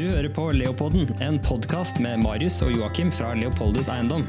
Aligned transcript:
Du 0.00 0.06
hører 0.08 0.30
på 0.32 0.46
Leopolden, 0.56 1.10
en 1.20 1.34
podkast 1.44 1.98
med 2.00 2.22
Marius 2.22 2.54
og 2.64 2.70
Joakim 2.72 3.10
fra 3.12 3.34
Leopoldus 3.36 3.90
Eiendom. 3.92 4.22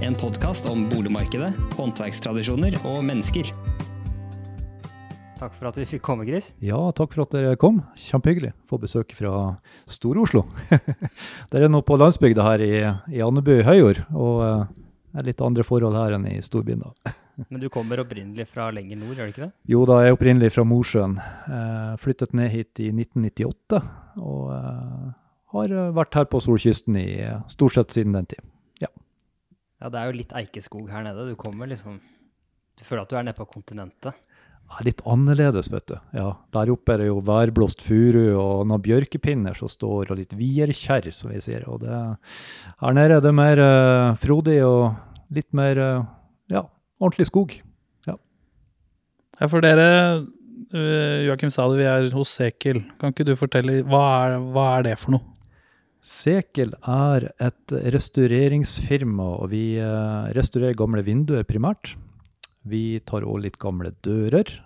En 0.00 0.14
podkast 0.16 0.64
om 0.70 0.86
boligmarkedet, 0.88 1.50
håndverkstradisjoner 1.76 2.78
og 2.88 3.02
mennesker. 3.04 3.50
Takk 5.36 5.52
for 5.58 5.68
at 5.68 5.76
vi 5.76 5.84
fikk 5.90 6.00
komme, 6.06 6.24
Chris. 6.24 6.54
Ja, 6.64 6.80
takk 6.96 7.12
for 7.12 7.26
at 7.26 7.36
dere 7.36 7.58
kom. 7.60 7.82
Kjempehyggelig 8.06 8.54
å 8.54 8.70
få 8.72 8.80
besøk 8.80 9.12
fra 9.18 9.34
Stor-Oslo. 9.84 10.46
dere 11.52 11.68
er 11.68 11.74
nå 11.74 11.84
på 11.84 12.00
landsbygda 12.00 12.48
her 12.48 12.64
i, 12.64 12.72
i 13.12 13.20
Andebu 13.26 13.58
i 13.58 13.66
Høyord, 13.68 14.00
og 14.16 14.40
uh, 14.40 14.64
det 15.10 15.18
er 15.18 15.26
litt 15.26 15.42
andre 15.42 15.64
forhold 15.66 15.96
her 15.98 16.14
enn 16.14 16.26
i 16.30 16.36
storbyen. 16.44 16.84
da. 16.84 17.14
Men 17.50 17.62
du 17.62 17.68
kommer 17.72 18.02
opprinnelig 18.02 18.46
fra 18.52 18.68
lenger 18.74 19.00
nord, 19.00 19.16
gjør 19.16 19.30
du 19.30 19.32
ikke 19.34 19.46
det? 19.46 19.50
Jo 19.72 19.82
da, 19.88 19.98
jeg 20.04 20.12
er 20.12 20.18
opprinnelig 20.18 20.52
fra 20.54 20.64
Mosjøen. 20.68 21.16
Eh, 21.18 21.96
flyttet 22.02 22.36
ned 22.36 22.52
hit 22.52 22.82
i 22.84 22.92
1998, 22.92 23.80
og 24.22 24.54
eh, 24.54 25.10
har 25.56 25.76
vært 25.96 26.20
her 26.20 26.30
på 26.30 26.42
solkysten 26.44 26.98
i 27.00 27.08
stort 27.50 27.74
sett 27.74 27.96
siden 27.96 28.14
den 28.14 28.30
tid. 28.30 28.46
Ja. 28.84 28.90
ja, 29.82 29.90
det 29.90 29.98
er 29.98 30.10
jo 30.10 30.18
litt 30.20 30.34
eikeskog 30.36 30.90
her 30.92 31.02
nede. 31.06 31.26
Du 31.32 31.38
kommer 31.38 31.70
liksom 31.70 31.98
Du 32.78 32.84
føler 32.86 33.02
at 33.02 33.10
du 33.10 33.16
er 33.18 33.26
nede 33.26 33.36
på 33.36 33.48
kontinentet 33.50 34.14
er 34.78 34.86
litt 34.86 35.02
annerledes, 35.08 35.70
vet 35.72 35.86
du. 35.90 35.96
Ja, 36.14 36.30
Der 36.54 36.70
oppe 36.72 36.94
er 36.94 37.02
det 37.02 37.10
jo 37.10 37.20
værblåst 37.24 37.82
furu 37.82 38.36
og 38.38 38.66
noen 38.68 38.82
bjørkepinner 38.84 39.56
som 39.56 39.70
står, 39.70 40.10
og 40.10 40.18
litt 40.20 40.34
vierkjerr, 40.36 41.10
som 41.16 41.32
vi 41.32 41.40
sier. 41.42 41.66
Og 41.70 41.82
det, 41.84 42.00
her 42.80 42.96
nede 42.96 43.18
er 43.18 43.24
det 43.24 43.34
mer 43.34 43.62
uh, 43.64 44.18
frodig 44.20 44.60
og 44.66 44.92
litt 45.34 45.48
mer 45.56 45.80
uh, 45.80 46.04
ja, 46.52 46.64
ordentlig 47.00 47.28
skog. 47.30 47.56
Ja. 48.08 48.16
ja, 49.38 49.48
for 49.48 49.64
dere, 49.64 49.88
uh, 50.74 51.18
Joakim 51.26 51.52
sa 51.54 51.68
det, 51.70 51.80
vi 51.80 51.88
er 51.90 52.08
hos 52.16 52.36
Sekel. 52.38 52.82
Kan 53.00 53.14
ikke 53.14 53.28
du 53.28 53.36
fortelle, 53.38 53.80
hva 53.88 54.04
er, 54.26 54.38
hva 54.54 54.70
er 54.78 54.88
det 54.90 54.96
for 55.02 55.16
noe? 55.16 55.26
Sekel 56.00 56.72
er 56.88 57.28
et 57.44 57.74
restaureringsfirma, 57.94 59.26
og 59.42 59.50
vi 59.52 59.64
uh, 59.82 60.30
restaurerer 60.36 60.78
gamle 60.78 61.04
vinduer 61.04 61.44
primært. 61.48 61.94
Vi 62.68 63.00
tar 63.08 63.24
òg 63.28 63.44
litt 63.44 63.60
gamle 63.60 63.92
dører. 64.04 64.60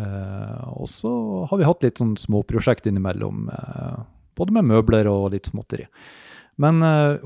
Eh, 0.00 0.66
og 0.80 0.88
så 0.88 1.12
har 1.50 1.60
vi 1.60 1.66
hatt 1.66 1.84
litt 1.84 2.00
sånn 2.00 2.16
småprosjekt 2.20 2.86
innimellom, 2.88 3.48
eh, 3.52 4.02
både 4.38 4.54
med 4.56 4.68
møbler 4.70 5.08
og 5.10 5.32
litt 5.34 5.50
småtteri. 5.50 5.88
Men 6.60 6.82
eh, 6.86 7.18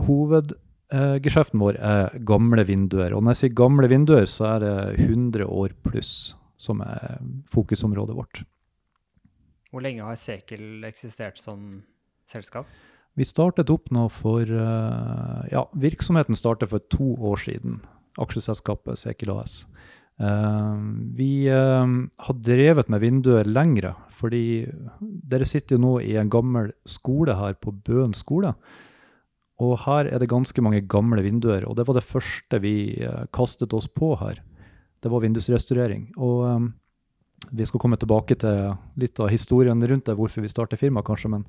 hovedgeskjeften 0.94 1.62
vår 1.62 1.78
er 1.78 2.16
gamle 2.26 2.64
vinduer. 2.68 3.14
Og 3.14 3.22
når 3.22 3.34
jeg 3.34 3.42
sier 3.42 3.58
gamle 3.60 3.90
vinduer, 3.90 4.26
så 4.30 4.54
er 4.54 4.64
det 4.64 4.74
100 5.08 5.46
år 5.46 5.74
pluss 5.86 6.34
som 6.60 6.80
er 6.84 7.18
fokusområdet 7.50 8.16
vårt. 8.16 8.44
Hvor 9.72 9.82
lenge 9.82 10.06
har 10.06 10.18
Sekel 10.18 10.84
eksistert 10.86 11.40
som 11.40 11.82
selskap? 12.30 12.68
Vi 13.14 13.26
startet 13.26 13.70
opp 13.70 13.90
nå 13.94 14.08
for 14.10 14.42
Ja, 14.46 15.66
virksomheten 15.78 16.38
startet 16.38 16.70
for 16.70 16.82
to 16.90 17.14
år 17.18 17.42
siden. 17.42 17.80
Aksjeselskapet 18.22 18.98
Sekel 18.98 19.34
AS. 19.34 19.64
Uh, 20.14 20.78
vi 21.18 21.50
uh, 21.50 21.82
har 22.22 22.36
drevet 22.38 22.90
med 22.92 23.02
vinduer 23.02 23.48
lengre, 23.50 23.96
fordi 24.14 24.62
dere 25.02 25.46
sitter 25.48 25.74
jo 25.74 25.82
nå 25.82 25.94
i 26.06 26.14
en 26.20 26.30
gammel 26.30 26.70
skole 26.86 27.34
her 27.34 27.56
på 27.58 27.74
Bøen 27.74 28.14
skole. 28.14 28.54
Og 29.62 29.76
her 29.84 30.08
er 30.10 30.18
det 30.18 30.30
ganske 30.32 30.62
mange 30.64 30.82
gamle 30.90 31.22
vinduer, 31.22 31.66
og 31.68 31.76
det 31.78 31.86
var 31.86 31.98
det 31.98 32.06
første 32.06 32.58
vi 32.62 32.76
uh, 33.04 33.26
kastet 33.34 33.74
oss 33.76 33.86
på 33.86 34.14
her. 34.18 34.40
Det 35.04 35.12
var 35.12 35.22
vindusrestaurering. 35.22 36.08
Og 36.16 36.46
um, 36.48 36.70
vi 37.54 37.66
skal 37.68 37.82
komme 37.82 37.98
tilbake 38.00 38.34
til 38.40 38.72
litt 38.98 39.20
av 39.20 39.28
historien 39.30 39.78
rundt 39.78 40.08
det, 40.08 40.16
hvorfor 40.18 40.42
vi 40.42 40.50
starter 40.50 40.80
firma, 40.80 41.04
kanskje. 41.06 41.30
Men, 41.30 41.44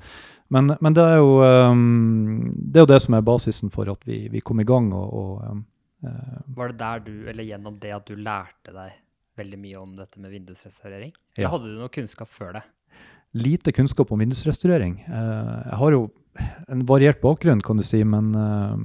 men, 0.54 0.76
men 0.84 0.98
det, 0.98 1.06
er 1.06 1.22
jo, 1.24 1.40
um, 1.42 2.44
det, 2.52 2.82
er 2.82 2.86
jo, 2.86 2.92
det 2.94 3.02
som 3.06 3.18
er 3.18 3.26
basisen 3.26 3.74
for 3.74 3.90
at 3.90 4.04
vi, 4.06 4.28
vi 4.30 4.44
kom 4.44 4.62
i 4.62 4.68
gang. 4.68 4.92
og, 4.94 5.08
og 5.10 5.48
um, 5.50 5.64
Eh, 6.06 6.38
var 6.58 6.72
det 6.72 6.80
der 6.80 7.00
du, 7.06 7.14
eller 7.30 7.48
gjennom 7.48 7.80
det 7.82 7.94
at 7.96 8.08
du 8.08 8.16
lærte 8.20 8.74
deg 8.76 9.02
veldig 9.40 9.60
mye 9.60 9.82
om 9.82 9.96
dette 9.98 10.22
med 10.22 10.34
vindusrestaurering? 10.36 11.14
Eller 11.36 11.52
hadde 11.52 11.72
du 11.72 11.80
noe 11.80 11.92
kunnskap 11.94 12.32
før 12.32 12.58
det? 12.60 12.64
Lite 13.36 13.74
kunnskap 13.76 14.12
om 14.14 14.22
vindusrestaurering. 14.24 15.00
Uh, 15.08 15.64
jeg 15.66 15.80
har 15.82 15.98
jo 15.98 16.06
en 16.68 16.86
variert 16.86 17.22
bakgrunn, 17.22 17.62
kan 17.62 17.78
du 17.78 17.84
si, 17.86 18.02
men 18.04 18.32
eh, 18.36 18.76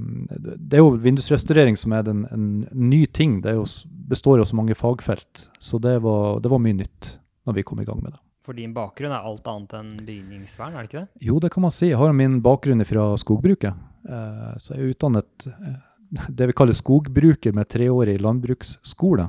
det 0.55 0.79
er 0.79 0.83
jo 0.83 0.95
vindusrestaurering 1.01 1.77
som 1.79 1.95
er 1.95 2.09
en, 2.11 2.25
en 2.31 2.49
ny 2.71 3.03
ting. 3.05 3.39
Det 3.43 3.55
jo, 3.57 3.65
består 4.11 4.41
av 4.41 4.49
så 4.49 4.57
mange 4.59 4.77
fagfelt, 4.77 5.47
så 5.59 5.79
det 5.81 5.97
var, 6.05 6.39
det 6.43 6.51
var 6.51 6.61
mye 6.63 6.79
nytt 6.81 7.15
når 7.47 7.57
vi 7.57 7.65
kom 7.67 7.81
i 7.81 7.87
gang 7.87 8.01
med 8.03 8.15
det. 8.15 8.21
For 8.45 8.57
din 8.57 8.73
bakgrunn 8.73 9.13
er 9.13 9.25
alt 9.27 9.45
annet 9.49 9.73
enn 9.77 9.91
bygningsvern, 10.05 10.75
er 10.75 10.83
det 10.83 10.89
ikke 10.89 11.03
det? 11.03 11.25
Jo, 11.27 11.37
det 11.41 11.51
kan 11.53 11.65
man 11.65 11.73
si. 11.73 11.91
Jeg 11.91 11.99
har 12.01 12.13
min 12.17 12.39
bakgrunn 12.41 12.81
fra 12.89 13.11
skogbruket. 13.21 13.77
Så 14.57 14.73
jeg 14.73 14.81
er 14.81 14.93
utdannet 14.95 15.45
det 16.39 16.47
vi 16.49 16.55
kaller 16.57 16.75
skogbruker 16.75 17.53
med 17.53 17.69
treårig 17.69 18.17
landbruksskole. 18.17 19.27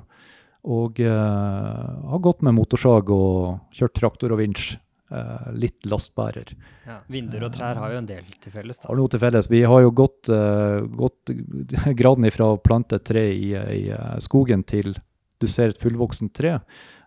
Og 0.72 1.02
har 1.04 2.24
gått 2.24 2.40
med 2.40 2.56
motorsag 2.56 3.12
og 3.12 3.76
kjørt 3.76 3.94
traktor 4.00 4.32
og 4.32 4.40
vinsj. 4.40 4.78
Uh, 5.12 5.50
litt 5.52 5.84
lastbærer. 5.84 6.54
Ja, 6.88 6.94
Vinduer 7.12 7.42
og 7.44 7.50
trær 7.52 7.76
har 7.76 7.90
jo 7.92 7.98
en 8.00 8.06
del 8.08 8.24
til 8.40 8.52
felles. 8.54 8.78
da. 8.80 8.86
Har 8.88 8.96
noe 8.96 9.10
til 9.12 9.20
felles. 9.20 9.48
Vi 9.52 9.58
har 9.68 9.82
jo 9.84 9.90
gått, 9.92 10.30
uh, 10.32 10.80
gått 10.88 11.32
graden 12.00 12.24
ifra 12.24 12.46
å 12.54 12.60
plante 12.62 12.96
et 12.96 13.04
tre 13.04 13.26
i, 13.28 13.50
i 13.52 13.82
skogen 14.24 14.64
til 14.64 14.94
du 15.42 15.48
ser 15.50 15.72
et 15.72 15.82
fullvoksent 15.82 16.30
tre, 16.38 16.54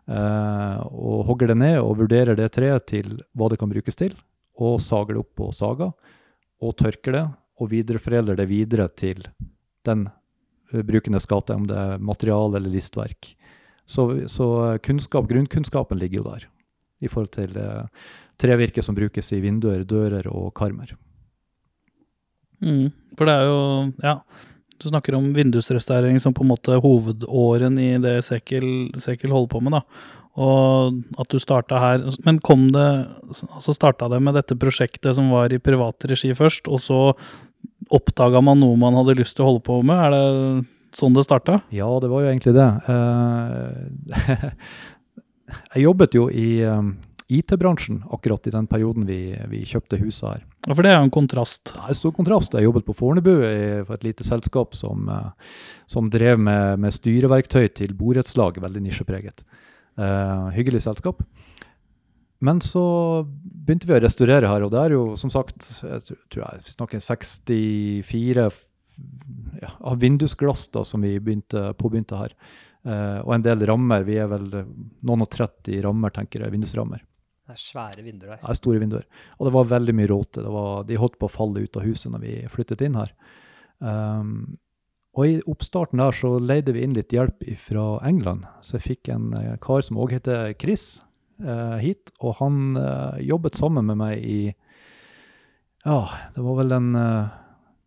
og 0.05 1.21
hogger 1.29 1.53
det 1.53 1.55
ned 1.55 1.77
og 1.79 2.01
vurderer 2.01 2.35
det 2.35 2.49
treet 2.53 2.83
til 2.91 3.13
hva 3.31 3.47
det 3.49 3.57
kan 3.61 3.71
brukes 3.71 3.95
til, 3.95 4.11
og 4.59 4.75
sager 4.83 5.15
det 5.15 5.21
opp 5.21 5.31
på 5.39 5.47
saga, 5.55 5.87
og 6.59 6.75
tørker 6.77 7.15
det, 7.15 7.23
og 7.63 7.71
videreforedler 7.71 8.35
det 8.35 8.49
videre 8.51 8.89
til 8.91 9.23
den 9.87 10.03
brukende 10.83 11.21
skate, 11.23 11.55
om 11.55 11.63
det 11.71 11.79
er 11.79 12.03
material 12.03 12.59
eller 12.59 12.75
listverk. 12.75 13.31
Så, 13.87 14.27
så 14.27 14.49
kunnskap, 14.83 15.31
grunnkunnskapen 15.31 16.03
ligger 16.03 16.19
jo 16.19 16.27
der, 16.27 16.49
i 17.03 17.11
forhold 17.11 17.33
til 17.35 17.55
uh, 17.59 17.87
trevirke 18.41 18.83
som 18.83 18.97
brukes 18.97 19.31
i 19.35 19.41
vinduer, 19.43 19.83
dører 19.87 20.27
og 20.31 20.53
karmer. 20.57 20.95
Mm, 22.63 22.91
for 23.17 23.27
det 23.27 23.33
er 23.35 23.49
jo 23.49 23.57
Ja, 24.03 24.19
du 24.81 24.87
snakker 24.89 25.15
om 25.17 25.33
vindusrestaurering 25.35 26.19
som 26.23 26.33
på 26.33 26.43
en 26.43 26.51
måte 26.53 26.77
hovedåren 26.81 27.79
i 27.79 27.95
det 28.01 28.21
Sekel, 28.27 28.91
Sekel 28.99 29.33
holder 29.35 29.51
på 29.51 29.63
med, 29.63 29.75
da. 29.75 29.81
Og 30.35 30.97
at 31.21 31.31
du 31.31 31.39
starta 31.39 31.79
her 31.79 32.01
Men 32.27 32.41
kom 32.43 32.67
det 32.75 32.87
Altså 33.29 33.71
starta 33.71 34.09
det 34.11 34.19
med 34.19 34.35
dette 34.35 34.57
prosjektet 34.59 35.15
som 35.15 35.29
var 35.31 35.53
i 35.55 35.61
privat 35.63 36.07
regi 36.11 36.33
først, 36.35 36.67
og 36.67 36.81
så 36.83 37.01
Oppdaga 37.93 38.41
man 38.41 38.59
noe 38.59 38.75
man 38.79 38.97
hadde 38.97 39.19
lyst 39.19 39.37
til 39.37 39.45
å 39.45 39.51
holde 39.51 39.63
på 39.65 39.77
med? 39.85 39.99
Er 40.07 40.11
det 40.11 40.65
sånn 40.97 41.13
det 41.13 41.25
starta? 41.27 41.59
Ja, 41.75 41.87
det 42.01 42.09
var 42.09 42.23
jo 42.23 42.31
egentlig 42.31 42.53
det. 42.55 42.65
Jeg 45.47 45.83
jobbet 45.85 46.15
jo 46.17 46.25
i 46.29 46.63
um, 46.65 46.95
IT-bransjen 47.31 48.03
akkurat 48.13 48.47
i 48.47 48.53
den 48.53 48.67
perioden 48.69 49.05
vi, 49.07 49.19
vi, 49.49 49.63
kjøpte 49.65 49.99
huset 50.01 50.27
her. 50.27 50.43
Ja, 50.67 50.73
For 50.73 50.85
det 50.85 50.91
er 50.91 50.99
jo 50.99 51.07
en 51.07 51.13
kontrast? 51.13 51.73
Er 51.77 51.93
en 51.93 51.97
stor 51.97 52.13
kontrast. 52.15 52.57
Jeg 52.57 52.67
jobbet 52.67 52.85
på 52.87 52.95
Fornebu 52.97 53.33
for 53.85 53.95
et 53.97 54.05
lite 54.07 54.25
selskap 54.27 54.77
som, 54.77 55.09
uh, 55.09 55.31
som 55.89 56.09
drev 56.13 56.41
med, 56.41 56.81
med, 56.81 56.95
styreverktøy 56.95 57.69
til 57.77 57.95
borettslag, 57.97 58.61
veldig 58.61 58.85
nisjepreget. 58.87 59.45
Uh, 59.97 60.51
hyggelig 60.55 60.83
selskap. 60.85 61.23
Men 62.45 62.59
så 62.61 62.83
begynte 63.25 63.87
vi 63.89 63.95
å 63.95 64.03
restaurere 64.03 64.49
her, 64.51 64.65
og 64.65 64.73
det 64.73 64.81
er 64.81 64.95
jo 64.97 65.03
som 65.17 65.31
sagt 65.33 65.69
jeg 65.81 66.17
tror 66.33 66.43
jeg 66.43 66.73
snakker 66.75 67.01
64 67.01 68.49
ja, 69.61 69.71
av 69.79 69.99
vindusglass 70.01 70.67
da, 70.73 70.83
som 70.87 71.03
vi 71.05 71.15
begynte, 71.19 71.71
påbegynte 71.79 72.19
her. 72.19 72.35
Eh, 72.85 73.19
og 73.23 73.33
en 73.35 73.45
del 73.45 73.65
rammer. 73.67 74.05
Vi 74.05 74.17
er 74.21 74.29
vel 74.29 74.49
noen 74.53 75.25
og 75.25 75.29
30 75.33 75.81
rammer, 75.85 76.13
tenker 76.13 76.45
jeg, 76.45 76.53
vindusrammer. 76.53 77.01
Det 77.45 77.53
er 77.53 77.61
svære 77.61 78.01
vinduer 78.01 78.33
der. 78.33 78.41
Ja, 78.41 78.53
store 78.57 78.81
vinduer. 78.81 79.05
Og 79.37 79.47
det 79.47 79.53
var 79.53 79.67
veldig 79.69 79.93
mye 79.97 80.09
råte. 80.09 80.43
De 80.89 80.97
holdt 80.97 81.17
på 81.21 81.27
å 81.29 81.33
falle 81.33 81.61
ut 81.61 81.77
av 81.77 81.85
huset 81.85 82.09
når 82.13 82.23
vi 82.23 82.35
flyttet 82.49 82.81
inn 82.85 82.97
her. 82.97 83.11
Um, 83.77 84.55
og 85.15 85.29
i 85.29 85.35
oppstarten 85.47 86.01
der 86.01 86.15
så 86.15 86.33
leide 86.41 86.73
vi 86.75 86.83
inn 86.83 86.95
litt 86.97 87.13
hjelp 87.13 87.45
fra 87.61 87.85
England. 88.07 88.47
Så 88.65 88.79
jeg 88.79 88.87
fikk 88.87 89.11
en 89.13 89.29
eh, 89.37 89.53
kar 89.63 89.85
som 89.85 90.01
òg 90.01 90.15
heter 90.17 90.55
Chris, 90.59 91.03
uh, 91.45 91.77
hit. 91.79 92.11
Og 92.19 92.35
han 92.41 92.79
uh, 92.81 93.15
jobbet 93.23 93.61
sammen 93.61 93.87
med 93.91 94.01
meg 94.01 94.25
i 94.25 94.39
Ja, 95.85 96.01
det 96.33 96.41
var 96.41 96.57
vel 96.63 96.73
en 96.73 96.89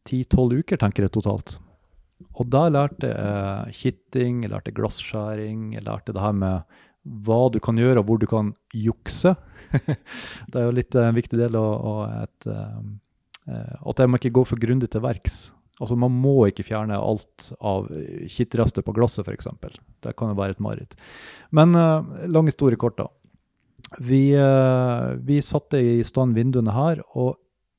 ti-tolv 0.06 0.55
eh, 0.55 0.62
uker, 0.62 0.78
tenker 0.81 1.05
jeg 1.08 1.17
totalt. 1.19 1.58
Og 2.38 2.46
da 2.50 2.69
lærte 2.70 3.11
jeg 3.11 3.75
kitting, 3.75 4.44
jeg 4.44 4.52
lærte 4.52 4.75
glasskjæring, 4.75 5.73
jeg 5.75 5.87
lærte 5.87 6.14
det 6.14 6.23
her 6.23 6.37
med 6.37 6.79
hva 7.26 7.40
du 7.50 7.58
kan 7.62 7.79
gjøre, 7.79 8.00
og 8.00 8.08
hvor 8.08 8.19
du 8.20 8.29
kan 8.31 8.52
jukse. 8.75 9.35
det 10.50 10.56
er 10.61 10.67
jo 10.69 10.75
litt 10.76 10.96
en 10.99 11.17
viktig 11.17 11.38
del 11.40 11.56
av 11.58 12.02
et 12.23 12.49
At 13.49 14.00
jeg 14.00 14.11
må 14.11 14.20
ikke 14.20 14.35
gå 14.38 14.44
for 14.49 14.61
grundig 14.61 14.90
til 14.93 15.02
verks. 15.05 15.49
Altså 15.79 15.96
Man 15.99 16.14
må 16.19 16.35
ikke 16.49 16.67
fjerne 16.67 16.99
alt 16.99 17.50
av 17.62 17.87
kittrester 18.32 18.85
på 18.85 18.94
glasset, 18.96 19.26
f.eks. 19.26 19.50
Det 20.02 20.14
kan 20.19 20.32
jo 20.32 20.38
være 20.38 20.56
et 20.56 20.62
mareritt. 20.62 20.96
Men 21.55 21.75
uh, 21.79 22.02
lang 22.26 22.50
historie 22.50 22.79
kort, 22.81 22.99
da. 22.99 23.08
Vi, 24.05 24.23
uh, 24.37 25.14
vi, 25.25 25.40
satte 25.44 25.81
i 25.81 26.02
stand 26.06 26.37
vinduene 26.37 26.75
her, 26.75 27.02
og 27.14 27.38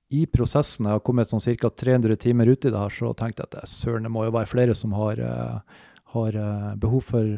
i 0.09 0.25
prosessen, 0.25 0.87
jeg 0.89 0.97
har 0.97 1.05
kommet 1.05 1.29
sånn 1.29 1.43
ca. 1.43 1.69
300 1.69 2.17
timer 2.17 2.49
ut 2.49 2.65
i 2.65 2.71
det 2.73 2.81
her, 2.81 2.93
så 2.93 3.13
tenkte 3.13 3.43
jeg 3.43 3.51
at 3.51 3.55
det, 3.59 3.69
søren, 3.69 4.07
det 4.07 4.13
må 4.13 4.25
jo 4.25 4.33
være 4.33 4.49
flere 4.49 4.75
som 4.77 4.95
har, 4.97 5.21
eh, 5.21 5.79
har 6.15 6.39
eh, 6.41 6.75
behov 6.81 7.05
for 7.11 7.37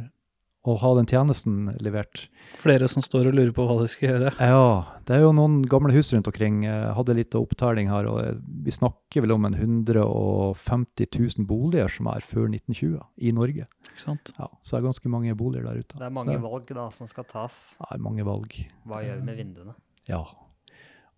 å 0.62 0.76
ha 0.78 0.92
den 0.94 1.08
tjenesten 1.10 1.72
levert. 1.82 2.28
Flere 2.62 2.86
som 2.92 3.02
står 3.02 3.32
og 3.32 3.36
lurer 3.38 3.54
på 3.56 3.64
hva 3.66 3.80
de 3.80 3.88
skal 3.90 4.12
gjøre. 4.12 4.34
Ja, 4.38 5.00
det 5.10 5.16
er 5.16 5.24
jo 5.24 5.32
noen 5.34 5.64
gamle 5.70 5.94
hus 5.96 6.12
rundt 6.14 6.30
omkring. 6.30 6.62
Jeg 6.68 6.92
hadde 6.96 7.16
litt 7.18 7.38
opptelling 7.38 7.90
her, 7.90 8.08
og 8.12 8.20
eh, 8.22 8.38
vi 8.68 8.76
snakker 8.76 9.26
vel 9.26 9.34
om 9.36 9.50
en 9.50 9.58
150 9.58 11.10
000 11.10 11.48
boliger 11.50 11.90
som 11.92 12.12
er 12.14 12.24
før 12.24 12.46
1920 12.54 13.02
i 13.26 13.34
Norge. 13.36 13.66
Ikke 13.90 14.06
sant? 14.06 14.32
Ja, 14.38 14.52
så 14.62 14.78
det 14.78 14.84
er 14.84 14.88
ganske 14.92 15.12
mange 15.12 15.36
boliger 15.40 15.68
der 15.72 15.82
ute. 15.82 15.98
Det 15.98 16.08
er 16.08 16.14
mange 16.22 16.38
det. 16.38 16.44
valg 16.46 16.72
da 16.78 16.88
som 16.96 17.10
skal 17.10 17.28
tas. 17.28 17.58
Det 17.82 17.90
er 17.98 18.06
mange 18.08 18.28
valg. 18.28 18.62
Hva 18.88 19.02
gjør 19.04 19.20
vi 19.20 19.28
med 19.32 19.42
vinduene? 19.42 19.76
Ja. 20.08 20.24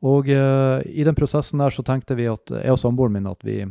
Og 0.04 0.28
uh, 0.28 0.84
i 0.84 1.06
den 1.08 1.16
prosessen 1.16 1.64
der 1.64 1.74
så 1.74 1.86
tenkte 1.86 2.18
vi 2.20 2.28
at 2.32 2.52
jeg 2.52 2.74
og 2.74 2.80
samboeren 2.80 3.16
min 3.16 3.30
at 3.30 3.44
vi, 3.48 3.62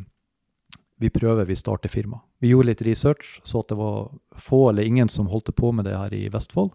vi 1.03 1.11
prøver, 1.13 1.45
vi 1.49 1.59
starter 1.59 1.93
firma. 1.93 2.23
Vi 2.41 2.53
gjorde 2.53 2.71
litt 2.71 2.85
research, 2.87 3.37
så 3.45 3.61
at 3.61 3.73
det 3.73 3.79
var 3.81 4.09
få 4.41 4.71
eller 4.71 4.89
ingen 4.89 5.13
som 5.13 5.29
holdt 5.33 5.53
på 5.57 5.75
med 5.77 5.89
det 5.89 5.99
her 5.99 6.15
i 6.17 6.29
Vestfold. 6.33 6.73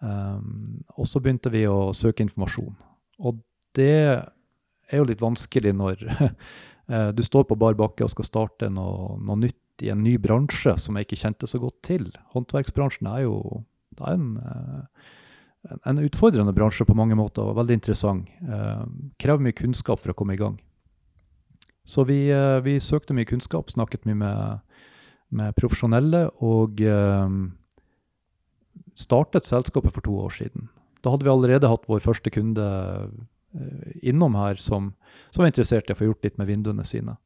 Um, 0.00 0.80
og 0.96 1.08
så 1.10 1.20
begynte 1.20 1.52
vi 1.52 1.66
å 1.68 1.90
søke 1.96 2.24
informasjon. 2.24 2.76
Og 3.18 3.40
det 3.76 3.94
er 4.88 5.00
jo 5.00 5.06
litt 5.08 5.22
vanskelig 5.22 5.74
når 5.76 6.04
eh, 6.88 7.10
du 7.14 7.22
står 7.24 7.48
på 7.48 7.58
bar 7.60 7.76
bakke 7.78 8.06
og 8.06 8.12
skal 8.12 8.26
starte 8.26 8.70
noe, 8.72 9.18
noe 9.20 9.42
nytt 9.44 9.84
i 9.84 9.92
en 9.92 10.02
ny 10.02 10.16
bransje 10.22 10.74
som 10.80 10.96
jeg 10.96 11.06
ikke 11.06 11.20
kjente 11.22 11.50
så 11.50 11.60
godt 11.62 11.78
til. 11.86 12.08
Håndverksbransjen 12.34 13.10
er 13.10 13.26
jo 13.26 13.64
det 13.98 14.06
er 14.06 14.16
en, 14.16 14.30
eh, 14.38 15.06
en- 15.70 15.80
en 15.84 15.98
utfordrende 16.04 16.52
bransje 16.54 16.84
på 16.86 16.94
mange 16.94 17.14
måter, 17.16 17.42
og 17.42 17.56
veldig 17.56 17.74
interessant. 17.80 18.28
Eh, 18.42 18.84
krever 19.18 19.40
mye 19.42 19.52
kunnskap 19.56 20.00
for 20.00 20.12
å 20.12 20.16
komme 20.16 20.34
i 20.34 20.36
gang. 20.40 20.58
Så 21.86 22.04
vi, 22.06 22.28
eh, 22.30 22.60
vi 22.60 22.78
søkte 22.78 23.14
mye 23.14 23.24
kunnskap, 23.26 23.66
snakket 23.70 24.04
mye 24.04 24.14
med, 24.16 24.60
med 25.30 25.54
profesjonelle, 25.56 26.30
og 26.40 26.80
eh, 26.80 27.28
startet 28.94 29.44
selskapet 29.44 29.92
for 29.94 30.00
to 30.04 30.12
år 30.26 30.30
siden. 30.34 30.68
Da 31.02 31.10
hadde 31.10 31.24
vi 31.24 31.30
allerede 31.32 31.68
hatt 31.70 31.86
vår 31.88 32.00
første 32.02 32.30
kunde 32.34 32.64
eh, 33.54 33.92
innom 34.02 34.34
her 34.34 34.56
som, 34.56 34.92
som 35.30 35.42
var 35.42 35.50
interessert 35.52 35.88
i 35.88 35.94
å 35.94 35.98
få 35.98 36.08
gjort 36.10 36.24
litt 36.26 36.38
med 36.38 36.48
vinduene 36.50 36.84
sine. 36.86 37.16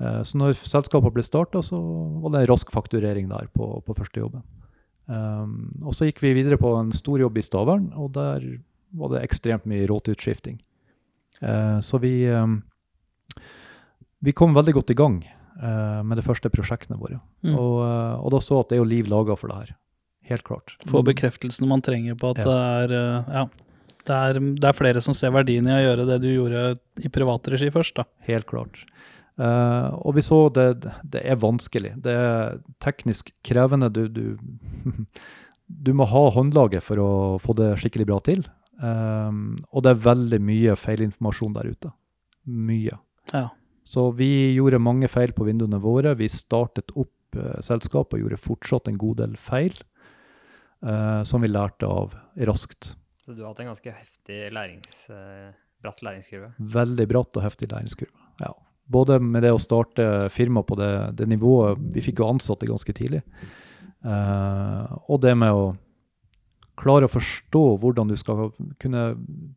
Eh, 0.00 0.22
så 0.26 0.36
når 0.40 0.56
selskapet 0.58 1.14
ble 1.14 1.22
starta, 1.24 1.62
så 1.64 1.78
var 2.22 2.30
det 2.34 2.42
en 2.44 2.50
rask 2.52 2.70
fakturering 2.74 3.28
der 3.30 3.48
på, 3.54 3.80
på 3.86 3.96
første 3.96 4.20
jobben. 4.20 4.42
Um, 5.06 5.70
og 5.86 5.94
så 5.94 6.08
gikk 6.08 6.22
vi 6.24 6.34
videre 6.34 6.58
på 6.58 6.72
en 6.80 6.90
stor 6.96 7.20
jobb 7.22 7.38
i 7.38 7.44
Stavern, 7.44 7.92
og 7.94 8.12
der 8.16 8.42
var 8.96 9.12
det 9.14 9.22
ekstremt 9.26 9.66
mye 9.68 9.86
råteutskifting. 9.90 10.58
Uh, 11.42 11.78
så 11.84 12.00
vi, 12.02 12.26
um, 12.32 12.60
vi 14.24 14.34
kom 14.34 14.56
veldig 14.56 14.76
godt 14.80 14.94
i 14.94 14.98
gang 14.98 15.20
uh, 15.62 16.02
med 16.02 16.18
de 16.18 16.24
første 16.26 16.50
prosjektene 16.50 16.98
våre. 16.98 17.20
Mm. 17.46 17.54
Og, 17.54 17.74
uh, 17.84 18.16
og 18.22 18.32
da 18.34 18.42
så 18.42 18.62
at 18.62 18.70
det 18.72 18.78
er 18.78 18.82
jo 18.82 18.90
liv 18.94 19.10
laga 19.10 19.36
for 19.38 19.52
det 19.52 19.60
her. 19.62 19.76
Helt 20.26 20.42
klart. 20.42 20.74
Få 20.90 21.04
bekreftelsen 21.06 21.68
man 21.70 21.84
trenger 21.86 22.16
på 22.18 22.32
at 22.34 22.42
Ja. 22.42 22.44
det 22.44 22.58
er 22.58 22.96
eh, 22.98 23.32
Ja. 23.36 23.46
Det 24.06 24.14
er, 24.14 24.38
det 24.38 24.64
er 24.64 24.72
flere 24.72 25.00
som 25.02 25.14
ser 25.14 25.32
verdien 25.34 25.66
i 25.66 25.74
å 25.74 25.82
gjøre 25.82 26.06
det 26.06 26.20
du 26.22 26.28
gjorde 26.30 26.78
i 27.02 27.08
privat 27.10 27.48
regi 27.50 27.70
først, 27.74 27.96
da. 27.98 28.04
Helt 28.22 28.46
klart. 28.46 28.84
Eh, 29.36 29.88
og 30.00 30.16
vi 30.16 30.24
så 30.24 30.46
det, 30.54 30.68
det 31.04 31.22
er 31.24 31.40
vanskelig. 31.40 31.94
Det 32.02 32.12
er 32.12 32.60
teknisk 32.82 33.32
krevende. 33.44 33.90
Du, 33.92 34.06
du, 34.08 34.36
du 35.86 35.92
må 35.96 36.08
ha 36.08 36.24
håndlaget 36.36 36.84
for 36.84 37.02
å 37.02 37.10
få 37.42 37.56
det 37.58 37.74
skikkelig 37.82 38.08
bra 38.08 38.20
til. 38.24 38.46
Um, 38.76 39.54
og 39.72 39.86
det 39.86 39.94
er 39.94 40.02
veldig 40.04 40.40
mye 40.44 40.76
feilinformasjon 40.76 41.56
der 41.56 41.70
ute. 41.72 41.92
Mye. 42.44 42.98
Ja. 43.32 43.48
Så 43.86 44.10
vi 44.18 44.56
gjorde 44.56 44.82
mange 44.82 45.08
feil 45.08 45.32
på 45.36 45.46
vinduene 45.46 45.80
våre. 45.80 46.16
Vi 46.18 46.28
startet 46.32 46.92
opp 46.96 47.38
uh, 47.38 47.56
selskapet 47.64 48.18
og 48.18 48.26
gjorde 48.26 48.40
fortsatt 48.42 48.90
en 48.90 49.00
god 49.00 49.22
del 49.22 49.38
feil, 49.40 49.76
uh, 50.84 51.22
som 51.24 51.44
vi 51.44 51.52
lærte 51.52 51.88
av 51.88 52.16
raskt. 52.48 52.94
Så 53.24 53.32
du 53.32 53.42
har 53.42 53.54
hatt 53.54 53.64
en 53.64 53.72
ganske 53.72 53.90
heftig 53.90 54.36
lærings, 54.54 54.98
bratt 55.82 56.04
læringskurve. 56.06 56.52
Veldig 56.76 57.06
bratt 57.10 57.40
og 57.40 57.42
heftig 57.42 57.72
læringskurve. 57.72 58.28
Ja. 58.38 58.52
Både 58.86 59.18
med 59.20 59.42
det 59.42 59.50
å 59.50 59.58
starte 59.58 60.28
firma 60.30 60.62
på 60.62 60.76
det, 60.78 60.90
det 61.18 61.26
nivået 61.26 61.78
Vi 61.94 62.04
fikk 62.04 62.20
jo 62.22 62.28
ansatte 62.30 62.68
ganske 62.68 62.92
tidlig. 62.94 63.22
Uh, 64.06 64.86
og 65.10 65.20
det 65.24 65.32
med 65.34 65.50
å 65.50 65.64
klare 66.78 67.08
å 67.08 67.10
forstå 67.10 67.62
hvordan 67.82 68.08
du 68.12 68.16
skal 68.20 68.50
kunne 68.78 69.08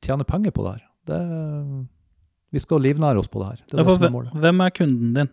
tjene 0.02 0.26
penger 0.26 0.54
på 0.56 0.64
det 0.66 0.72
her. 0.78 0.84
Det, 1.10 1.20
vi 2.56 2.62
skal 2.64 2.82
livnære 2.82 3.20
oss 3.22 3.30
på 3.30 3.42
det 3.44 3.50
her. 3.52 3.62
Det 3.68 3.78
Ja, 3.78 3.84
er 3.84 3.90
det 3.90 3.96
som 4.00 4.08
er 4.08 4.14
målet. 4.16 4.34
hvem 4.34 4.62
er 4.66 4.70
kunden 4.74 5.14
din? 5.14 5.30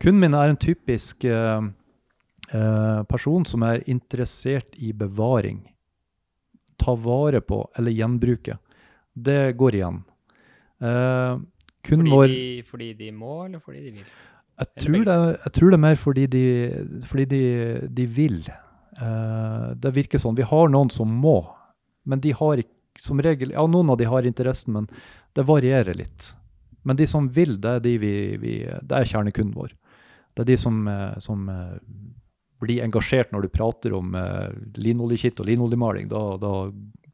Kunden 0.00 0.20
min 0.22 0.34
er 0.38 0.48
en 0.54 0.56
typisk 0.62 1.24
uh, 1.28 1.66
uh, 2.54 3.02
person 3.10 3.44
som 3.44 3.62
er 3.66 3.82
interessert 3.90 4.78
i 4.78 4.92
bevaring. 4.92 5.60
Ta 6.80 6.94
vare 6.94 7.40
på 7.44 7.64
eller 7.76 7.92
gjenbruke. 7.92 8.56
Det 9.14 9.56
går 9.56 9.76
igjen. 9.78 10.00
Eh, 10.82 11.36
kunden 11.84 12.08
Fordi 12.08 12.14
når, 12.14 12.34
de, 12.34 12.68
fordi 12.68 12.92
de 12.98 13.10
må, 13.14 13.34
eller 13.46 13.62
fordi 13.62 13.84
de 13.84 13.96
vil? 13.98 14.14
jeg 14.54 14.84
tror, 14.84 15.04
det, 15.08 15.16
jeg 15.44 15.52
tror 15.56 15.72
det 15.72 15.76
er 15.76 15.82
mer 15.82 15.98
fordi 15.98 16.24
de, 16.30 16.44
fordi 17.10 17.24
de, 17.32 17.42
de 17.90 18.06
vil. 18.06 18.38
Uh, 18.94 19.74
det 19.74 19.90
virker 19.96 20.22
sånn. 20.22 20.36
Vi 20.38 20.46
har 20.46 20.70
noen 20.70 20.92
som 20.94 21.10
må, 21.10 21.40
men 22.06 22.22
de 22.22 22.34
har 22.38 22.62
ikke 22.62 22.72
som 23.02 23.18
regel, 23.18 23.50
ja, 23.50 23.64
Noen 23.66 23.90
av 23.90 23.98
de 23.98 24.06
har 24.06 24.22
interessen, 24.22 24.76
men 24.76 24.84
det 25.34 25.42
varierer 25.48 25.96
litt. 25.98 26.28
Men 26.86 26.94
de 26.94 27.08
som 27.10 27.26
vil, 27.26 27.56
det 27.58 27.72
er, 27.72 27.80
de 27.82 27.94
vi, 27.98 28.12
vi, 28.38 28.52
det 28.62 29.00
er 29.00 29.08
kjernekunden 29.10 29.56
vår. 29.56 29.72
Det 30.30 30.44
er 30.44 30.50
de 30.52 30.56
som, 30.62 30.78
eh, 30.86 31.16
som 31.18 31.48
eh, 31.50 31.72
blir 32.62 32.84
engasjert 32.84 33.34
når 33.34 33.48
du 33.48 33.50
prater 33.50 33.96
om 33.98 34.14
linoljekitt 34.78 35.42
og 35.42 35.50
linoljemaling. 35.50 36.06
Da, 36.12 36.22
da 36.38 36.52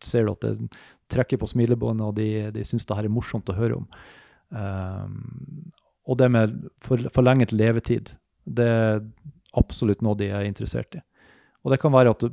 ser 0.05 0.29
du 0.29 0.35
at 0.35 0.45
det 0.45 0.69
trekker 1.11 1.41
på 1.41 1.49
smilebåndet, 1.49 2.05
og 2.05 2.21
de, 2.21 2.29
de 2.53 2.67
syns 2.69 2.85
det 2.85 2.99
her 2.99 3.09
er 3.09 3.15
morsomt 3.15 3.49
å 3.49 3.57
høre 3.57 3.81
om. 3.81 3.89
Um, 4.51 5.71
og 6.09 6.17
det 6.19 6.31
med 6.33 6.57
forlenget 6.83 7.53
levetid, 7.55 8.15
det 8.51 8.67
er 8.67 9.01
absolutt 9.59 10.03
noe 10.03 10.17
de 10.19 10.31
er 10.35 10.47
interessert 10.49 10.97
i. 10.99 11.03
Og 11.65 11.73
det 11.75 11.81
kan 11.83 11.93
være 11.93 12.11
at 12.15 12.25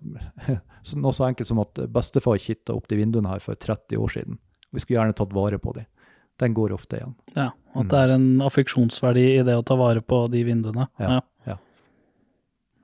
noe 1.04 1.14
så 1.14 1.28
enkelt 1.28 1.50
som 1.50 1.60
at 1.62 1.81
bestefar 1.94 2.40
kitta 2.42 2.74
opp 2.78 2.88
de 2.90 2.96
vinduene 3.02 3.30
her 3.30 3.44
for 3.44 3.56
30 3.60 3.98
år 4.02 4.14
siden. 4.16 4.38
Vi 4.74 4.80
skulle 4.84 5.00
gjerne 5.02 5.16
tatt 5.18 5.34
vare 5.36 5.60
på 5.62 5.74
de. 5.75 5.86
Den 6.40 6.54
går 6.54 6.74
ofte 6.75 7.00
igjen. 7.00 7.16
Ja, 7.36 7.52
At 7.76 7.86
Mm. 7.86 7.90
det 7.92 7.97
er 8.00 8.12
en 8.16 8.28
affeksjonsverdi 8.42 9.24
i 9.40 9.44
det 9.45 9.54
å 9.57 9.64
ta 9.66 9.76
vare 9.78 10.02
på 10.02 10.24
de 10.31 10.44
vinduene. 10.47 10.88
Ja, 11.00 11.09
Ja, 11.18 11.21
ja. 11.45 11.57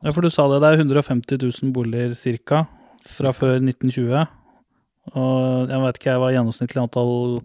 Ja, 0.04 0.12
for 0.12 0.22
du 0.22 0.30
sa 0.30 0.46
det, 0.52 0.60
det 0.62 0.70
er 0.74 0.84
150 0.84 1.38
000 1.64 1.72
boliger 1.74 2.14
ca. 2.46 2.66
fra 3.06 3.32
før 3.32 3.58
1920. 3.64 4.28
Og 5.16 5.70
jeg 5.70 5.80
vet 5.84 5.98
ikke 6.00 6.12
jeg 6.12 6.20
hva 6.22 6.32
gjennomsnittlig 6.34 6.82
antall 6.84 7.42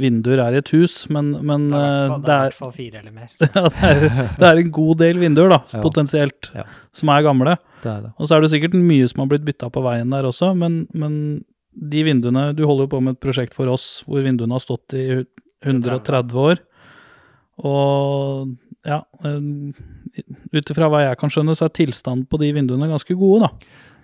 vinduer 0.00 0.40
er 0.42 0.56
i 0.56 0.60
et 0.62 0.70
hus, 0.74 0.94
men, 1.12 1.30
men 1.46 1.68
Det 1.70 1.78
er 1.78 1.84
i 1.84 1.90
hvert 1.90 2.08
eh, 2.08 2.08
fall- 2.10 2.20
det 2.20 2.26
det 2.26 2.32
er 2.34 2.40
i 2.40 2.48
hvert 2.48 2.58
fall 2.58 2.72
fire 2.76 3.00
eller 3.00 3.12
mer. 3.12 3.28
ja, 3.40 3.62
det, 3.68 3.90
er, 3.90 4.32
det 4.40 4.48
er 4.50 4.60
en 4.64 4.72
god 4.80 4.98
del 5.04 5.20
vinduer, 5.22 5.52
da, 5.52 5.60
Ja. 5.74 5.82
potensielt, 5.84 6.50
Ja. 6.56 6.64
som 6.92 7.12
er 7.14 7.22
gamle. 7.28 7.56
Det 7.84 7.90
er 7.92 8.00
det. 8.08 8.12
Og 8.18 8.28
så 8.28 8.36
er 8.36 8.40
det 8.44 8.50
sikkert 8.52 8.74
mye 8.76 9.06
som 9.08 9.22
har 9.24 9.30
blitt 9.32 9.44
bytta 9.46 9.70
på 9.72 9.82
veien 9.84 10.10
der 10.12 10.26
også, 10.28 10.50
men, 10.56 10.82
men 10.92 11.14
de 11.72 12.02
vinduene 12.04 12.48
Du 12.58 12.64
holder 12.66 12.88
jo 12.88 12.92
på 12.96 13.00
med 13.06 13.14
et 13.14 13.20
prosjekt 13.22 13.54
for 13.54 13.70
oss 13.70 14.02
hvor 14.08 14.24
vinduene 14.26 14.52
har 14.56 14.60
stått 14.64 14.92
i 14.98 15.04
130 15.64 16.34
år. 16.34 16.58
Og 17.62 18.50
ja 18.88 19.02
Ut 20.50 20.70
ifra 20.72 20.88
hva 20.90 21.02
jeg 21.04 21.18
kan 21.20 21.30
skjønne, 21.32 21.54
så 21.56 21.68
er 21.68 21.74
tilstanden 21.76 22.26
på 22.28 22.38
de 22.40 22.48
vinduene 22.56 22.88
ganske 22.90 23.14
gode, 23.18 23.46
da. 23.46 23.50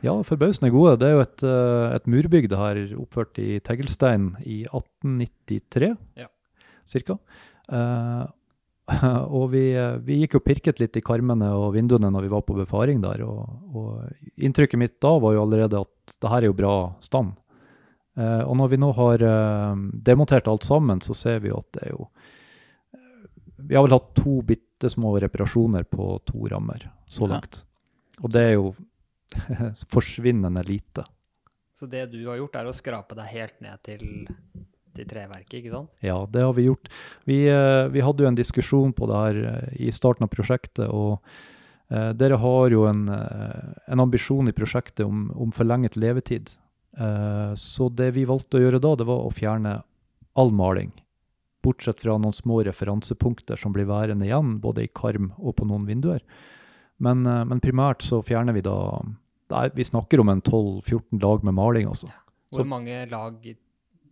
Ja, 0.04 0.14
forbausende 0.26 0.70
gode. 0.74 0.96
Det 1.00 1.08
er 1.08 1.14
jo 1.16 1.24
et, 1.24 1.42
eh, 1.46 1.94
et 1.96 2.08
murbygg 2.10 2.48
det 2.52 2.58
her, 2.58 2.80
oppført 3.00 3.38
i 3.42 3.60
teglstein 3.64 4.34
i 4.44 4.64
1893, 4.68 5.96
Ja. 6.16 6.28
cirka. 6.86 7.18
Uh, 7.66 8.26
og 9.36 9.48
vi, 9.50 9.72
eh, 9.74 9.96
vi 10.06 10.20
gikk 10.20 10.36
og 10.38 10.44
pirket 10.46 10.78
litt 10.78 10.94
i 10.94 11.02
karmene 11.02 11.48
og 11.58 11.72
vinduene 11.74 12.06
når 12.14 12.22
vi 12.28 12.30
var 12.30 12.44
på 12.46 12.54
befaring 12.54 13.00
der, 13.02 13.24
og, 13.26 13.48
og 13.74 14.36
inntrykket 14.38 14.78
mitt 14.78 15.00
da 15.02 15.16
var 15.18 15.34
jo 15.34 15.42
allerede 15.42 15.80
at 15.82 16.14
det 16.22 16.30
her 16.30 16.44
er 16.44 16.50
jo 16.52 16.58
bra 16.60 16.76
stand. 17.02 17.34
Eh, 18.16 18.42
og 18.46 18.54
når 18.56 18.70
vi 18.72 18.78
nå 18.80 18.92
har 18.96 19.24
eh, 19.26 19.80
demontert 20.06 20.46
alt 20.48 20.64
sammen, 20.64 21.02
så 21.04 21.16
ser 21.18 21.42
vi 21.42 21.50
jo 21.50 21.58
at 21.58 21.68
det 21.76 21.82
er 21.88 21.96
jo 21.96 22.06
eh, 22.94 23.26
Vi 23.66 23.76
har 23.76 23.84
vel 23.84 23.96
hatt 23.98 24.12
to 24.16 24.38
bitte 24.46 24.88
små 24.92 25.16
reparasjoner 25.20 25.84
på 25.90 26.14
to 26.28 26.46
rammer 26.52 26.86
så 27.10 27.28
langt. 27.28 27.64
Og 28.22 28.30
det 28.32 28.44
er 28.52 28.54
jo 28.56 28.70
forsvinnende 29.94 30.62
lite. 30.66 31.04
Så 31.76 31.86
det 31.86 32.06
du 32.06 32.22
har 32.24 32.38
gjort, 32.40 32.56
er 32.56 32.68
å 32.70 32.72
skrape 32.72 33.16
deg 33.18 33.32
helt 33.34 33.58
ned 33.60 33.80
til, 33.84 34.04
til 34.96 35.08
treverket, 35.08 35.58
ikke 35.58 35.74
sant? 35.74 35.90
Ja, 36.00 36.16
det 36.32 36.44
har 36.46 36.54
vi 36.56 36.70
gjort. 36.70 36.88
Vi, 37.28 37.42
eh, 37.52 37.88
vi 37.92 38.04
hadde 38.04 38.24
jo 38.24 38.30
en 38.30 38.38
diskusjon 38.38 38.94
på 38.96 39.08
det 39.10 39.18
her 39.20 39.40
eh, 39.50 39.74
i 39.84 39.92
starten 39.92 40.24
av 40.24 40.32
prosjektet, 40.32 40.86
og 40.88 41.20
eh, 41.92 42.14
dere 42.16 42.38
har 42.40 42.72
jo 42.72 42.86
en, 42.88 43.02
eh, 43.12 43.74
en 43.92 44.04
ambisjon 44.06 44.48
i 44.48 44.56
prosjektet 44.56 45.04
om, 45.04 45.28
om 45.36 45.52
forlenget 45.52 46.00
levetid. 46.00 46.54
Eh, 46.96 47.52
så 47.60 47.90
det 47.92 48.14
vi 48.16 48.24
valgte 48.24 48.56
å 48.56 48.64
gjøre 48.64 48.80
da, 48.80 48.94
det 48.96 49.08
var 49.12 49.26
å 49.26 49.34
fjerne 49.36 49.82
all 50.36 50.54
maling 50.56 50.94
bortsett 51.66 52.00
fra 52.00 52.14
noen 52.14 52.32
små 52.32 52.60
referansepunkter 52.62 53.58
som 53.58 53.72
blir 53.74 53.88
værende 53.90 54.28
igjen, 54.28 54.60
både 54.62 54.84
i 54.86 54.90
karm 54.94 55.32
og 55.36 55.56
på 55.58 55.66
noen 55.66 55.84
vinduer. 55.88 56.20
Men, 57.02 57.26
men 57.26 57.60
primært 57.60 58.04
så 58.06 58.20
fjerner 58.24 58.54
vi 58.54 58.62
da 58.64 58.76
er, 59.52 59.70
Vi 59.74 59.84
snakker 59.84 60.20
om 60.20 60.28
en 60.28 60.42
12-14 60.42 61.20
lag 61.22 61.44
med 61.44 61.54
maling, 61.54 61.86
altså. 61.88 62.10
Hvor 62.50 62.62
Så- 62.62 62.66
mange 62.66 63.08
lag 63.10 63.56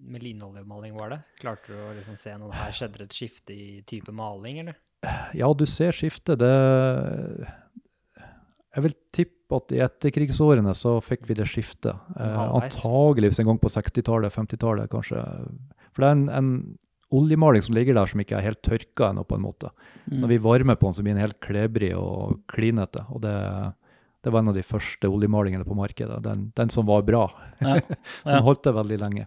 med 0.01 0.23
linoljemaling 0.23 0.95
var 0.99 1.09
det? 1.11 1.21
Klarte 1.41 1.67
du 1.69 1.75
å 1.75 1.95
liksom 1.97 2.17
se 2.19 2.37
noe 2.37 2.53
her? 2.53 2.71
Skjedde 2.71 2.99
det 2.99 3.07
et 3.09 3.17
skifte 3.17 3.51
i 3.55 3.83
type 3.87 4.13
maling, 4.13 4.59
eller? 4.61 4.77
Ja, 5.35 5.53
du 5.53 5.65
ser 5.67 5.93
skiftet. 5.93 6.39
Det 6.39 7.47
Jeg 8.75 8.83
vil 8.83 8.95
tippe 9.13 9.55
at 9.55 9.71
i 9.73 9.79
etterkrigsårene 9.85 10.73
så 10.75 10.97
fikk 11.05 11.29
vi 11.29 11.35
det 11.39 11.47
skiftet. 11.47 11.95
Eh, 12.19 12.39
antageligvis 12.59 13.39
en 13.39 13.47
gang 13.47 13.61
på 13.63 13.71
60-tallet, 13.71 14.33
50-tallet 14.35 14.91
kanskje. 14.91 15.21
For 15.95 16.03
det 16.03 16.09
er 16.09 16.17
en, 16.17 16.29
en 16.29 16.79
oljemaling 17.15 17.63
som 17.63 17.77
ligger 17.77 17.95
der 17.95 18.11
som 18.11 18.19
ikke 18.25 18.35
er 18.41 18.49
helt 18.49 18.63
tørka 18.67 19.13
ennå, 19.13 19.23
på 19.29 19.37
en 19.39 19.45
måte. 19.47 19.71
Mm. 20.11 20.19
Når 20.25 20.29
vi 20.33 20.39
varmer 20.49 20.75
på 20.81 20.89
den, 20.89 20.97
så 20.99 21.05
blir 21.07 21.15
den 21.15 21.23
helt 21.23 21.39
klebrig 21.45 21.93
og 21.95 22.41
klinete. 22.51 23.05
Og 23.15 23.23
det, 23.23 23.37
det 24.25 24.33
var 24.33 24.41
en 24.41 24.49
av 24.51 24.57
de 24.57 24.63
første 24.65 25.09
oljemalingene 25.13 25.67
på 25.69 25.77
markedet. 25.77 26.23
Den, 26.25 26.47
den 26.57 26.71
som 26.73 26.87
var 26.89 27.03
bra. 27.05 27.27
Ja. 27.61 27.77
som 28.25 28.39
Ja. 28.39 28.43
holdt 28.47 28.65
det 28.65 28.73
veldig 28.77 28.99
lenge. 29.03 29.27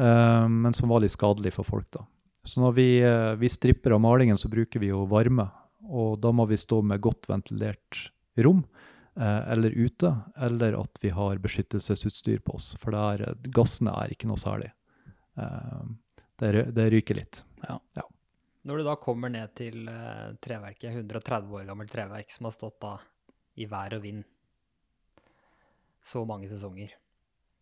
Eh, 0.00 0.46
men 0.48 0.72
som 0.76 0.88
var 0.88 1.02
litt 1.04 1.12
skadelig 1.12 1.52
for 1.58 1.68
folk, 1.68 1.90
da. 1.92 2.06
Så 2.42 2.62
når 2.62 2.72
vi, 2.78 2.86
eh, 3.04 3.34
vi 3.36 3.50
stripper 3.52 3.92
av 3.92 4.00
malingen, 4.00 4.38
så 4.40 4.48
bruker 4.48 4.80
vi 4.80 4.88
jo 4.94 5.02
varme. 5.10 5.50
Og 5.90 6.16
da 6.22 6.32
må 6.32 6.46
vi 6.48 6.56
stå 6.60 6.80
med 6.86 7.02
godt 7.04 7.28
ventilert 7.28 8.06
rom, 8.40 8.62
eh, 9.20 9.42
eller 9.52 9.70
ute, 9.76 10.14
eller 10.40 10.78
at 10.80 10.98
vi 11.02 11.10
har 11.12 11.36
beskyttelsesutstyr 11.42 12.40
på 12.46 12.54
oss. 12.56 12.72
For 12.80 12.94
der, 12.96 13.34
gassene 13.52 13.92
er 13.92 14.14
ikke 14.14 14.30
noe 14.30 14.40
særlig. 14.40 14.70
Det, 16.40 16.50
det 16.74 16.86
ryker 16.92 17.16
litt. 17.16 17.42
Når 18.64 18.76
du 18.80 18.84
da 18.84 18.94
kommer 19.00 19.30
ned 19.32 19.52
til 19.56 19.86
treverket, 20.44 20.90
130 20.92 21.52
år 21.60 21.64
gammelt 21.68 21.92
treverk 21.92 22.32
som 22.32 22.48
har 22.48 22.52
stått 22.56 22.78
da 22.80 22.94
i 23.60 23.68
vær 23.68 23.96
og 23.96 24.04
vind 24.04 24.24
så 26.00 26.24
mange 26.24 26.48
sesonger, 26.48 26.94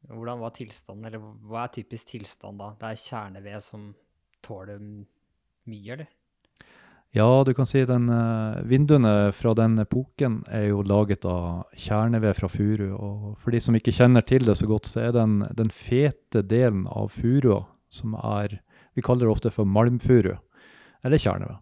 hvordan 0.07 0.39
var 0.39 0.55
tilstanden, 0.55 1.09
eller 1.09 1.23
hva 1.49 1.65
er 1.65 1.75
typisk 1.75 2.13
tilstand 2.13 2.61
da? 2.63 2.71
Det 2.79 2.93
er 2.93 3.01
kjerneved 3.03 3.65
som 3.65 3.89
tåler 4.47 4.79
mye, 4.79 5.97
eller? 5.97 6.07
Ja, 7.17 7.43
du 7.45 7.55
kan 7.57 7.67
si 7.67 7.81
den 7.89 8.09
eh, 8.13 8.61
vinduene 8.69 9.33
fra 9.33 9.55
den 9.57 9.79
epoken 9.81 10.43
er 10.53 10.67
jo 10.69 10.83
laget 10.85 11.25
av 11.27 11.65
kjerneved 11.73 12.37
fra 12.37 12.51
furu. 12.53 12.91
Og 12.95 13.23
for 13.41 13.55
de 13.55 13.63
som 13.65 13.77
ikke 13.79 13.95
kjenner 13.97 14.27
til 14.29 14.45
det 14.45 14.59
så 14.61 14.69
godt, 14.69 14.87
så 14.87 15.07
er 15.07 15.15
den, 15.17 15.41
den 15.57 15.73
fete 15.73 16.45
delen 16.45 16.85
av 16.93 17.09
furua 17.17 17.63
som 17.89 18.15
er 18.21 18.61
Vi 18.93 19.03
kaller 19.07 19.29
det 19.29 19.31
ofte 19.31 19.51
for 19.55 19.69
malmfuru, 19.69 20.33
eller 21.07 21.21
kjerneved. 21.23 21.61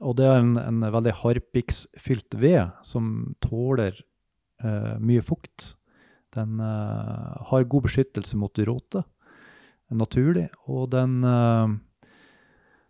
Og 0.00 0.16
det 0.18 0.26
er 0.28 0.40
en, 0.40 0.54
en 0.58 0.84
veldig 0.94 1.14
harpiksfylt 1.20 2.36
ved 2.40 2.72
som 2.86 3.34
tåler 3.44 3.96
eh, 4.64 4.94
mye 5.00 5.24
fukt. 5.24 5.74
Den 6.34 6.60
eh, 6.62 7.34
har 7.50 7.68
god 7.70 7.86
beskyttelse 7.86 8.38
mot 8.40 8.62
råte, 8.64 9.04
naturlig, 9.94 10.48
og 10.66 10.88
den 10.94 11.20
eh, 11.28 11.74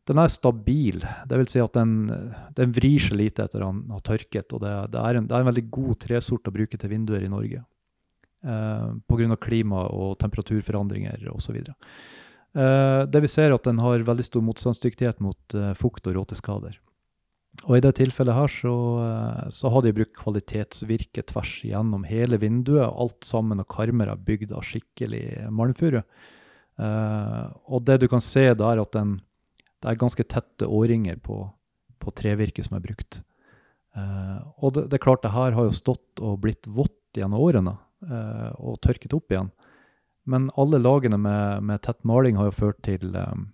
den 0.04 0.20
er 0.20 0.28
stabil. 0.28 1.00
Det 1.28 1.36
vil 1.40 1.48
si 1.48 1.60
at 1.64 1.76
den, 1.78 2.08
den 2.56 2.72
vrir 2.76 3.00
seg 3.00 3.16
lite 3.16 3.46
etter 3.46 3.64
han 3.64 3.86
har 3.88 4.02
tørket. 4.04 4.52
og 4.52 4.60
Det, 4.60 4.72
det, 4.92 5.00
er, 5.00 5.16
en, 5.16 5.28
det 5.30 5.36
er 5.36 5.44
en 5.44 5.48
veldig 5.48 5.64
god 5.72 5.94
tresort 6.04 6.50
å 6.50 6.52
bruke 6.52 6.76
til 6.80 6.92
vinduer 6.92 7.24
i 7.24 7.30
Norge. 7.32 7.62
Eh, 8.44 8.90
Pga. 9.08 9.38
klima 9.40 9.86
og 9.88 10.18
temperaturforandringer 10.20 11.24
osv. 11.32 11.56
Eh, 11.56 11.94
det 12.54 13.20
vi 13.24 13.28
ser 13.30 13.48
er 13.48 13.56
at 13.56 13.66
den 13.66 13.80
har 13.82 14.04
veldig 14.06 14.24
stor 14.26 14.42
motstandsdyktighet 14.46 15.18
mot 15.24 15.56
eh, 15.58 15.72
fukt 15.74 16.06
og 16.06 16.14
råteskader. 16.20 16.76
Og 17.64 17.78
I 17.78 17.82
det 17.84 17.94
tilfellet 18.00 18.36
her 18.36 18.50
så, 18.50 18.74
eh, 19.04 19.42
så 19.54 19.70
har 19.72 19.84
de 19.84 19.94
brukt 19.96 20.16
kvalitetsvirke 20.18 21.24
tvers 21.30 21.56
gjennom 21.64 22.04
hele 22.08 22.38
vinduet. 22.42 22.90
Alt 22.90 23.24
sammen 23.24 23.62
og 23.62 23.68
karmer 23.70 24.10
er 24.10 24.24
bygd 24.26 24.52
av 24.52 24.66
skikkelig 24.66 25.50
malmfuru. 25.54 26.02
Uh, 26.74 27.54
og 27.70 27.84
det 27.86 28.00
du 28.02 28.08
kan 28.10 28.18
se, 28.18 28.48
det 28.50 28.66
er 28.66 28.80
at 28.82 28.96
den, 28.96 29.12
det 29.78 29.92
er 29.92 29.98
ganske 30.00 30.24
tette 30.26 30.66
årringer 30.66 31.20
på, 31.22 31.36
på 32.02 32.14
trevirket 32.18 32.66
som 32.66 32.74
er 32.74 32.82
brukt. 32.82 33.20
Uh, 33.94 34.42
og 34.58 34.74
det, 34.74 34.88
det 34.90 34.98
er 34.98 35.04
klart, 35.04 35.22
det 35.22 35.30
her 35.36 35.54
har 35.54 35.68
jo 35.68 35.76
stått 35.76 36.18
og 36.18 36.40
blitt 36.42 36.66
vått 36.66 37.14
gjennom 37.14 37.44
årene 37.46 37.76
uh, 37.78 38.50
og 38.58 38.80
tørket 38.82 39.14
opp 39.14 39.30
igjen. 39.30 39.52
Men 40.24 40.48
alle 40.56 40.80
lagene 40.80 41.18
med, 41.20 41.62
med 41.62 41.82
tett 41.84 42.00
maling 42.04 42.38
har 42.40 42.48
jo 42.48 42.56
ført 42.56 42.80
til 42.86 43.12
um, 43.12 43.48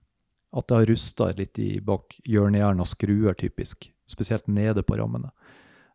at 0.55 0.67
det 0.69 0.77
har 0.77 0.91
rusta 0.91 1.31
litt 1.39 1.59
i 1.63 1.71
bak 1.83 2.15
hjørnejern 2.27 2.83
og 2.83 2.89
skruer, 2.91 3.35
typisk. 3.39 3.91
Spesielt 4.11 4.47
nede 4.51 4.85
på 4.87 4.99
rammene. 4.99 5.33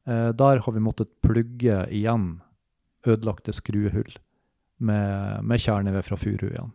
Uh, 0.08 0.32
der 0.36 0.63
har 0.65 0.75
vi 0.75 0.84
måttet 0.84 1.13
plugge 1.24 1.84
igjen 1.96 2.39
ødelagte 3.05 3.53
skruehull 3.53 4.17
med, 4.77 5.44
med 5.46 5.62
kjerneved 5.62 6.08
fra 6.08 6.20
furu 6.20 6.50
igjen. 6.50 6.74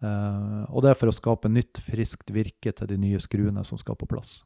Uh, 0.00 0.64
og 0.70 0.84
det 0.84 0.92
er 0.92 1.00
for 1.00 1.10
å 1.10 1.14
skape 1.14 1.50
nytt, 1.52 1.82
friskt 1.84 2.30
virke 2.32 2.72
til 2.72 2.88
de 2.88 2.96
nye 3.00 3.20
skruene 3.20 3.64
som 3.66 3.80
skal 3.80 3.98
på 4.00 4.08
plass. 4.08 4.40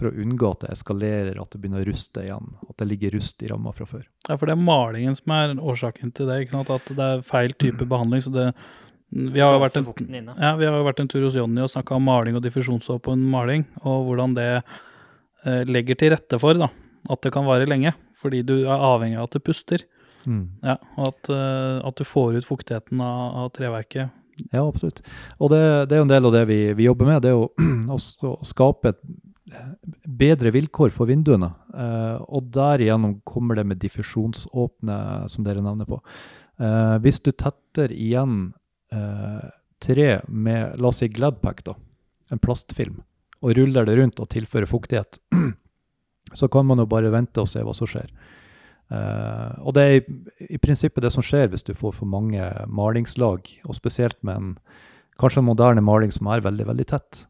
For 0.00 0.08
å 0.08 0.16
unngå 0.22 0.50
at 0.54 0.64
det 0.64 0.72
eskalerer, 0.72 1.38
at 1.42 1.52
det 1.52 1.60
begynner 1.60 1.84
å 1.84 1.88
ruste 1.90 2.22
igjen. 2.24 2.54
At 2.64 2.78
det 2.80 2.88
ligger 2.88 3.12
rust 3.18 3.42
i 3.44 3.50
ramma 3.50 3.72
fra 3.76 3.86
før. 3.88 4.06
Ja, 4.28 4.36
for 4.36 4.48
det 4.48 4.54
er 4.56 4.62
malingen 4.64 5.16
som 5.18 5.34
er 5.36 5.52
årsaken 5.58 6.14
til 6.16 6.30
det, 6.30 6.38
ikke 6.44 6.56
sant? 6.56 6.72
At 6.72 6.92
det 6.96 7.08
er 7.16 7.26
feil 7.26 7.52
type 7.60 7.84
behandling. 7.92 8.24
Så 8.24 8.32
det 8.32 8.46
Vi 9.10 9.42
har 9.42 9.52
jo 9.52 9.60
vært 9.60 9.76
en, 9.76 9.88
ja, 10.38 10.54
vi 10.56 10.68
har 10.68 10.78
jo 10.78 10.86
vært 10.86 11.02
en 11.02 11.10
tur 11.10 11.24
hos 11.26 11.36
Jonny 11.36 11.64
og 11.64 11.72
snakka 11.72 11.96
om 11.98 12.04
maling 12.06 12.38
og 12.38 12.44
diffusjonsåpen 12.44 13.24
maling, 13.32 13.66
og 13.82 14.04
hvordan 14.06 14.36
det 14.36 14.50
eh, 14.60 15.64
legger 15.66 15.98
til 15.98 16.14
rette 16.14 16.38
for 16.38 16.54
da, 16.54 16.68
at 17.10 17.26
det 17.26 17.32
kan 17.34 17.48
vare 17.48 17.66
lenge. 17.68 17.92
Fordi 18.20 18.44
du 18.46 18.60
er 18.60 18.86
avhengig 18.86 19.18
av 19.18 19.26
at 19.26 19.34
du 19.34 19.42
puster, 19.42 19.82
ja, 20.28 20.76
og 21.00 21.06
at, 21.08 21.30
eh, 21.32 21.76
at 21.88 21.96
du 21.96 22.04
får 22.04 22.38
ut 22.38 22.46
fuktigheten 22.46 23.00
av, 23.02 23.20
av 23.42 23.52
treverket. 23.56 24.14
Ja, 24.52 24.62
absolutt. 24.64 25.02
Og 25.38 25.50
det, 25.52 25.60
det 25.90 25.96
er 25.96 26.02
jo 26.02 26.06
en 26.06 26.12
del 26.12 26.28
av 26.28 26.34
det 26.34 26.44
vi, 26.48 26.60
vi 26.76 26.86
jobber 26.86 27.08
med. 27.08 27.24
Det 27.24 27.32
er 27.32 27.40
å, 27.94 27.98
å 27.98 28.36
skape 28.46 28.94
et 28.94 29.02
bedre 30.04 30.52
vilkår 30.54 30.92
for 30.94 31.10
vinduene. 31.10 31.50
Eh, 31.74 32.18
og 32.28 32.50
derigjennom 32.54 33.20
kommer 33.26 33.58
det 33.58 33.66
med 33.68 33.80
diffusjonsåpne, 33.82 34.98
som 35.30 35.46
dere 35.46 35.64
nevner 35.64 35.88
på. 35.88 36.00
Eh, 36.60 36.96
hvis 37.04 37.20
du 37.24 37.32
tetter 37.32 37.92
igjen 37.94 38.52
eh, 38.92 39.46
tre 39.80 40.10
med, 40.28 40.76
la 40.80 40.90
oss 40.90 41.00
si 41.02 41.08
Gladpack, 41.12 41.64
da, 41.66 41.76
en 42.30 42.42
plastfilm, 42.42 43.00
og 43.40 43.56
ruller 43.56 43.88
det 43.88 43.96
rundt 43.98 44.20
og 44.20 44.28
tilfører 44.32 44.68
fuktighet, 44.68 45.20
så 46.38 46.50
kan 46.52 46.68
man 46.68 46.82
jo 46.82 46.90
bare 46.90 47.12
vente 47.12 47.42
og 47.42 47.48
se 47.50 47.64
hva 47.64 47.74
som 47.76 47.88
skjer. 47.90 48.10
Uh, 48.90 49.54
og 49.62 49.76
det 49.76 49.82
er 49.86 49.92
i, 49.94 50.14
i 50.56 50.58
prinsippet 50.58 51.04
det 51.04 51.12
som 51.14 51.22
skjer 51.22 51.44
hvis 51.52 51.62
du 51.62 51.76
får 51.78 51.92
for 51.94 52.10
mange 52.10 52.42
malingslag, 52.66 53.46
og 53.62 53.76
spesielt 53.76 54.18
med 54.26 54.34
en 54.34 54.48
kanskje 55.20 55.44
en 55.44 55.46
moderne 55.46 55.84
maling 55.84 56.10
som 56.10 56.26
er 56.32 56.42
veldig, 56.42 56.66
veldig 56.72 56.86
tett. 56.90 57.20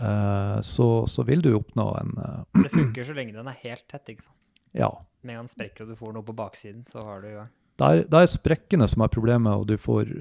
Eh, 0.00 0.60
så, 0.60 0.88
så 1.10 1.24
vil 1.26 1.42
du 1.42 1.52
oppnå 1.56 1.86
en 1.98 2.12
eh, 2.22 2.62
Det 2.64 2.72
funker 2.74 3.06
så 3.08 3.16
lenge 3.16 3.34
den 3.34 3.50
er 3.50 3.62
helt 3.64 3.86
tett, 3.90 4.14
ikke 4.14 4.26
sant? 4.26 4.34
Ja. 4.76 4.90
Med 5.26 5.40
en 5.40 5.48
sprekk 5.48 5.80
og 5.82 5.88
du 5.90 5.96
får 5.98 6.12
noe 6.14 6.26
på 6.26 6.34
baksiden, 6.36 6.84
så 6.86 7.02
har 7.02 7.22
du 7.24 7.30
Det 7.32 7.86
er, 7.86 8.02
det 8.04 8.20
er 8.20 8.30
sprekkene 8.30 8.86
som 8.90 9.02
er 9.02 9.10
problemet, 9.10 9.54
og 9.56 9.66
du 9.66 9.78
får 9.80 10.12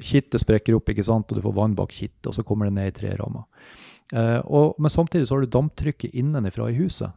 Kittet 0.00 0.42
sprekker 0.42 0.74
opp, 0.78 0.88
ikke 0.90 1.04
sant, 1.06 1.30
og 1.30 1.38
du 1.38 1.44
får 1.44 1.54
vann 1.54 1.76
bak 1.78 1.92
kittet, 1.92 2.30
og 2.30 2.34
så 2.34 2.46
kommer 2.46 2.70
det 2.70 2.78
ned 2.78 2.90
i 2.90 2.96
treramma. 2.96 3.44
Eh, 4.12 4.40
og, 4.44 4.74
men 4.78 4.92
samtidig 4.92 5.28
så 5.28 5.36
har 5.36 5.44
du 5.44 5.52
damptrykket 5.52 6.16
innenfra 6.16 6.70
i 6.70 6.78
huset. 6.78 7.14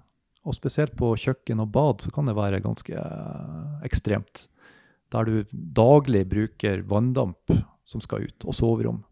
Og 0.48 0.56
spesielt 0.56 0.96
på 1.00 1.12
kjøkken 1.20 1.60
og 1.64 1.72
bad 1.76 2.06
så 2.06 2.12
kan 2.16 2.30
det 2.30 2.38
være 2.38 2.62
ganske 2.64 2.94
eh, 2.94 3.82
ekstremt. 3.88 4.48
Der 5.12 5.28
du 5.28 5.58
daglig 5.76 6.26
bruker 6.30 6.84
vanndamp 6.88 7.52
som 7.88 8.04
skal 8.04 8.28
ut, 8.28 8.48
og 8.48 8.56
soverom. 8.56 9.04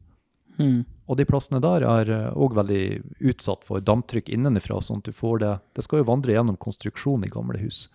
Mm. 0.59 0.83
Og 1.05 1.19
de 1.19 1.25
plassene 1.27 1.61
der 1.61 1.83
er 1.85 2.11
òg 2.33 2.55
veldig 2.57 2.83
utsatt 3.31 3.65
for 3.67 3.83
damptrykk 3.83 4.31
innenfra, 4.33 4.79
sånn 4.81 5.03
at 5.03 5.09
du 5.09 5.15
får 5.15 5.41
det 5.43 5.53
Det 5.77 5.83
skal 5.85 6.01
jo 6.01 6.09
vandre 6.09 6.33
gjennom 6.33 6.57
konstruksjon 6.57 7.25
i 7.27 7.31
gamle 7.31 7.59
hus. 7.61 7.89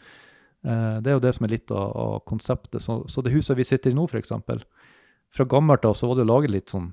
Eh, 0.63 0.97
det 1.01 1.11
er 1.11 1.17
jo 1.17 1.25
det 1.25 1.35
som 1.37 1.47
er 1.47 1.55
litt 1.57 1.73
av, 1.73 2.21
konseptet. 2.29 2.83
Så, 2.83 3.03
så 3.09 3.25
det 3.25 3.35
huset 3.35 3.59
vi 3.59 3.67
sitter 3.67 3.91
i 3.91 3.97
nå, 3.97 4.07
f.eks. 4.07 4.33
Fra 5.31 5.47
gammelt 5.47 5.85
av 5.85 5.95
så 5.95 6.11
var 6.11 6.19
det 6.19 6.27
jo 6.27 6.33
laget 6.33 6.55
litt 6.55 6.75
sånn 6.75 6.93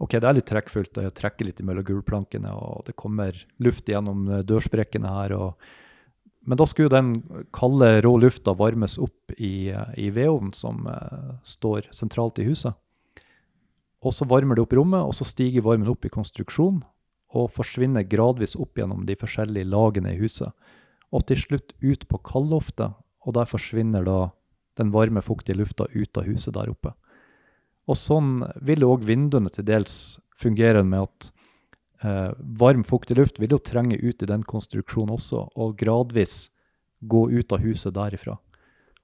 OK, 0.00 0.12
det 0.12 0.28
er 0.28 0.36
litt 0.36 0.48
trekkfullt, 0.48 0.98
Jeg 1.00 1.12
trekker 1.16 1.46
litt 1.48 1.60
mellom 1.64 1.84
gulvplankene, 1.84 2.50
og 2.52 2.84
det 2.86 2.96
kommer 3.00 3.36
luft 3.64 3.88
gjennom 3.88 4.28
eh, 4.28 4.42
dørsprekkene 4.48 5.14
her. 5.18 5.36
og 5.36 5.70
men 6.48 6.56
da 6.56 6.64
skulle 6.64 6.88
den 6.88 7.10
kalde, 7.52 8.00
rå 8.00 8.14
lufta 8.16 8.54
varmes 8.56 8.96
opp 8.98 9.32
i, 9.36 9.70
eh, 9.70 9.92
i 9.96 10.08
vedovnen 10.10 10.54
som 10.56 10.86
eh, 10.88 11.34
står 11.44 11.90
sentralt 11.92 12.40
i 12.40 12.46
huset. 12.48 12.74
Og 14.00 14.14
så 14.16 14.24
varmer 14.28 14.56
det 14.56 14.64
opp 14.64 14.74
rommet, 14.76 15.04
og 15.04 15.14
så 15.16 15.26
stiger 15.28 15.64
varmen 15.66 15.90
opp 15.92 16.06
i 16.08 16.12
konstruksjon 16.12 16.80
og 17.36 17.50
forsvinner 17.54 18.06
gradvis 18.08 18.56
opp 18.58 18.78
gjennom 18.80 19.04
de 19.06 19.16
forskjellige 19.18 19.68
lagene 19.70 20.14
i 20.14 20.20
huset. 20.20 20.50
Og 21.14 21.26
til 21.28 21.38
slutt 21.38 21.74
ut 21.82 22.06
på 22.08 22.20
kaldloftet, 22.26 22.96
og 23.26 23.36
der 23.36 23.48
forsvinner 23.50 24.06
da 24.06 24.30
den 24.80 24.92
varme, 24.94 25.22
fuktige 25.22 25.58
lufta 25.58 25.86
ut 25.92 26.18
av 26.18 26.26
huset 26.30 26.54
der 26.56 26.70
oppe. 26.72 26.94
Og 27.90 27.98
sånn 27.98 28.40
vil 28.64 28.86
òg 28.86 29.04
vinduene 29.06 29.50
til 29.52 29.66
dels 29.68 29.94
fungere 30.40 30.82
med 30.86 31.04
at 31.04 31.30
eh, 32.06 32.30
varm, 32.60 32.84
fuktig 32.86 33.18
luft 33.18 33.40
vil 33.42 33.56
jo 33.56 33.60
trenge 33.60 33.98
ut 34.00 34.22
i 34.22 34.28
den 34.30 34.46
konstruksjonen 34.46 35.16
også, 35.18 35.48
og 35.56 35.76
gradvis 35.80 36.46
gå 37.00 37.26
ut 37.32 37.52
av 37.52 37.64
huset 37.64 37.96
derifra. 37.96 38.38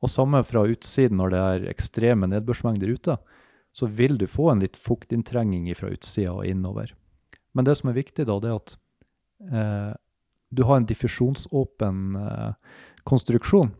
Og 0.05 0.12
samme 0.12 0.43
fra 0.47 0.65
utsiden 0.69 1.21
når 1.21 1.33
det 1.33 1.43
er 1.43 1.69
ekstreme 1.73 2.29
nedbørsmengder 2.31 2.93
ute, 2.93 3.17
så 3.76 3.88
vil 3.92 4.16
du 4.16 4.25
få 4.30 4.50
en 4.52 4.62
litt 4.64 4.76
fuktinntrenging 4.80 5.68
fra 5.76 5.90
utsida 5.92 6.33
og 6.33 6.47
innover. 6.49 6.95
Men 7.52 7.66
det 7.68 7.76
som 7.76 7.90
er 7.90 7.99
viktig, 7.99 8.25
da, 8.28 8.38
det 8.40 8.52
er 8.52 8.61
at 8.61 8.76
eh, 9.52 9.92
du 10.56 10.62
har 10.64 10.80
en 10.80 10.88
diffusjonsåpen 10.88 12.16
eh, 12.23 12.78
konstruksjon 13.09 13.75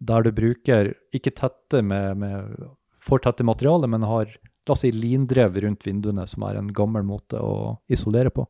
der 0.00 0.24
du 0.24 0.30
bruker 0.32 0.94
ikke 1.16 1.32
tette 1.36 1.82
med, 1.84 2.20
med 2.20 2.68
for 3.04 3.20
tette 3.20 3.44
materiale, 3.44 3.88
men 3.90 4.06
har 4.08 4.30
la 4.68 4.74
oss 4.74 4.84
si 4.84 4.92
lindrev 4.94 5.58
rundt 5.64 5.84
vinduene, 5.86 6.26
som 6.28 6.44
er 6.48 6.56
en 6.60 6.70
gammel 6.72 7.04
måte 7.04 7.40
å 7.40 7.80
isolere 7.92 8.32
på. 8.32 8.46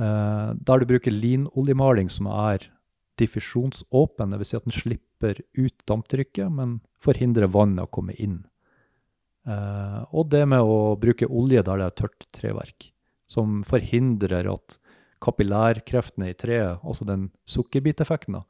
Eh, 0.00 0.50
der 0.54 0.82
du 0.82 0.88
bruker 0.90 1.14
linoljemaling 1.14 2.10
som 2.10 2.30
er 2.32 2.66
diffusjonsåpen, 3.20 4.32
dvs. 4.32 4.48
Si 4.48 4.58
at 4.58 4.66
den 4.66 4.76
slipper 4.76 5.42
ut 5.58 5.86
damptrykket, 5.90 6.48
men 6.50 6.78
forhindrer 7.02 7.50
vannet 7.52 7.84
å 7.86 7.92
komme 7.92 8.16
inn. 8.16 8.40
Eh, 9.50 9.98
og 10.14 10.30
det 10.32 10.44
med 10.50 10.62
å 10.62 10.94
bruke 11.00 11.28
olje 11.28 11.64
der 11.66 11.82
det 11.82 11.90
er 11.90 11.98
tørt 12.04 12.26
treverk, 12.36 12.90
som 13.30 13.60
forhindrer 13.66 14.48
at 14.52 14.78
kapillærkreftene 15.20 16.30
i 16.30 16.38
treet, 16.38 16.80
altså 16.80 17.06
den 17.08 17.28
sukkerbiteffekten, 17.48 18.40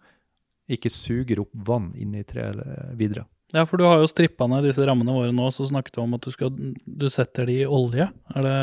ikke 0.71 0.92
suger 0.92 1.42
opp 1.42 1.54
vann 1.66 1.90
inn 1.99 2.14
i 2.14 2.26
treet 2.26 2.61
videre. 2.99 3.26
Ja, 3.50 3.64
for 3.66 3.80
du 3.80 3.87
har 3.88 3.99
jo 3.99 4.11
strippa 4.11 4.47
ned 4.47 4.69
disse 4.69 4.85
rammene 4.87 5.14
våre 5.14 5.33
nå, 5.35 5.49
så 5.50 5.66
snakket 5.66 5.97
du 5.97 6.04
om 6.04 6.14
at 6.14 6.23
du, 6.23 6.30
skal, 6.30 6.52
du 6.54 7.09
setter 7.11 7.50
de 7.50 7.64
i 7.64 7.66
olje. 7.66 8.07
Er 8.37 8.47
det 8.47 8.61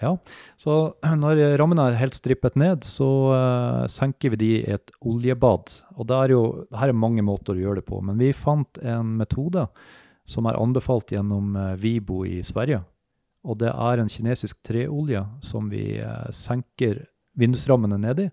Ja, 0.00 0.14
så 0.58 0.96
når 1.22 1.44
rammene 1.60 1.86
er 1.86 2.00
helt 2.00 2.18
strippet 2.18 2.58
ned, 2.58 2.82
så 2.88 3.10
uh, 3.30 3.86
senker 3.86 4.34
vi 4.34 4.40
de 4.40 4.50
i 4.56 4.74
et 4.74 4.90
oljebad. 5.06 5.76
Og 5.94 6.10
det 6.10 6.18
er 6.18 6.34
jo, 6.34 6.42
her 6.74 6.90
er 6.90 7.02
mange 7.06 7.22
måter 7.22 7.54
å 7.54 7.62
gjøre 7.62 7.84
det 7.84 7.86
på, 7.86 8.02
men 8.02 8.18
vi 8.18 8.34
fant 8.34 8.82
en 8.82 9.14
metode 9.20 9.68
som 10.30 10.46
er 10.46 10.58
anbefalt 10.60 11.10
gjennom 11.10 11.56
uh, 11.58 11.74
Vibo 11.80 12.22
i 12.28 12.40
Sverige. 12.46 12.84
Og 13.42 13.58
det 13.62 13.72
er 13.72 14.00
en 14.00 14.10
kinesisk 14.12 14.60
treolje 14.66 15.24
som 15.42 15.70
vi 15.72 15.98
uh, 15.98 16.28
senker 16.34 17.02
vindusrammene 17.40 17.98
ned 18.00 18.26
i. 18.26 18.30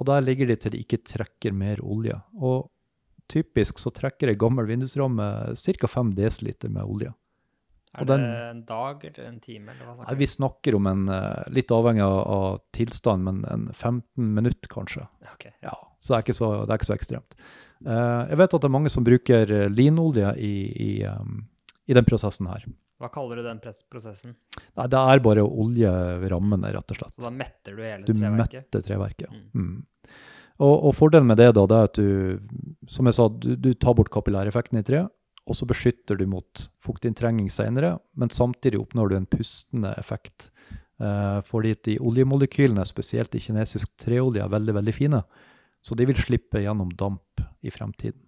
Og 0.00 0.08
der 0.08 0.24
ligger 0.24 0.48
de 0.48 0.56
til 0.56 0.74
de 0.74 0.82
ikke 0.84 1.02
trekker 1.04 1.52
mer 1.52 1.82
olje. 1.84 2.16
Og 2.40 2.70
typisk 3.30 3.78
så 3.78 3.92
trekker 3.94 4.32
ei 4.32 4.38
gammel 4.38 4.68
vindusramme 4.68 5.26
ca. 5.54 5.90
5 5.94 6.14
dl 6.16 6.70
med 6.70 6.84
olje. 6.84 7.12
Er 7.98 8.06
det 8.06 8.16
en 8.22 8.60
dag 8.66 9.04
eller 9.04 9.24
en 9.26 9.40
time? 9.42 9.72
Eller 9.72 9.96
nei, 9.98 10.14
vi 10.20 10.26
snakker 10.30 10.76
om 10.78 10.86
en, 10.86 11.08
eh, 11.10 11.48
litt 11.50 11.72
avhengig 11.74 12.04
av, 12.06 12.60
tilstand, 12.72 13.24
men 13.26 13.44
en 13.50 13.64
15 13.72 14.34
minutter 14.34 14.70
kanskje. 14.70 15.08
Okay. 15.34 15.50
Ja, 15.60 15.74
så 15.98 16.14
det 16.14 16.18
er 16.18 16.22
ikke 16.22 16.38
så, 16.38 16.50
det 16.66 16.70
er 16.70 16.78
ikke 16.78 16.90
så 16.92 16.98
ekstremt. 16.98 17.34
Uh, 17.86 18.28
jeg 18.28 18.40
vet 18.42 18.54
at 18.54 18.62
det 18.62 18.68
er 18.68 18.74
mange 18.76 18.92
som 18.92 19.04
bruker 19.06 19.52
eh, 19.56 19.68
linolje 19.72 20.34
i, 20.36 20.54
i, 20.84 20.90
um, 21.08 21.38
i 21.88 21.96
den 21.96 22.04
prosessen 22.04 22.50
her. 22.50 22.66
Hva 23.00 23.08
kaller 23.12 23.40
du 23.40 23.46
den 23.46 23.60
prosessen? 23.62 24.34
Nei, 24.76 24.88
Det 24.92 25.00
er 25.00 25.22
bare 25.24 25.44
å 25.46 25.52
olje 25.62 25.90
rammene, 26.28 26.68
rett 26.74 26.92
og 26.92 26.98
slett. 26.98 27.14
Så 27.16 27.24
da 27.24 27.32
metter 27.32 27.78
du 27.78 27.80
hele 27.80 28.04
du 28.04 28.12
treverket? 28.12 28.52
Du 28.52 28.58
metter 28.60 28.84
treverket. 28.84 29.32
Mm. 29.32 29.46
Mm. 29.62 30.18
Og, 30.60 30.74
og, 30.74 30.92
fordelen 30.92 31.30
med 31.30 31.40
det 31.40 31.54
da, 31.56 31.64
det 31.64 31.78
er 31.78 31.88
at 31.88 31.96
du, 31.96 32.76
som 32.92 33.08
jeg 33.08 33.16
sa, 33.16 33.30
du, 33.32 33.54
du 33.56 33.70
tar 33.72 33.96
bort 33.96 34.12
kapillæreffekten 34.12 34.82
i 34.82 34.84
treet, 34.84 35.08
og 35.48 35.56
så 35.56 35.64
beskytter 35.66 36.20
du 36.20 36.26
mot 36.28 36.66
fuktinntrenging 36.84 37.48
senere, 37.50 37.94
men 38.20 38.30
samtidig 38.30 38.82
oppnår 38.82 39.10
du 39.10 39.16
en 39.16 39.30
pustende 39.30 39.94
effekt. 39.98 40.50
Eh, 41.00 41.38
fordi 41.48 41.72
de 41.88 41.96
oljemolekylene, 42.04 42.84
spesielt 42.86 43.34
i 43.34 43.40
kinesisk 43.40 43.94
treolje, 44.00 44.44
er 44.44 44.52
veldig 44.52 44.76
veldig 44.76 44.94
fine. 44.94 45.22
Så 45.80 45.96
de 45.96 46.06
vil 46.08 46.18
slippe 46.18 46.60
gjennom 46.62 46.90
damp 46.92 47.40
i 47.64 47.72
fremtiden. 47.72 48.20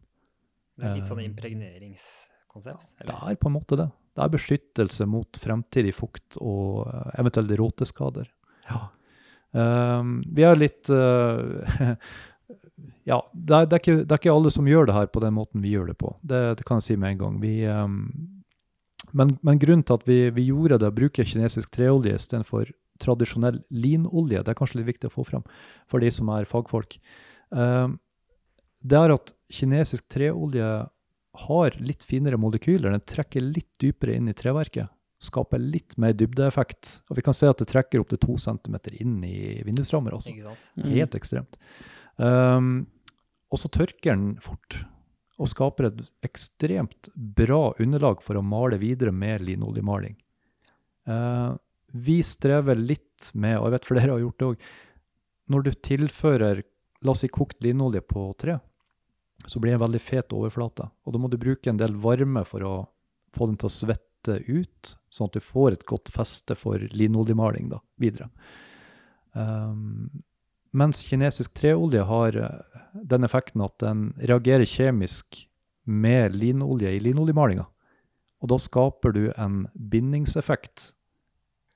Det 0.79 0.89
er 0.89 0.97
litt 0.97 1.11
sånn 1.11 1.21
eh, 1.21 1.29
impregneringskonsept? 1.29 2.89
Eller? 3.03 3.13
Det 3.13 3.19
er 3.35 3.39
på 3.41 3.51
en 3.51 3.57
måte 3.59 3.79
det. 3.79 3.89
Det 4.17 4.25
er 4.25 4.33
beskyttelse 4.33 5.07
mot 5.09 5.39
fremtidig 5.41 5.95
fukt 5.97 6.37
og 6.41 6.83
uh, 6.89 7.13
eventuelle 7.21 7.57
råteskader. 7.61 8.29
Ja. 8.69 8.83
Um, 9.53 10.21
vi 10.33 10.45
er 10.49 10.57
litt 10.57 10.89
uh, 10.89 11.93
Ja, 13.05 13.19
det 13.33 13.57
er, 13.57 13.67
det, 13.69 13.77
er 13.77 13.81
ikke, 13.83 13.97
det 14.01 14.15
er, 14.15 14.21
ikke, 14.21 14.33
alle 14.33 14.51
som 14.55 14.69
gjør 14.69 14.89
det 14.89 14.95
her 14.97 15.09
på 15.13 15.21
den 15.23 15.35
måten 15.37 15.65
vi 15.65 15.75
gjør 15.75 15.91
det 15.91 15.97
på. 16.01 16.15
Det, 16.23 16.41
det 16.59 16.65
kan 16.69 16.81
jeg 16.81 16.87
si 16.87 16.97
med 16.97 17.15
en 17.15 17.21
gang. 17.21 17.41
Vi, 17.43 17.55
um, 17.69 17.99
men, 19.13 19.35
men, 19.45 19.61
grunnen 19.61 19.85
til 19.87 19.99
at 19.99 20.07
vi, 20.09 20.19
vi 20.35 20.47
gjorde 20.49 20.81
det, 20.81 20.89
å 20.93 20.97
bruke 20.97 21.27
kinesisk 21.27 21.73
treolje 21.75 22.15
istedenfor 22.17 22.73
tradisjonell 23.03 23.61
linolje, 23.75 24.43
det 24.45 24.53
er 24.53 24.59
kanskje 24.59 24.81
litt 24.81 24.93
viktig 24.93 25.11
å 25.11 25.15
få 25.17 25.27
fram 25.27 25.45
for 25.91 26.05
de 26.05 26.11
som 26.15 26.31
er 26.33 26.49
fagfolk, 26.49 26.99
det 27.53 28.99
er 28.99 29.13
at 29.15 29.33
kinesisk 29.53 30.09
treolje 30.11 30.69
har 31.47 31.77
litt 31.81 32.05
finere 32.05 32.37
molekyler. 32.41 32.93
Den 32.93 33.05
trekker 33.09 33.45
litt 33.45 33.71
dypere 33.81 34.17
inn 34.19 34.29
i 34.29 34.37
treverket. 34.37 34.91
Skaper 35.23 35.61
litt 35.63 35.97
mer 36.03 36.17
dybdeeffekt. 36.19 36.99
Og 37.09 37.19
vi 37.19 37.25
kan 37.25 37.37
se 37.37 37.49
at 37.49 37.61
det 37.63 37.71
trekker 37.71 38.03
opptil 38.03 38.21
to 38.21 38.37
centimeter 38.41 38.97
inn 39.01 39.21
i 39.25 39.63
vindusrammer 39.65 40.17
også. 40.19 40.35
Mm. 40.35 40.89
Helt 40.97 41.17
ekstremt. 41.17 41.61
Um, 42.17 42.73
og 43.53 43.61
så 43.63 43.71
tørker 43.73 44.13
den 44.13 44.27
fort. 44.45 44.83
Og 45.41 45.49
skaper 45.51 45.89
et 45.89 46.03
ekstremt 46.27 47.09
bra 47.15 47.71
underlag 47.81 48.21
for 48.25 48.39
å 48.39 48.45
male 48.45 48.81
videre 48.83 49.15
med 49.15 49.47
linoljemaling. 49.47 50.19
Uh, 51.09 51.57
vi 51.93 52.21
strever 52.25 52.77
litt 52.79 53.33
med, 53.33 53.59
og 53.59 53.69
jeg 53.69 53.77
vet 53.77 53.89
flere 53.89 54.13
har 54.15 54.23
gjort 54.23 54.39
det 54.41 54.51
òg, 54.51 54.69
når 55.53 55.65
du 55.67 55.73
tilfører 55.89 56.63
la 57.03 57.15
oss 57.15 57.23
si 57.25 57.31
kokt 57.33 57.63
linolje 57.65 58.03
på 58.07 58.25
tre, 58.39 58.59
så 59.47 59.61
blir 59.61 59.73
det 59.73 59.81
en 59.81 59.87
veldig 59.87 60.03
fet 60.03 60.35
overflate. 60.35 60.89
Og 61.05 61.15
da 61.15 61.21
må 61.21 61.31
du 61.31 61.39
bruke 61.41 61.71
en 61.71 61.81
del 61.81 61.97
varme 61.99 62.45
for 62.47 62.65
å 62.67 62.75
få 63.35 63.49
den 63.51 63.59
til 63.59 63.71
å 63.71 63.75
svette 63.75 64.39
ut, 64.47 64.93
sånn 65.11 65.31
at 65.31 65.39
du 65.39 65.43
får 65.43 65.77
et 65.77 65.87
godt 65.89 66.13
feste 66.15 66.55
for 66.59 66.83
linoljemaling 66.95 67.73
da, 67.73 67.81
videre. 68.01 68.29
Um, 69.33 70.23
mens 70.73 71.03
kinesisk 71.05 71.55
treolje 71.59 72.05
har 72.09 72.37
eh, 72.37 72.81
den 72.93 73.27
effekten 73.27 73.65
at 73.65 73.75
den 73.83 74.13
reagerer 74.21 74.69
kjemisk 74.69 75.43
med 75.85 76.37
linolje 76.37 76.93
i 76.93 77.01
linoljemalinga. 77.03 77.67
Og 78.43 78.51
da 78.51 78.59
skaper 78.59 79.15
du 79.15 79.25
en 79.37 79.67
bindingseffekt 79.75 80.93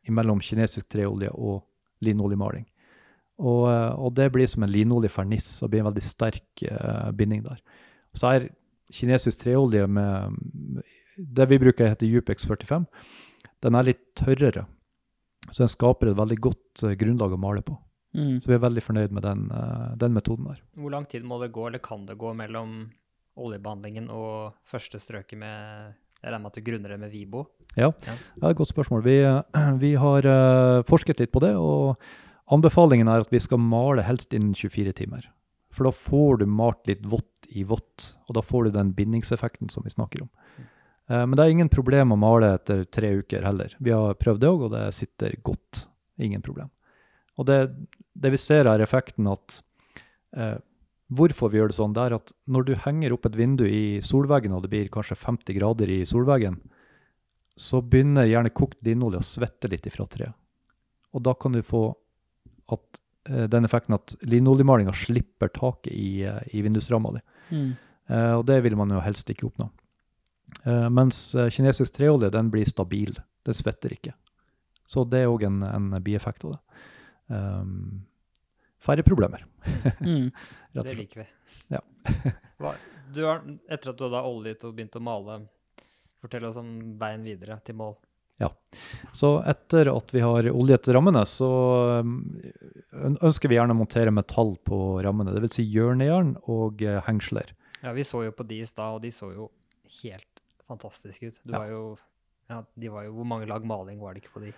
mellom 0.08 0.40
kinesisk 0.42 0.88
treolje 0.92 1.32
og 1.34 1.64
linoljemaling. 2.04 2.66
Og, 3.36 3.66
eh, 3.68 3.92
og, 4.00 4.12
det 4.16 4.30
blir 4.32 4.48
som 4.48 4.64
en 4.64 4.72
linoljeferniss 4.72 5.60
og 5.62 5.72
blir 5.72 5.82
en 5.82 5.90
veldig 5.90 6.04
sterk 6.04 6.64
uh, 6.70 7.12
binding 7.16 7.42
der. 7.44 7.60
Og 8.14 8.20
så 8.20 8.32
er 8.32 8.48
kinesisk 8.92 9.42
treolje 9.42 9.84
med 9.90 10.80
det 11.16 11.46
vi 11.50 11.58
bruker 11.60 11.90
heter 11.90 12.08
Jupex 12.08 12.46
45, 12.48 12.86
den 13.64 13.76
er 13.76 13.88
litt 13.90 14.04
tørrere. 14.16 14.66
Så 15.50 15.64
den 15.64 15.72
skaper 15.72 16.10
et 16.10 16.18
veldig 16.18 16.40
godt 16.48 16.86
uh, 16.86 16.94
grunnlag 16.96 17.36
å 17.36 17.40
male 17.40 17.64
på. 17.66 17.76
Mm. 18.16 18.38
Så 18.40 18.48
vi 18.48 18.56
er 18.56 18.64
veldig 18.64 18.84
fornøyd 18.84 19.12
med 19.12 19.26
den, 19.26 19.46
uh, 19.52 19.92
den, 20.00 20.16
metoden 20.16 20.48
der. 20.48 20.62
Hvor 20.80 20.94
lang 20.94 21.04
tid 21.04 21.26
må 21.28 21.36
det 21.42 21.52
gå, 21.52 21.68
eller 21.68 21.84
kan 21.84 22.08
det 22.08 22.16
gå, 22.16 22.32
mellom 22.36 22.86
oljebehandlingen 23.36 24.08
og 24.08 24.56
første 24.64 24.96
strøket 24.96 25.36
med 25.36 25.94
jeg 26.16 26.32
regner 26.32 26.40
med 26.40 26.48
at 26.48 26.56
du 26.56 26.64
grunner 26.64 26.92
det 26.94 26.96
med 26.98 27.10
Vibo? 27.12 27.42
Ja, 27.76 27.90
ja. 27.92 28.14
det 28.16 28.40
er 28.40 28.54
et 28.54 28.58
godt 28.58 28.70
spørsmål. 28.72 29.02
Vi, 29.04 29.18
vi 29.84 29.90
har 30.00 30.26
forsket 30.88 31.20
litt 31.20 31.30
på 31.30 31.42
det. 31.44 31.52
og 31.60 32.00
Anbefalingen 32.52 33.08
er 33.10 33.24
at 33.24 33.32
vi 33.32 33.40
skal 33.42 33.58
male 33.62 34.04
helst 34.06 34.34
innen 34.36 34.54
24 34.54 34.92
timer. 35.00 35.26
For 35.74 35.88
da 35.88 35.92
får 35.92 36.40
du 36.40 36.46
malt 36.48 36.86
litt 36.88 37.02
vått 37.04 37.48
i 37.48 37.64
vått, 37.66 38.14
og 38.28 38.38
da 38.38 38.42
får 38.42 38.66
du 38.66 38.76
den 38.76 38.92
bindingseffekten 38.96 39.70
som 39.72 39.84
vi 39.84 39.92
snakker 39.92 40.24
om. 40.24 40.30
Eh, 41.10 41.24
men 41.26 41.34
det 41.36 41.44
er 41.44 41.56
ingen 41.56 41.72
problem 41.72 42.14
å 42.14 42.20
male 42.20 42.54
etter 42.56 42.84
tre 42.84 43.12
uker 43.20 43.44
heller. 43.46 43.74
Vi 43.78 43.92
har 43.94 44.16
prøvd 44.20 44.42
det 44.42 44.52
òg, 44.52 44.64
og 44.68 44.72
det 44.76 44.86
sitter 44.96 45.36
godt. 45.46 45.86
Ingen 46.22 46.44
problem. 46.44 46.70
Og 47.36 47.48
det, 47.50 47.58
det 48.16 48.32
vi 48.32 48.40
ser, 48.40 48.70
er 48.70 48.84
effekten 48.84 49.28
at 49.32 49.60
eh, 50.36 50.56
Hvorfor 51.06 51.52
vi 51.52 51.60
gjør 51.60 51.70
det 51.70 51.76
sånn, 51.76 51.92
det 51.94 52.02
er 52.02 52.14
at 52.16 52.32
når 52.50 52.64
du 52.66 52.72
henger 52.82 53.12
opp 53.14 53.28
et 53.28 53.36
vindu 53.38 53.62
i 53.62 54.00
solveggen, 54.02 54.56
og 54.56 54.64
det 54.64 54.72
blir 54.72 54.88
kanskje 54.90 55.14
50 55.14 55.54
grader 55.54 55.92
i 55.94 56.00
solveggen, 56.02 56.56
så 57.54 57.78
begynner 57.78 58.26
gjerne 58.26 58.50
kokt 58.50 58.80
linolje 58.82 59.20
å 59.22 59.26
svette 59.28 59.70
litt 59.70 59.86
ifra 59.86 60.08
treet. 60.10 60.34
Og 61.14 61.22
da 61.22 61.36
kan 61.38 61.54
du 61.54 61.62
få 61.62 61.84
at 62.72 63.00
uh, 63.30 63.44
den 63.52 63.68
effekten 63.68 63.96
at 63.96 64.14
linoljemalinga 64.26 64.94
slipper 64.96 65.52
taket 65.54 65.92
i, 65.92 66.26
uh, 66.26 66.40
i 66.52 66.62
vindusramma 66.66 67.16
di. 67.16 67.24
Mm. 67.50 67.72
Uh, 68.10 68.34
og 68.38 68.46
det 68.48 68.60
vil 68.66 68.76
man 68.78 68.94
jo 68.94 69.02
helst 69.02 69.30
ikke 69.30 69.50
oppnå. 69.50 69.70
mens 70.94 71.34
kinesisk 71.50 71.94
treolje 71.94 72.30
den 72.30 72.48
blir 72.50 72.66
stabil. 72.66 73.16
Den 73.46 73.54
svetter 73.54 73.92
ikke. 73.92 74.14
Så 74.86 75.04
det 75.04 75.24
er 75.24 75.30
òg 75.30 75.44
en, 75.46 75.62
en, 75.66 75.88
bieffekt 76.02 76.46
av 76.46 76.54
det. 76.54 76.60
Um, 77.26 78.06
færre 78.78 79.02
problemer. 79.06 79.44
mm. 80.00 80.30
det 80.86 80.94
liker 80.94 81.24
vi. 81.24 81.26
Ja. 81.74 81.82
har, 82.62 83.42
etter 83.68 83.92
at 83.92 83.98
du 83.98 84.06
hadde 84.06 84.22
oljet 84.30 84.66
og 84.66 84.76
begynt 84.76 84.98
å 84.98 85.02
male, 85.02 85.40
fortell 86.22 86.46
oss 86.48 86.58
om 86.62 86.70
veien 87.00 87.26
videre 87.26 87.58
til 87.66 87.78
mål. 87.78 87.96
Så 89.16 89.30
etter 89.48 89.88
at 89.88 90.10
vi 90.12 90.20
har 90.20 90.48
oljet 90.50 90.88
rammene, 90.92 91.22
så 91.28 91.48
um, 92.04 92.18
ønsker 93.24 93.48
vi 93.48 93.56
gjerne 93.56 93.72
å 93.72 93.78
montere 93.78 94.12
metall 94.12 94.56
på 94.66 95.00
rammene. 95.04 95.32
Dvs. 95.32 95.56
Si 95.56 95.64
hjørnejern 95.72 96.34
og 96.52 96.84
eh, 96.84 97.00
hengsler. 97.06 97.54
Ja, 97.80 97.94
vi 97.96 98.04
så 98.04 98.26
jo 98.26 98.34
på 98.36 98.44
de 98.48 98.60
i 98.60 98.68
stad, 98.68 98.98
og 98.98 99.00
de 99.04 99.12
så 99.14 99.30
jo 99.32 99.48
helt 100.02 100.42
fantastiske 100.68 101.30
ut. 101.32 101.40
Du 101.44 101.54
Ja. 101.54 101.62
var 101.62 101.72
jo 101.72 101.82
ja, 102.50 102.60
de 102.78 102.88
var 102.92 103.02
jo, 103.08 103.12
Hvor 103.16 103.26
mange 103.26 103.48
lag 103.50 103.64
maling 103.66 103.98
var 103.98 104.14
det 104.14 104.22
ikke 104.22 104.36
på 104.36 104.44
de? 104.44 104.52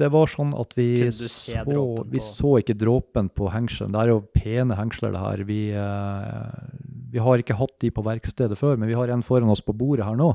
Det 0.00 0.08
var 0.10 0.26
sånn 0.26 0.54
at 0.58 0.72
vi 0.74 1.10
så, 1.12 1.62
vi 2.08 2.18
så 2.24 2.56
ikke 2.58 2.74
dråpen 2.74 3.28
på 3.30 3.50
hengselen. 3.52 3.92
Det 3.92 4.00
er 4.00 4.10
jo 4.10 4.22
pene 4.34 4.74
hengsler, 4.74 5.12
det 5.12 5.20
her. 5.20 5.44
Vi, 5.46 5.60
eh, 5.76 6.62
vi 7.12 7.20
har 7.22 7.38
ikke 7.38 7.58
hatt 7.60 7.76
de 7.84 7.92
på 7.92 8.02
verkstedet 8.02 8.56
før, 8.58 8.80
men 8.80 8.88
vi 8.88 8.96
har 8.98 9.12
en 9.12 9.22
foran 9.22 9.52
oss 9.52 9.62
på 9.62 9.76
bordet 9.76 10.08
her 10.08 10.16
nå. 10.18 10.32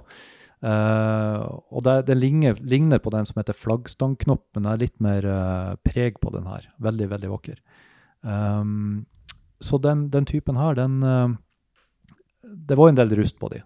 Eh, 0.66 1.42
og 1.70 1.84
det, 1.86 2.08
det 2.08 2.18
ligner, 2.18 2.58
ligner 2.66 3.02
på 3.04 3.14
den 3.14 3.28
som 3.30 3.40
heter 3.40 3.58
flaggstangknopp, 3.58 4.48
men 4.56 4.66
det 4.66 4.72
er 4.72 4.84
litt 4.86 4.98
mer 5.04 5.28
uh, 5.30 5.76
preg 5.86 6.18
på 6.24 6.34
den 6.34 6.48
her. 6.50 6.66
Veldig, 6.84 7.10
veldig 7.14 7.32
vakker. 7.34 7.60
Um, 8.22 9.06
så 9.62 9.78
den, 9.82 10.08
den 10.14 10.26
typen 10.30 10.58
her, 10.58 10.78
den 10.78 11.02
uh, 11.06 11.36
Det 12.42 12.78
var 12.78 12.90
en 12.90 12.98
del 12.98 13.14
rust 13.20 13.38
på 13.40 13.52
de, 13.54 13.62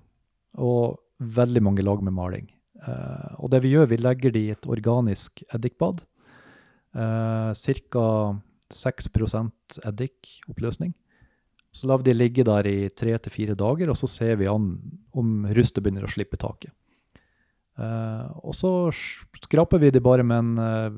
og 0.59 0.99
veldig 1.21 1.63
mange 1.63 1.85
lag 1.85 2.01
med 2.03 2.17
maling. 2.17 2.49
Og 3.37 3.51
det 3.53 3.59
vi 3.61 3.75
gjør, 3.75 3.91
vi 3.91 3.97
legger 3.99 4.31
de 4.33 4.41
i 4.47 4.53
et 4.55 4.63
organisk 4.65 5.43
eddikbad. 5.53 6.01
Uh, 6.97 7.53
Ca. 7.53 8.07
6% 8.71 9.77
eddikoppløsning. 9.85 10.95
Så 11.71 11.87
lar 11.87 12.01
vi 12.01 12.09
de 12.09 12.15
ligge 12.17 12.43
der 12.47 12.67
i 12.67 12.89
tre 12.89 13.13
til 13.21 13.31
fire 13.31 13.55
dager, 13.59 13.91
og 13.91 13.99
så 13.99 14.09
ser 14.09 14.39
vi 14.41 14.49
an 14.49 14.73
om 15.13 15.45
rustet 15.53 15.83
begynner 15.83 16.07
å 16.07 16.11
slippe 16.11 16.39
taket. 16.41 16.73
Eh, 17.81 18.25
og 18.45 18.55
så 18.55 18.71
skraper 18.91 19.81
vi 19.81 19.91
de 19.93 20.01
bare 20.03 20.25
med 20.27 20.43
en 20.43 20.61
eh, 20.61 20.97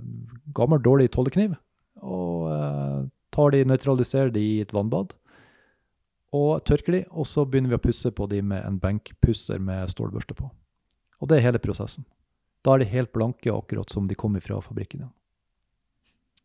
gammel, 0.55 0.81
dårlig 0.83 1.11
tollekniv, 1.13 1.55
og 2.03 2.49
eh, 2.51 3.03
tar 3.33 3.53
de, 3.55 3.63
nøytraliserer 3.69 4.33
de 4.33 4.43
i 4.43 4.57
et 4.63 4.73
vannbad. 4.75 5.15
Og 6.33 6.63
tørker 6.65 6.97
de, 6.97 7.03
og 7.13 7.27
så 7.29 7.45
begynner 7.45 7.75
vi 7.75 7.77
å 7.77 7.83
pusse 7.83 8.09
på 8.15 8.27
de 8.31 8.41
med 8.41 8.65
en 8.65 8.79
benkpusser 8.81 9.61
med 9.61 9.91
stålbørste 9.93 10.35
på. 10.37 10.49
Og 11.21 11.29
det 11.29 11.37
er 11.37 11.47
hele 11.47 11.61
prosessen. 11.61 12.07
Da 12.65 12.73
er 12.73 12.81
de 12.81 12.89
helt 12.89 13.11
blanke, 13.13 13.51
akkurat 13.53 13.91
som 13.93 14.07
de 14.09 14.17
kommer 14.17 14.41
fra 14.43 14.57
fabrikken 14.63 15.03
igjen. 15.03 15.13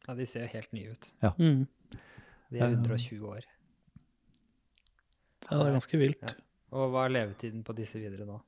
Ja, 0.08 0.16
De 0.16 0.26
ser 0.26 0.44
jo 0.44 0.50
helt 0.52 0.72
nye 0.76 0.92
ut. 0.92 1.08
Mm. 1.38 1.64
De 2.52 2.60
er 2.60 2.74
120 2.76 3.24
år. 3.28 3.48
Ja, 5.48 5.58
det 5.58 5.66
er 5.66 5.74
ganske 5.76 6.00
vilt. 6.00 6.36
Og 6.76 6.92
hva 6.92 7.06
er 7.06 7.14
levetiden 7.14 7.64
på 7.64 7.74
disse 7.76 8.00
videre 8.00 8.26
nå? 8.28 8.38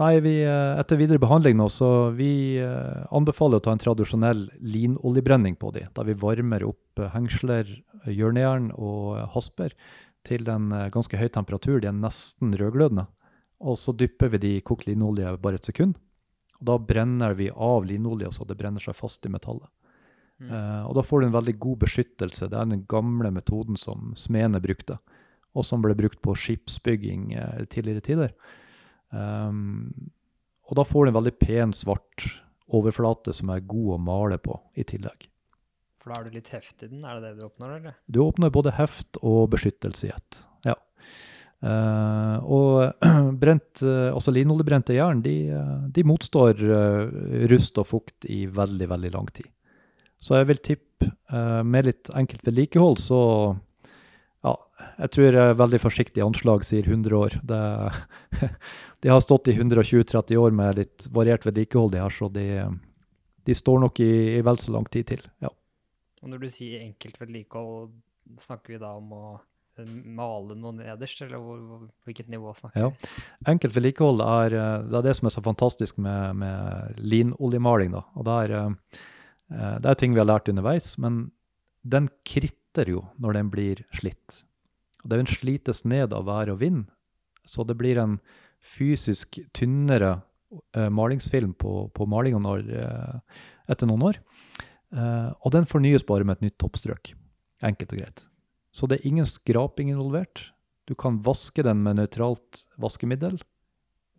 Nei, 0.00 0.20
vi, 0.24 0.38
eh, 0.42 0.78
etter 0.80 0.96
videre 0.96 1.20
behandling 1.20 1.58
nå, 1.58 1.66
så 1.68 2.08
vi 2.16 2.56
eh, 2.56 3.00
anbefaler 3.12 3.60
å 3.60 3.64
ta 3.64 3.74
en 3.74 3.82
tradisjonell 3.82 4.46
linoljebrenning 4.64 5.58
på 5.60 5.74
de, 5.74 5.82
da 5.92 6.04
vi 6.08 6.16
varmer 6.16 6.64
opp 6.64 7.02
eh, 7.02 7.10
hengsler, 7.12 7.68
hjørnejern 8.08 8.70
og 8.80 9.18
hasper 9.34 9.74
til 10.24 10.48
en 10.48 10.70
ganske 10.92 11.18
høy 11.20 11.26
temperatur. 11.32 11.82
De 11.82 11.90
er 11.90 11.96
nesten 11.96 12.54
rødglødende. 12.56 13.04
Og 13.60 13.76
så 13.76 13.92
dypper 13.92 14.32
vi 14.32 14.40
de 14.40 14.52
i 14.56 14.62
kokt 14.64 14.86
linolje 14.88 15.34
bare 15.40 15.60
et 15.60 15.68
sekund. 15.68 15.98
Og 16.60 16.64
da 16.70 16.78
brenner 16.80 17.36
vi 17.36 17.50
av 17.52 17.84
linolje 17.88 18.30
så 18.36 18.46
det 18.48 18.56
brenner 18.56 18.80
seg 18.80 18.96
fast 18.96 19.28
i 19.28 19.32
metallet. 19.32 19.68
Mm. 20.40 20.48
Uh, 20.48 20.82
og 20.88 20.96
da 20.96 21.04
får 21.04 21.20
du 21.20 21.26
en 21.28 21.36
veldig 21.36 21.56
god 21.60 21.82
beskyttelse. 21.84 22.48
Det 22.48 22.56
er 22.56 22.70
den 22.72 22.86
gamle 22.88 23.32
metoden 23.36 23.76
som 23.80 24.14
smedene 24.16 24.62
brukte, 24.64 24.96
og 25.52 25.66
som 25.68 25.84
ble 25.84 25.96
brukt 25.96 26.20
på 26.24 26.36
skipsbygging 26.36 27.34
uh, 27.36 27.64
tidligere 27.68 28.04
tider. 28.04 28.32
Um, 29.10 30.12
og 30.70 30.78
da 30.78 30.86
får 30.86 31.06
du 31.06 31.10
en 31.10 31.18
veldig 31.18 31.34
pen, 31.42 31.74
svart 31.74 32.28
overflate 32.70 33.34
som 33.34 33.50
er 33.50 33.66
god 33.66 33.96
å 33.96 34.02
male 34.02 34.38
på 34.42 34.54
i 34.78 34.86
tillegg. 34.86 35.26
For 36.00 36.12
da 36.12 36.20
er 36.20 36.28
du 36.28 36.38
litt 36.38 36.52
heft 36.54 36.84
i 36.84 36.88
den, 36.88 37.02
er 37.04 37.18
det 37.18 37.28
det 37.28 37.40
du 37.40 37.48
oppnår, 37.48 37.74
eller? 37.76 37.96
Du 38.08 38.22
oppnår 38.24 38.52
både 38.54 38.72
heft 38.78 39.18
og 39.20 39.50
beskyttelse 39.52 40.08
i 40.08 40.12
ett. 40.14 40.42
Ja. 40.70 40.76
Uh, 41.60 42.36
og 42.48 43.04
brent, 43.42 43.82
uh, 43.84 44.08
altså 44.14 44.32
linoljebrente 44.32 44.96
jern 44.96 45.20
de, 45.20 45.34
eh, 45.52 45.74
de 45.92 46.04
motstår 46.08 46.62
uh, 46.64 47.02
rust 47.52 47.76
og 47.82 47.90
fukt 47.90 48.24
i 48.32 48.46
veldig, 48.48 48.88
veldig 48.94 49.10
lang 49.12 49.28
tid. 49.36 49.50
Så 50.20 50.38
jeg 50.38 50.48
vil 50.48 50.62
tippe 50.64 51.10
uh, 51.32 51.60
med 51.64 51.90
litt 51.90 52.12
enkelt 52.16 52.48
vedlikehold, 52.48 52.96
så 53.00 53.20
ja, 54.40 54.54
jeg 55.02 55.12
tror 55.12 55.36
jeg 55.36 55.60
veldig 55.60 55.80
forsiktig 55.82 56.24
anslag 56.24 56.64
sier 56.64 56.88
100 56.88 57.16
år. 57.16 57.36
Det, 57.44 57.60
de 59.00 59.08
har 59.08 59.20
stått 59.24 59.48
i 59.48 59.56
120-30 59.56 60.36
år 60.36 60.50
med 60.54 60.80
litt 60.80 61.06
variert 61.14 61.46
vedlikehold, 61.46 61.92
de 61.94 62.02
her, 62.02 62.12
så 62.12 62.28
de, 62.32 62.46
de 63.48 63.54
står 63.56 63.80
nok 63.86 64.00
i, 64.04 64.10
i 64.36 64.40
vel 64.44 64.58
så 64.60 64.74
lang 64.74 64.88
tid 64.92 65.06
til. 65.14 65.22
Ja. 65.40 65.50
Og 66.20 66.28
når 66.32 66.42
du 66.42 66.50
sier 66.52 66.82
enkelt 66.84 67.16
vedlikehold, 67.20 67.94
snakker 68.40 68.74
vi 68.74 68.80
da 68.82 68.90
om 68.98 69.14
å 69.16 69.22
eh, 69.80 69.88
male 69.88 70.56
noe 70.58 70.76
nederst, 70.76 71.22
eller 71.24 71.40
hvilket 72.04 72.28
nivå 72.32 72.52
snakker 72.58 72.84
Ja. 72.84 72.90
vi? 72.92 73.22
Enkelt 73.54 73.74
vedlikehold 73.78 74.20
er, 74.26 74.58
eh, 74.58 74.82
det 74.90 75.00
er 75.00 75.08
det 75.08 75.16
som 75.16 75.30
er 75.30 75.34
så 75.38 75.44
fantastisk 75.48 75.98
med, 76.04 76.36
med 76.42 77.00
linoljemaling. 77.00 77.96
Da. 77.96 78.04
Og 78.20 78.28
det 78.28 78.36
er, 78.44 78.54
eh, 78.60 79.78
det 79.80 79.90
er 79.94 79.98
ting 79.98 80.12
vi 80.12 80.20
har 80.20 80.28
lært 80.28 80.52
underveis, 80.52 80.92
men 81.00 81.30
den 81.88 82.10
kritter 82.28 82.92
jo 82.92 83.06
når 83.18 83.40
den 83.40 83.50
blir 83.50 83.82
slitt. 83.96 84.42
Og 85.00 85.08
den 85.14 85.26
slites 85.26 85.86
ned 85.88 86.12
av 86.12 86.28
vær 86.28 86.52
og 86.52 86.60
vind, 86.60 86.84
så 87.48 87.64
det 87.64 87.78
blir 87.80 87.96
en 87.98 88.20
fysisk 88.64 89.38
tynnere 89.56 90.20
eh, 90.76 90.88
malingsfilm 90.92 91.54
på, 91.58 91.88
på 91.94 92.06
malinga 92.10 92.40
når, 92.42 92.64
eh, 92.76 93.42
etter 93.70 93.88
noen 93.90 94.06
år. 94.10 94.20
Eh, 94.94 95.28
og 95.40 95.54
den 95.54 95.68
fornyes 95.70 96.06
bare 96.06 96.26
med 96.26 96.38
et 96.38 96.48
nytt 96.48 96.58
toppstrøk. 96.62 97.12
Enkelt 97.64 97.92
og 97.94 98.02
greit. 98.02 98.24
Så 98.72 98.86
det 98.88 99.00
er 99.00 99.10
ingen 99.10 99.26
skraping 99.28 99.90
involvert. 99.92 100.50
Du 100.88 100.94
kan 100.98 101.20
vaske 101.22 101.62
den 101.66 101.82
med 101.84 101.98
nøytralt 102.00 102.64
vaskemiddel, 102.80 103.38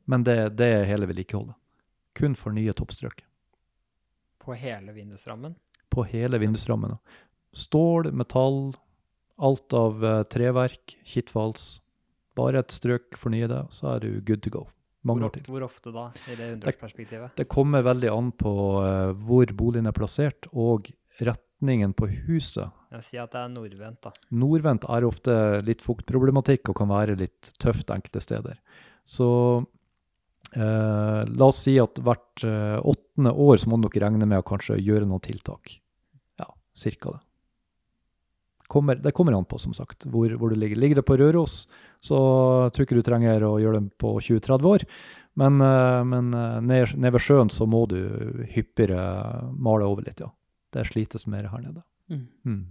men 0.07 0.23
det, 0.27 0.37
det 0.59 0.69
er 0.75 0.87
hele 0.89 1.07
vedlikeholdet. 1.09 1.55
Kun 2.17 2.33
fornye 2.35 2.73
toppstrøk 2.75 3.21
På 4.43 4.51
hele 4.57 4.91
vindusrammen? 4.91 5.53
på 5.91 6.03
hele 6.07 6.39
vindusrammen. 6.39 6.95
Stål, 7.51 8.13
metall, 8.15 8.73
alt 9.35 9.73
av 9.75 10.05
eh, 10.05 10.23
treverk, 10.31 10.95
kittfals. 11.03 11.81
Bare 12.37 12.61
et 12.63 12.71
strøk, 12.71 13.17
fornye 13.19 13.49
det, 13.51 13.63
så 13.75 13.95
er 13.95 14.05
du 14.05 14.21
good 14.27 14.43
to 14.45 14.53
go. 14.53 14.65
Mange 15.03 15.23
Hvor, 15.23 15.31
år 15.31 15.33
til. 15.33 15.45
hvor 15.49 15.63
ofte 15.65 15.91
da, 15.95 16.03
i 16.29 16.35
det 16.37 16.47
hundreårsperspektivet? 16.53 17.33
Det 17.39 17.47
kommer 17.49 17.81
veldig 17.83 18.11
an 18.13 18.29
på 18.37 18.51
uh, 18.85 19.11
hvor 19.17 19.49
boligen 19.57 19.89
er 19.89 19.95
plassert, 19.97 20.45
og 20.53 20.91
retningen 21.25 21.95
på 21.97 22.07
huset. 22.27 22.69
Jeg 22.93 23.07
sier 23.07 23.23
at 23.25 23.33
det 23.33 23.41
er 23.41 23.51
nordvendt, 23.53 24.01
da. 24.05 24.11
Nordvendt 24.35 24.85
er 24.85 25.07
ofte 25.07 25.35
litt 25.65 25.81
fuktproblematikk 25.85 26.69
og 26.71 26.77
kan 26.81 26.89
være 26.91 27.17
litt 27.19 27.51
tøft 27.61 27.89
enkelte 27.93 28.21
steder. 28.23 28.57
Så 29.07 29.27
eh, 30.53 31.21
la 31.25 31.47
oss 31.47 31.63
si 31.65 31.77
at 31.81 32.01
hvert 32.03 32.45
eh, 32.45 32.77
åttende 32.77 33.33
år 33.33 33.61
så 33.61 33.71
må 33.71 33.79
dere 33.85 34.05
regne 34.05 34.27
med 34.27 34.41
å 34.43 34.47
kanskje 34.47 34.79
gjøre 34.81 35.07
noen 35.09 35.23
tiltak. 35.23 35.77
Ja, 36.41 36.49
cirka 36.77 37.15
det. 37.15 37.21
Kommer, 38.71 38.99
det 39.01 39.11
kommer 39.15 39.35
an 39.35 39.47
på, 39.47 39.57
som 39.59 39.73
sagt, 39.75 40.05
hvor, 40.07 40.31
hvor 40.39 40.51
du 40.53 40.59
ligger. 40.59 40.79
Ligger 40.79 41.01
det 41.01 41.07
på 41.07 41.17
Røros, 41.19 41.65
så 42.01 42.19
jeg 42.65 42.73
tror 42.75 42.87
ikke 42.87 42.97
du 42.97 43.05
trenger 43.05 43.43
å 43.45 43.57
gjøre 43.61 43.79
det 43.79 43.97
på 44.01 44.15
20-30 44.17 44.69
år. 44.73 44.85
Men, 45.39 45.61
eh, 45.61 46.03
men 46.03 46.33
eh, 46.33 46.59
ned, 46.61 46.95
ned 46.97 47.15
ved 47.15 47.23
sjøen 47.23 47.51
så 47.53 47.67
må 47.69 47.85
du 47.89 47.99
hyppigere 48.51 49.51
male 49.53 49.87
over 49.87 50.07
litt, 50.07 50.19
ja. 50.23 50.31
Det 50.71 50.87
slites 50.87 51.27
mer 51.27 51.49
her 51.51 51.61
nede. 51.63 51.83
Mm. 52.11 52.25
Mm. 52.47 52.63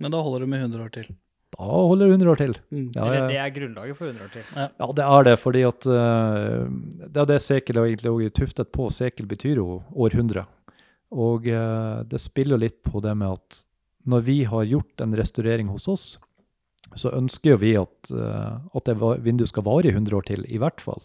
Men 0.00 0.12
da 0.12 0.20
holder 0.24 0.44
du 0.44 0.50
med 0.50 0.64
100 0.66 0.84
år 0.84 0.92
til. 0.92 1.12
Da 1.54 1.68
holder 1.68 2.08
det 2.08 2.16
100 2.16 2.32
år 2.32 2.40
til. 2.40 2.54
Mm. 2.72 2.86
Ja, 2.96 3.04
Eller 3.04 3.28
det 3.30 3.38
er 3.38 3.52
grunnlaget 3.54 3.98
for 3.98 4.10
100 4.10 4.24
år 4.24 4.32
til. 4.32 4.46
Ja, 4.56 4.88
det 4.98 5.04
er 5.06 5.28
det, 5.28 5.34
fordi 5.38 5.62
at 5.68 5.86
uh, 5.86 6.64
det 7.04 7.22
er 7.22 7.28
det 7.30 7.38
sekel 7.44 7.78
er 7.78 7.90
egentlig 7.92 8.10
også 8.10 8.34
tuftet 8.40 8.72
på. 8.74 8.88
Sekel 8.90 9.28
betyr 9.30 9.60
jo 9.60 9.68
århundre. 9.92 10.46
Og 11.14 11.46
uh, 11.46 12.02
det 12.08 12.20
spiller 12.24 12.60
litt 12.60 12.80
på 12.82 13.04
det 13.04 13.14
med 13.20 13.36
at 13.36 13.60
når 14.10 14.24
vi 14.26 14.38
har 14.48 14.66
gjort 14.68 15.04
en 15.04 15.14
restaurering 15.16 15.70
hos 15.72 15.86
oss, 15.88 16.06
så 16.92 17.12
ønsker 17.16 17.54
jo 17.54 17.60
vi 17.62 17.74
at, 17.80 18.10
eh, 18.12 18.56
at 18.76 18.88
det 18.88 18.96
vinduet 19.24 19.50
skal 19.50 19.66
vare 19.66 19.88
i 19.88 19.94
100 19.94 20.18
år 20.18 20.28
til, 20.28 20.44
i 20.48 20.60
hvert 20.62 20.82
fall. 20.84 21.02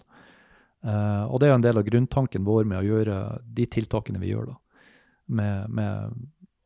Eh, 0.86 1.24
og 1.28 1.42
det 1.42 1.50
er 1.50 1.58
en 1.58 1.64
del 1.64 1.80
av 1.80 1.88
grunntanken 1.88 2.46
vår 2.48 2.68
med 2.68 2.80
å 2.80 2.88
gjøre 2.88 3.16
de 3.44 3.68
tiltakene 3.68 4.22
vi 4.22 4.32
gjør 4.32 4.54
da. 4.54 4.58
Med, 5.40 5.74
med 5.76 6.14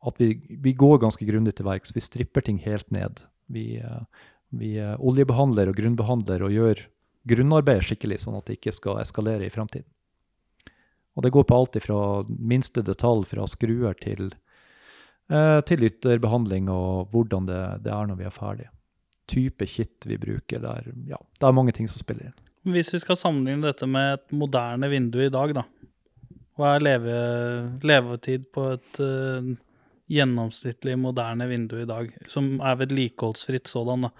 at 0.04 0.20
vi, 0.20 0.36
vi 0.62 0.74
går 0.78 1.02
ganske 1.02 1.26
grundig 1.26 1.56
til 1.56 1.66
verks. 1.66 1.94
Vi 1.96 2.04
stripper 2.04 2.44
ting 2.44 2.60
helt 2.64 2.90
ned. 2.94 3.24
Vi, 3.52 3.80
eh, 3.80 4.28
vi 4.54 4.76
eh, 4.78 4.94
oljebehandler 5.00 5.72
og 5.72 5.80
grunnbehandler 5.80 6.46
og 6.46 6.54
gjør 6.54 6.86
grunnarbeidet 7.28 7.88
skikkelig, 7.88 8.20
sånn 8.22 8.38
at 8.38 8.46
det 8.48 8.58
ikke 8.58 8.76
skal 8.76 9.00
eskalere 9.02 9.46
i 9.46 9.52
fremtiden. 9.52 9.88
Og 11.14 11.22
det 11.24 11.30
går 11.34 11.46
på 11.46 11.56
alt 11.56 11.76
fra 11.78 11.98
minste 12.26 12.82
detalj, 12.82 13.22
fra 13.30 13.46
skruer 13.46 13.94
til, 13.94 14.32
til 15.30 15.84
ytterbehandling 15.86 16.66
og 16.74 17.12
hvordan 17.14 17.46
det, 17.46 17.60
det 17.86 17.92
er 17.94 18.08
når 18.10 18.18
vi 18.18 18.26
er 18.26 18.34
ferdige. 18.34 18.72
Type 19.30 19.66
kitt 19.70 20.04
vi 20.08 20.18
bruker, 20.20 20.60
det 20.60 20.72
er, 20.72 20.90
ja, 21.08 21.20
det 21.40 21.48
er 21.48 21.56
mange 21.56 21.72
ting 21.76 21.88
som 21.90 22.02
spiller 22.02 22.28
inn. 22.28 22.40
Hvis 22.74 22.94
vi 22.94 23.00
skal 23.02 23.18
sammenligne 23.20 23.66
dette 23.66 23.86
med 23.88 24.18
et 24.18 24.34
moderne 24.36 24.88
vindu 24.92 25.20
i 25.20 25.32
dag, 25.32 25.52
da. 25.56 25.64
Hva 26.54 26.76
er 26.76 26.84
leve, 26.86 27.14
levetid 27.84 28.46
på 28.54 28.68
et 28.76 29.00
uh, 29.02 29.52
gjennomsnittlig 30.12 30.94
moderne 31.00 31.48
vindu 31.50 31.76
i 31.82 31.88
dag, 31.88 32.12
som 32.30 32.54
er 32.62 32.78
vedlikeholdsfritt 32.80 33.68
sådan, 33.72 34.06
da? 34.06 34.12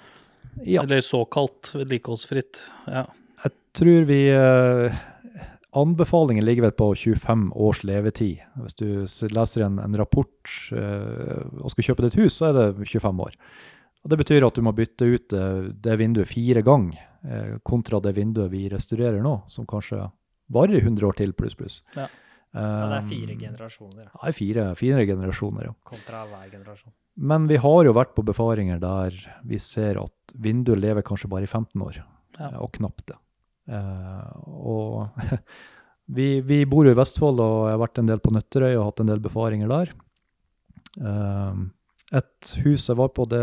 Ja, 0.63 0.83
Eller 0.85 1.01
såkalt 1.01 1.73
vedlikeholdsfritt. 1.75 2.61
Ja. 2.87 3.07
jeg 3.45 3.53
tror 3.75 4.05
vi 4.07 4.21
uh, 4.35 5.03
Anbefalingen 5.75 6.45
ligger 6.45 6.69
vel 6.69 6.75
på 6.79 6.93
25 6.95 7.49
års 7.59 7.81
levetid. 7.83 8.45
Hvis 8.63 8.77
du 8.79 8.87
leser 9.35 9.65
en, 9.67 9.81
en 9.83 9.97
rapport 9.99 10.59
uh, 10.71 11.41
og 11.59 11.73
skal 11.73 11.89
kjøpe 11.89 12.05
deg 12.05 12.13
et 12.13 12.21
hus, 12.23 12.37
så 12.39 12.51
er 12.51 12.59
det 12.59 12.91
25 12.93 13.25
år. 13.25 13.35
Og 14.05 14.11
Det 14.13 14.19
betyr 14.21 14.45
at 14.47 14.55
du 14.59 14.63
må 14.63 14.73
bytte 14.77 15.07
ut 15.09 15.33
det 15.81 15.95
vinduet 15.99 16.29
fire 16.29 16.61
ganger, 16.63 17.01
eh, 17.25 17.55
kontra 17.65 18.01
det 18.05 18.13
vinduet 18.19 18.51
vi 18.53 18.67
restaurerer 18.69 19.23
nå, 19.25 19.39
som 19.49 19.65
kanskje 19.67 20.03
varer 20.53 20.77
i 20.77 20.83
100 20.85 21.07
år 21.09 21.17
til, 21.17 21.33
pluss, 21.33 21.55
pluss. 21.57 21.83
Ja. 21.97 22.09
Ja, 22.55 22.87
det 22.87 22.99
er 23.01 23.07
fire 23.09 23.35
generasjoner 23.35 24.05
ja, 24.05 24.19
er 24.29 24.35
fire, 24.37 24.65
fire 24.79 25.03
generasjoner, 25.09 25.65
ja. 25.67 25.73
kontra 25.83 26.21
hver 26.31 26.53
generasjon. 26.53 26.93
Men 27.17 27.49
vi 27.51 27.57
har 27.59 27.81
jo 27.89 27.95
vært 27.97 28.13
på 28.15 28.23
befaringer 28.29 28.79
der 28.79 29.17
vi 29.43 29.59
ser 29.59 29.99
at 29.99 30.35
vinduet 30.39 30.79
lever 30.79 31.03
kanskje 31.03 31.31
bare 31.33 31.49
i 31.49 31.51
15 31.51 31.83
år, 31.83 31.99
Ja. 32.39 32.51
eh, 32.53 32.59
og 32.63 32.71
knapt 32.77 33.07
det. 33.11 33.17
Eh, 33.75 34.31
og 34.47 35.09
vi, 36.15 36.29
vi 36.47 36.61
bor 36.71 36.87
jo 36.87 36.93
i 36.95 36.99
Vestfold, 37.01 37.41
og 37.43 37.67
jeg 37.67 37.75
har 37.75 37.83
vært 37.83 37.99
en 38.05 38.13
del 38.13 38.23
på 38.23 38.31
Nøtterøy 38.37 38.77
og 38.77 38.85
hatt 38.93 39.01
en 39.03 39.11
del 39.11 39.25
befaringer 39.25 39.73
der. 39.75 39.95
Eh, 41.01 41.65
et 42.13 42.55
hus 42.65 42.89
jeg 42.89 42.97
var 42.97 43.09
på, 43.17 43.25
det 43.31 43.41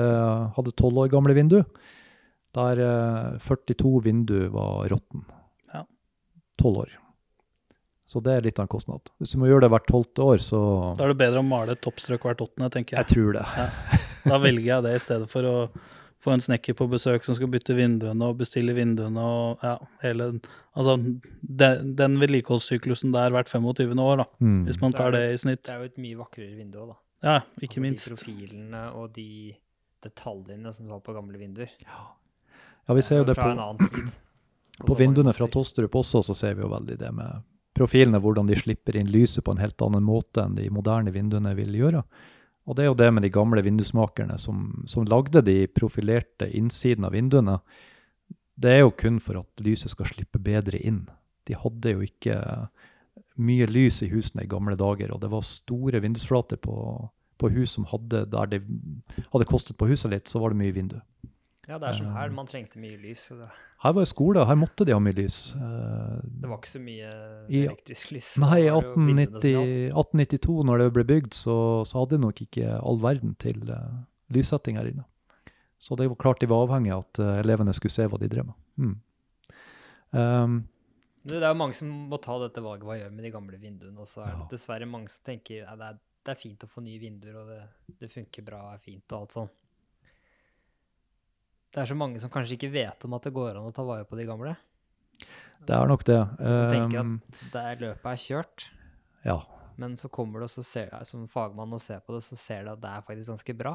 hadde 0.56 0.72
12 0.78 0.98
år 1.06 1.10
gamle 1.12 1.34
vindu, 1.38 1.62
der 2.56 2.80
eh, 2.84 3.38
42 3.40 4.02
vindu 4.06 4.50
var 4.54 4.88
råtten. 4.92 5.24
Ja. 5.74 5.86
12 6.62 6.78
år. 6.84 6.98
Så 8.12 8.20
det 8.20 8.34
er 8.36 8.42
litt 8.44 8.60
av 8.60 8.66
en 8.68 8.72
kostnad. 8.74 9.08
Hvis 9.22 9.32
du 9.32 9.38
må 9.40 9.48
gjøre 9.48 9.62
det 9.66 9.72
hvert 9.72 9.88
tolvte 9.88 10.20
år, 10.26 10.42
så 10.44 10.60
Da 10.98 11.06
er 11.06 11.14
det 11.14 11.18
bedre 11.22 11.40
å 11.40 11.48
male 11.48 11.72
et 11.78 11.82
toppstrøk 11.82 12.26
hvert 12.28 12.42
åttende, 12.44 12.68
tenker 12.74 12.98
jeg. 12.98 13.06
Jeg 13.06 13.16
tror 13.16 13.38
det. 13.38 13.46
Da 14.28 14.38
velger 14.44 14.68
jeg 14.68 14.84
det 14.84 14.96
i 14.98 15.00
stedet 15.00 15.30
for 15.32 15.48
å 15.48 15.54
få 16.22 16.34
en 16.36 16.44
snekker 16.44 16.76
på 16.78 16.86
besøk 16.92 17.24
som 17.26 17.34
skal 17.34 17.48
bytte 17.50 17.74
vinduene 17.74 18.28
og 18.28 18.36
bestille 18.44 18.76
vinduene 18.78 19.18
og 19.24 19.64
ja, 19.66 19.78
hele 20.04 20.28
Altså 20.76 20.98
den, 21.00 21.96
den 21.98 22.20
vedlikeholdssyklusen 22.22 23.12
der 23.16 23.32
hvert 23.34 23.50
25. 23.50 23.96
år, 24.00 24.18
da, 24.22 24.26
Mm. 24.44 24.66
hvis 24.68 24.82
man 24.84 24.92
tar 24.94 25.12
det 25.12 25.22
det- 25.30 25.34
i 25.34 25.38
snitt. 25.42 25.64
Det 25.64 25.74
er 25.74 25.80
jo 25.80 25.86
et 25.90 25.98
mye 25.98 26.18
vakrere 26.20 26.56
vindu 26.60 26.78
òg, 26.84 26.88
da. 26.92 26.96
Ja, 27.22 27.42
ikke 27.62 27.78
altså 27.78 27.86
minst. 27.86 28.08
De 28.10 28.16
profilene 28.16 28.84
og 28.98 29.14
de 29.16 29.54
detaljene 30.02 30.74
som 30.74 30.88
du 30.88 30.96
har 30.96 31.04
på 31.06 31.14
gamle 31.14 31.38
vinduer. 31.38 31.72
Ja, 31.86 32.96
vi 32.98 33.04
ser 33.06 33.22
jo 33.22 33.30
det 33.30 33.38
fra 33.38 33.52
på, 33.52 33.56
en 33.56 33.64
annen 33.64 33.94
tid. 33.94 34.20
på 34.90 34.98
vinduene 34.98 35.34
fra 35.38 35.48
Tostrup 35.52 35.96
også, 36.02 36.24
så 36.26 36.36
ser 36.38 36.58
vi 36.58 36.66
jo 36.66 36.72
veldig 36.72 36.98
det 37.00 37.12
med 37.16 37.46
profilene, 37.78 38.20
hvordan 38.20 38.50
de 38.50 38.58
slipper 38.58 38.98
inn 39.00 39.12
lyset 39.14 39.46
på 39.46 39.54
en 39.54 39.62
helt 39.62 39.82
annen 39.86 40.04
måte 40.04 40.44
enn 40.44 40.58
de 40.58 40.68
moderne 40.74 41.14
vinduene 41.14 41.54
vil 41.58 41.78
gjøre. 41.78 42.04
Og 42.70 42.78
det 42.78 42.84
er 42.84 42.92
jo 42.92 42.98
det 42.98 43.10
med 43.14 43.26
de 43.26 43.32
gamle 43.34 43.64
vindusmakerne 43.66 44.38
som, 44.42 44.84
som 44.90 45.08
lagde 45.10 45.42
de 45.46 45.64
profilerte 45.72 46.50
innsiden 46.58 47.08
av 47.08 47.16
vinduene. 47.16 47.58
Det 48.62 48.76
er 48.76 48.84
jo 48.84 48.94
kun 48.94 49.18
for 49.24 49.42
at 49.42 49.64
lyset 49.66 49.94
skal 49.94 50.10
slippe 50.10 50.42
bedre 50.42 50.78
inn. 50.78 51.06
De 51.50 51.58
hadde 51.58 51.96
jo 51.96 52.04
ikke 52.06 52.36
mye 53.42 53.68
lys 53.70 54.02
i 54.06 54.12
husene 54.12 54.46
i 54.46 54.52
gamle 54.52 54.78
dager, 54.80 55.14
og 55.14 55.22
det 55.24 55.32
var 55.32 55.46
store 55.48 56.02
vindusflater 56.04 56.60
på, 56.62 56.76
på 57.42 57.52
hus 57.56 57.78
som 57.78 57.88
hadde, 57.90 58.26
der 58.32 58.52
det 58.52 58.62
hadde 59.32 59.50
kostet 59.50 59.80
på 59.80 59.90
huset 59.90 60.14
litt, 60.14 60.32
så 60.32 60.42
var 60.44 60.54
det 60.54 60.62
mye 60.62 60.76
vindu. 60.76 61.00
Ja, 61.70 61.78
det 61.80 61.92
er 61.92 61.98
som 62.00 62.08
her. 62.12 62.32
Um, 62.32 62.40
Man 62.42 62.48
trengte 62.50 62.80
mye 62.82 62.98
lys. 63.00 63.28
Det, 63.38 63.48
Her 63.84 63.94
var 63.96 64.04
jo 64.04 64.10
skole, 64.10 64.44
her 64.46 64.58
måtte 64.60 64.86
de 64.88 64.96
ha 64.96 65.00
mye 65.02 65.16
lys. 65.16 65.54
Eh, 65.56 66.18
det 66.42 66.50
var 66.50 66.58
ikke 66.58 66.72
så 66.72 66.82
mye 66.84 67.12
elektrisk 67.48 68.12
lys. 68.16 68.32
Nei, 68.42 68.64
i 68.64 68.66
det 68.66 68.74
1890, 68.82 69.54
gjaldt. 69.54 70.18
1892, 70.18 70.58
når 70.68 70.82
det 70.82 70.90
ble 70.98 71.06
bygd, 71.14 71.38
så, 71.38 71.56
så 71.88 72.02
hadde 72.02 72.18
de 72.18 72.26
nok 72.26 72.42
ikke 72.44 72.74
all 72.82 73.00
verden 73.04 73.38
til 73.42 73.62
uh, 73.70 74.02
lyssetting 74.34 74.82
her 74.82 74.90
inne. 74.90 75.06
Så 75.82 75.96
det 75.98 76.10
var 76.12 76.20
klart 76.22 76.42
de 76.44 76.50
var 76.50 76.66
avhengig 76.68 76.92
av 76.94 77.06
at 77.06 77.22
uh, 77.24 77.32
elevene 77.40 77.74
skulle 77.78 77.94
se 77.94 78.10
hva 78.10 78.20
de 78.22 78.30
drev 78.30 78.50
med. 78.50 78.58
Mm. 78.82 78.98
Um, 80.12 80.60
Det 81.22 81.38
det 81.38 81.46
er 81.46 81.54
jo 81.54 81.60
mange 81.60 81.78
som 81.78 81.90
må 82.10 82.18
ta 82.22 82.36
dette 82.42 82.64
valget, 82.66 82.86
hva 82.88 82.98
gjør 82.98 83.12
med 83.14 83.26
de 83.28 83.34
gamle 83.34 83.58
vinduene? 83.62 84.00
Og 84.02 84.10
så 84.10 84.24
er 84.26 84.40
det 84.40 84.56
dessverre 84.56 84.88
mange 84.90 85.12
som 85.14 85.22
tenker 85.28 85.68
at 85.70 85.78
det, 85.78 85.92
det 86.26 86.34
er 86.34 86.40
fint 86.40 86.66
å 86.66 86.70
få 86.70 86.82
nye 86.86 87.02
vinduer, 87.02 87.36
og 87.44 87.52
det, 87.52 87.60
det 88.02 88.10
funker 88.10 88.46
bra, 88.48 88.64
og 88.68 88.80
er 88.80 88.82
fint 88.82 89.14
og 89.14 89.20
alt 89.20 89.38
sånn. 89.38 89.52
Det 91.72 91.84
er 91.84 91.88
så 91.88 91.96
mange 91.96 92.20
som 92.20 92.32
kanskje 92.34 92.58
ikke 92.58 92.72
vet 92.74 93.06
om 93.08 93.14
at 93.16 93.28
det 93.28 93.34
går 93.36 93.56
an 93.56 93.70
å 93.70 93.76
ta 93.76 93.86
vare 93.88 94.08
på 94.10 94.18
de 94.20 94.26
gamle. 94.28 94.56
det 95.68 95.78
er 95.78 95.88
nok 95.88 96.04
det. 96.10 96.20
Som 96.42 96.74
tenker 96.74 97.00
Um, 97.06 97.14
at 97.22 97.46
det 97.54 97.62
er, 97.62 97.84
løpet 97.86 98.12
er 98.12 98.24
kjørt. 98.26 98.70
ja. 99.28 99.40
Men 99.80 99.96
så 99.98 100.10
kommer 100.14 100.42
du 100.42 100.46
og 100.46 100.52
så 100.52 100.62
ser 100.68 100.90
jeg, 100.92 101.08
som 101.08 101.24
fagmann 101.32 101.72
og 101.74 101.80
ser 101.82 102.02
på 102.06 102.14
det, 102.14 102.20
så 102.26 102.36
ser 102.38 102.66
du 102.66 102.74
at 102.74 102.82
det 102.82 102.90
er 102.92 103.06
faktisk 103.08 103.32
ganske 103.32 103.56
bra. 103.58 103.72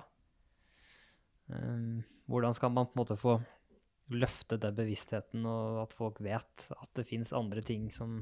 Um, 1.49 2.05
hvordan 2.31 2.55
skal 2.55 2.71
man 2.75 2.87
på 2.87 2.95
en 2.95 3.01
måte 3.01 3.17
få 3.19 3.39
løfte 4.15 4.59
den 4.61 4.75
bevisstheten, 4.77 5.47
og 5.49 5.83
at 5.85 5.95
folk 5.97 6.21
vet 6.25 6.67
at 6.77 6.91
det 6.99 7.07
fins 7.09 7.33
andre 7.35 7.63
ting 7.65 7.89
som 7.95 8.21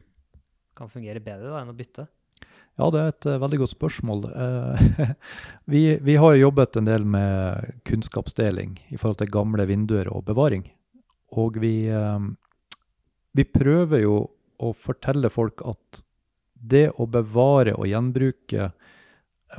kan 0.74 0.90
fungere 0.90 1.22
bedre 1.22 1.52
da, 1.52 1.60
enn 1.60 1.72
å 1.72 1.76
bytte? 1.76 2.06
Ja, 2.74 2.88
det 2.90 3.00
er 3.00 3.12
et 3.12 3.26
uh, 3.30 3.40
veldig 3.42 3.60
godt 3.62 3.74
spørsmål. 3.76 4.24
Uh, 4.34 5.10
vi, 5.72 5.82
vi 6.02 6.16
har 6.18 6.34
jo 6.34 6.48
jobbet 6.48 6.80
en 6.80 6.88
del 6.88 7.04
med 7.06 7.76
kunnskapsdeling 7.86 8.74
i 8.90 8.98
forhold 8.98 9.20
til 9.20 9.30
gamle 9.34 9.66
vinduer 9.70 10.10
og 10.10 10.24
bevaring. 10.26 10.66
Og 11.38 11.60
vi, 11.62 11.86
uh, 11.94 12.18
vi 13.38 13.46
prøver 13.46 14.02
jo 14.02 14.18
å 14.58 14.72
fortelle 14.74 15.30
folk 15.30 15.62
at 15.68 16.02
det 16.54 16.88
å 16.98 17.06
bevare 17.10 17.76
og 17.76 17.86
gjenbruke 17.90 18.70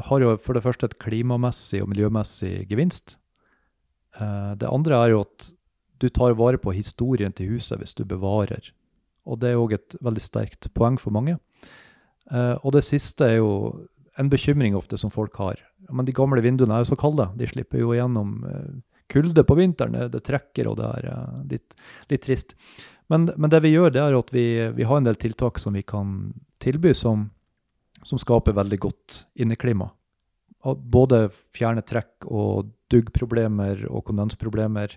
har 0.10 0.24
jo 0.24 0.32
for 0.42 0.58
det 0.58 0.64
første 0.66 0.90
et 0.90 0.98
klimamessig 1.00 1.84
og 1.84 1.92
miljømessig 1.92 2.66
gevinst. 2.68 3.20
Det 4.16 4.68
andre 4.68 4.98
er 5.04 5.12
jo 5.14 5.20
at 5.22 5.46
du 6.06 6.14
tar 6.14 6.38
vare 6.38 6.62
på 6.62 6.74
historien 6.76 7.34
til 7.34 7.56
huset 7.56 7.82
hvis 7.82 7.96
du 7.98 8.06
bevarer. 8.08 8.72
Og 9.26 9.42
det 9.42 9.52
er 9.52 9.62
òg 9.62 9.76
et 9.80 9.98
veldig 10.06 10.22
sterkt 10.22 10.70
poeng 10.78 11.00
for 11.02 11.16
mange. 11.16 11.40
Uh, 12.30 12.58
og 12.62 12.74
det 12.78 12.86
siste 12.86 13.26
er 13.26 13.40
jo 13.40 13.52
en 14.20 14.30
bekymring 14.32 14.76
ofte 14.78 14.98
som 14.98 15.12
folk 15.12 15.36
har. 15.42 15.60
Men 15.90 16.08
de 16.08 16.16
gamle 16.16 16.42
vinduene 16.42 16.78
er 16.78 16.84
jo 16.84 16.92
så 16.94 17.00
kalde. 17.00 17.28
De 17.38 17.48
slipper 17.50 17.82
jo 17.82 17.94
gjennom 17.94 18.38
eh, 18.48 18.70
kulde 19.12 19.44
på 19.44 19.58
vinteren. 19.60 19.98
Det, 20.12 20.22
trekker, 20.26 20.70
og 20.72 20.78
det 20.80 20.88
er 20.88 21.10
eh, 21.12 21.34
litt, 21.52 21.76
litt 22.10 22.24
trist. 22.24 22.56
Men, 23.12 23.28
men 23.36 23.52
det 23.52 23.62
vi 23.66 23.74
gjør, 23.76 23.92
det 23.94 24.02
er 24.02 24.18
at 24.18 24.32
vi, 24.34 24.46
vi 24.78 24.88
har 24.88 25.02
en 25.02 25.10
del 25.10 25.20
tiltak 25.20 25.60
som 25.62 25.76
vi 25.76 25.84
kan 25.86 26.32
tilby, 26.64 26.96
som, 26.98 27.28
som 28.02 28.22
skaper 28.22 28.56
veldig 28.58 28.80
godt 28.88 29.20
inneklima. 29.36 29.92
Både 30.64 31.28
fjerne 31.54 31.84
trekk 31.86 32.26
og 32.26 32.72
duggproblemer 32.90 33.84
og 33.92 34.08
kondensproblemer. 34.08 34.96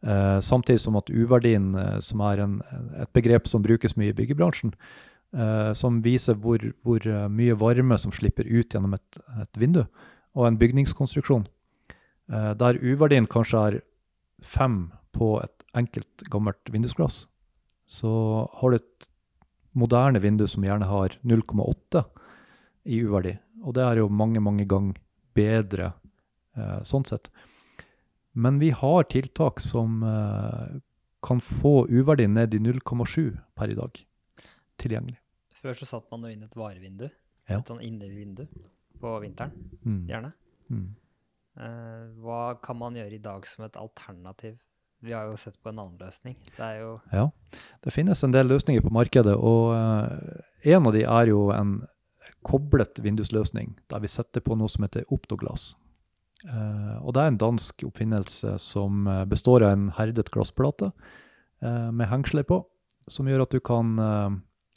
Eh, 0.00 0.40
samtidig 0.40 0.80
som 0.80 0.96
at 0.96 1.10
U-verdien, 1.12 1.74
eh, 1.74 1.98
som 2.00 2.22
er 2.24 2.40
en, 2.40 2.60
et 2.96 3.10
begrep 3.12 3.48
som 3.48 3.62
brukes 3.62 3.98
mye 4.00 4.14
i 4.14 4.16
byggebransjen, 4.16 4.72
eh, 5.36 5.72
som 5.76 6.00
viser 6.02 6.38
hvor, 6.40 6.62
hvor 6.82 7.04
mye 7.28 7.56
varme 7.60 7.98
som 8.00 8.12
slipper 8.12 8.48
ut 8.48 8.72
gjennom 8.72 8.96
et, 8.96 9.20
et 9.42 9.60
vindu, 9.60 9.84
og 10.34 10.46
en 10.46 10.58
bygningskonstruksjon. 10.58 11.48
Der 12.30 12.76
U-verdien 12.78 13.26
kanskje 13.26 13.60
er 13.66 13.76
fem 14.46 14.92
på 15.10 15.32
et 15.42 15.64
enkelt 15.74 16.22
gammelt 16.30 16.70
vindusglass, 16.70 17.24
så 17.90 18.12
har 18.60 18.70
du 18.70 18.76
et 18.78 19.08
moderne 19.74 20.22
vindu 20.22 20.44
som 20.46 20.62
gjerne 20.62 20.86
har 20.86 21.16
0,8 21.26 22.04
i 22.86 23.00
U-verdi, 23.02 23.34
og 23.66 23.74
det 23.74 23.82
er 23.82 23.98
jo 23.98 24.06
mange, 24.06 24.38
mange 24.38 24.68
ganger 24.70 25.02
bedre 25.34 25.90
sånn 26.86 27.08
sett. 27.08 27.32
Men 28.34 28.58
vi 28.58 28.70
har 28.70 29.02
tiltak 29.10 29.60
som 29.60 30.02
eh, 30.06 30.80
kan 31.22 31.40
få 31.40 31.86
U-verdien 31.90 32.34
ned 32.34 32.54
i 32.54 32.58
0,7 32.62 33.38
per 33.58 33.70
i 33.72 33.74
dag 33.74 33.98
tilgjengelig. 34.80 35.18
Før 35.60 35.74
så 35.76 35.84
satt 35.86 36.06
man 36.10 36.22
jo 36.24 36.28
inn 36.32 36.42
et 36.46 36.54
varevindu, 36.56 37.10
Ja. 37.50 37.58
et 37.58 37.66
sånn 37.68 37.82
innevindu 37.82 38.46
på 39.00 39.20
vinteren, 39.20 39.50
Mm. 39.84 40.06
gjerne. 40.08 40.32
Mm. 40.70 40.94
Eh, 41.58 42.06
hva 42.22 42.54
kan 42.62 42.76
man 42.78 42.94
gjøre 42.94 43.12
i 43.14 43.18
dag 43.18 43.46
som 43.46 43.64
et 43.64 43.76
alternativ? 43.76 44.58
Vi 45.02 45.12
har 45.12 45.24
jo 45.26 45.36
sett 45.36 45.56
på 45.62 45.70
en 45.70 45.78
annen 45.78 45.98
løsning. 45.98 46.36
Det 46.56 46.60
er 46.60 46.80
jo 46.80 47.00
Ja, 47.12 47.30
det 47.82 47.92
finnes 47.92 48.22
en 48.24 48.30
del 48.32 48.46
løsninger 48.46 48.80
på 48.82 48.90
markedet, 48.92 49.34
og 49.36 49.74
eh, 49.74 50.72
en 50.76 50.86
av 50.86 50.92
de 50.92 51.02
er 51.02 51.26
jo 51.26 51.50
en 51.50 51.86
koblet 52.44 53.00
vindusløsning, 53.02 53.74
der 53.88 53.98
vi 54.00 54.06
setter 54.08 54.40
på 54.40 54.56
noe 54.56 54.68
som 54.68 54.84
heter 54.84 55.04
Optoglass. 55.10 55.74
Eh, 56.48 56.96
og 57.04 57.12
det 57.14 57.22
er 57.22 57.32
en 57.32 57.40
dansk 57.40 57.84
oppfinnelse 57.84 58.54
som 58.62 59.04
eh, 59.10 59.24
består 59.28 59.64
av 59.66 59.74
en 59.74 59.88
herdet 59.98 60.30
glassplate 60.32 60.88
eh, 60.88 61.88
med 61.92 62.08
hengsler 62.08 62.46
på, 62.48 62.62
som 63.10 63.28
gjør 63.28 63.44
at 63.44 63.52
du 63.52 63.60
kan 63.64 63.96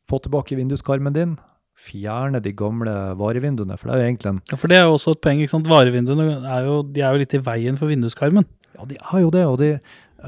få 0.10 0.17
tilbake 0.26 0.58
vinduskarmen 0.58 1.13
din, 1.15 1.36
fjerne 1.78 2.41
de 2.43 2.52
gamle 2.58 2.91
varevinduene, 3.19 3.78
for 3.78 3.89
det 3.89 3.93
er 3.93 4.02
jo 4.02 4.10
egentlig 4.10 4.32
en 4.32 4.39
Ja, 4.49 4.58
for 4.58 4.71
det 4.71 4.80
er 4.80 4.88
jo 4.88 4.95
også 4.95 5.13
et 5.15 5.21
poeng. 5.23 5.41
ikke 5.41 5.54
sant? 5.54 5.69
Varevinduene 5.69 6.26
er 6.41 6.65
jo, 6.67 6.80
de 6.84 7.04
er 7.04 7.13
jo 7.13 7.21
litt 7.21 7.36
i 7.38 7.41
veien 7.45 7.78
for 7.80 7.91
vinduskarmen. 7.91 8.47
Ja, 8.73 8.88
de 8.89 8.97
er 8.97 9.21
jo 9.21 9.30
det. 9.34 9.43
Og 9.45 9.60
de, 9.62 9.69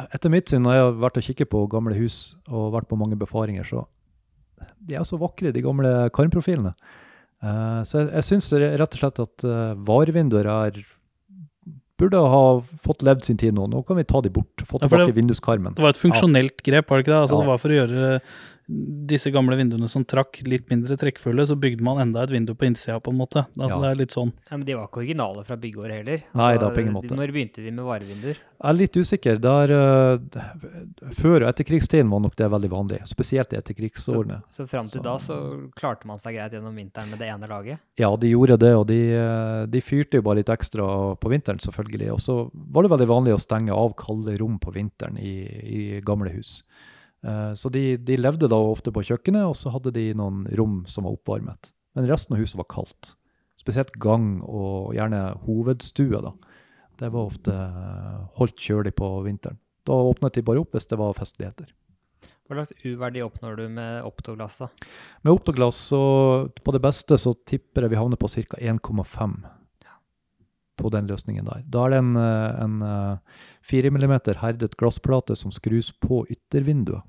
etter 0.05 0.33
mitt 0.33 0.51
syn, 0.51 0.63
når 0.65 0.77
jeg 0.77 0.85
har 0.85 0.99
vært 1.01 1.19
og 1.19 1.27
kikket 1.27 1.51
på 1.51 1.65
gamle 1.71 1.97
hus 1.97 2.37
og 2.45 2.73
vært 2.77 2.89
på 2.91 2.99
mange 2.99 3.17
befaringer, 3.19 3.65
så 3.65 3.87
de 4.85 4.97
er 4.97 5.05
så 5.07 5.17
vakre, 5.21 5.53
de 5.53 5.65
gamle 5.65 5.93
karmprofilene. 6.15 6.75
Uh, 7.43 7.81
så 7.85 8.03
jeg, 8.03 8.11
jeg 8.13 8.27
syns 8.29 8.51
rett 8.53 8.85
og 8.85 9.01
slett 9.01 9.21
at 9.25 9.45
uh, 9.49 9.73
varevinduer 9.85 10.49
er 10.49 10.77
burde 11.97 12.17
ha 12.19 12.41
fått 12.83 13.03
levd 13.07 13.23
sin 13.25 13.37
tid 13.37 13.53
nå. 13.55 13.67
Nå 13.71 13.83
kan 13.87 13.95
vi 13.97 14.03
ta 14.03 14.21
de 14.21 14.29
bort. 14.29 14.63
Få 14.67 14.79
Ja, 14.81 14.87
tilbake 14.87 15.05
det- 15.13 15.15
vinduskarmen. 15.15 15.75
Det 15.75 15.81
var 15.81 15.89
et 15.89 16.01
funksjonelt 16.01 16.61
grep, 16.63 16.89
var 16.89 16.97
det 16.97 17.05
ikke 17.05 17.13
det? 17.15 17.21
Altså, 17.23 17.35
Ja. 17.35 17.41
Det 17.41 17.47
var 17.47 17.57
for 17.57 17.69
å 17.69 17.79
gjøre 17.79 18.21
disse 18.67 19.29
gamle 19.29 19.55
vinduene 19.59 19.87
som 19.91 20.01
trakk 20.07 20.39
litt 20.49 20.69
mindre 20.71 20.95
trekkfulle, 20.97 21.43
så 21.45 21.53
bygde 21.59 21.85
man 21.85 21.99
enda 22.01 22.23
et 22.25 22.31
vindu 22.33 22.55
på 22.57 22.65
innsida, 22.65 22.97
på 22.99 23.11
en 23.13 23.19
måte. 23.19 23.43
Altså, 23.59 23.75
Ja. 23.77 23.81
Det 23.85 23.91
er 23.91 23.99
litt 23.99 24.15
sånn. 24.15 24.31
Ja, 24.49 24.57
men 24.57 24.65
de 24.65 24.73
var 24.73 24.87
ikke 24.87 25.01
originale 25.03 25.43
fra 25.45 25.55
byggeåret 25.55 25.99
heller. 26.01 26.23
Nei 26.33 26.53
Altså, 26.55 26.59
da, 26.61 26.69
på 26.73 26.81
ingen 26.81 26.93
måte. 26.95 27.13
Når 27.15 27.33
begynte 27.35 27.61
vi 27.61 27.71
med 27.71 27.85
varevinduer? 27.85 28.39
Jeg 28.55 28.69
er 28.69 28.73
litt 28.73 28.97
usikker. 28.97 29.39
Der, 29.41 29.71
uh, 29.75 31.11
før 31.13 31.43
og 31.43 31.49
etterkrigstiden 31.53 32.09
var 32.09 32.21
nok 32.23 32.35
det 32.35 32.49
veldig 32.49 32.69
vanlig, 32.71 32.99
spesielt 33.05 33.53
i 33.53 33.57
etterkrigsårene. 33.59 34.41
Så 34.49 34.67
fram 34.67 34.87
til 34.87 35.01
Så- 35.01 35.03
da 35.03 35.17
så 35.17 35.71
klarte 35.75 36.05
man 36.05 36.17
seg 36.17 36.35
greit 36.35 36.53
gjennom 36.53 36.73
vinteren 36.73 37.09
med 37.09 37.19
det 37.19 37.29
ene 37.29 37.47
laget. 37.47 37.79
Ja, 37.97 38.15
de 38.15 38.31
gjorde 38.31 38.57
det, 38.57 38.73
og 38.73 38.87
de, 38.87 39.13
eh, 39.13 39.65
de 39.67 39.81
fyrte 39.81 40.13
jo 40.15 40.21
bare 40.23 40.37
litt 40.37 40.49
ekstra 40.49 41.15
på 41.19 41.29
vinteren, 41.29 41.59
selvfølgelig. 41.59 42.11
Og 42.13 42.19
så 42.19 42.49
var 42.53 42.81
det 42.81 42.91
veldig 42.91 43.07
vanlig 43.07 43.33
å 43.35 43.39
stenge 43.39 43.71
av 43.71 43.93
kalde 43.95 44.39
rom 44.39 44.57
på 44.57 44.73
vinteren 44.73 45.19
i, 45.19 45.45
i 45.97 46.01
gamle 46.01 46.31
hus. 46.31 46.63
Eh, 47.25 47.53
Så 47.57 47.69
de, 47.73 47.97
de 47.97 48.17
levde 48.17 48.49
da 48.51 48.57
ofte 48.59 48.93
på 48.93 49.03
kjøkkenet, 49.03 49.47
og 49.49 49.55
så 49.57 49.73
hadde 49.73 49.93
de 49.95 50.11
noen 50.17 50.45
rom 50.57 50.83
som 50.87 51.07
var 51.07 51.17
oppvarmet. 51.17 51.71
Men 51.95 52.09
resten 52.09 52.35
av 52.35 52.43
huset 52.43 52.59
var 52.59 52.69
kaldt. 52.69 53.15
Spesielt 53.59 53.95
gang 53.97 54.43
og 54.43 54.93
gjerne 54.93 55.21
hovedstue. 55.45 56.21
da. 56.21 56.35
Det 56.99 57.09
var 57.11 57.31
ofte 57.31 57.55
eh, 57.55 58.19
holdt 58.37 58.61
kjølig 58.61 58.93
på 58.95 59.09
vinteren. 59.25 59.57
Da 59.85 59.93
åpnet 59.93 60.37
de 60.37 60.45
bare 60.45 60.61
opp 60.61 60.75
hvis 60.75 60.87
det 60.89 60.99
var 60.99 61.17
festligheter. 61.17 61.71
Hva 62.45 62.59
slags 62.61 62.85
U-verdi 62.85 63.23
oppnår 63.25 63.55
du 63.57 63.65
med 63.73 64.05
optoglass? 64.05 64.59
da? 64.61 64.67
Med 65.25 65.33
optoglass, 65.33 65.79
så 65.89 65.99
på 66.61 66.73
det 66.75 66.81
beste 66.83 67.17
så 67.17 67.33
tipper 67.45 67.85
jeg 67.85 67.95
vi 67.95 67.97
havner 67.99 68.21
på 68.21 68.29
ca. 68.29 68.59
1,5 68.61 69.37
på 70.75 70.91
den 70.93 71.07
løsningen 71.09 71.47
der. 71.47 71.63
Da 71.71 71.85
er 71.85 71.95
det 71.95 71.99
en, 72.03 72.15
eh, 72.19 72.63
en 72.65 72.81
eh, 72.85 73.41
4 73.65 73.89
mm 73.89 74.15
herdet 74.43 74.77
glassplate 74.77 75.35
som 75.39 75.51
skrus 75.51 75.91
på 75.91 76.25
yttervinduet. 76.29 77.01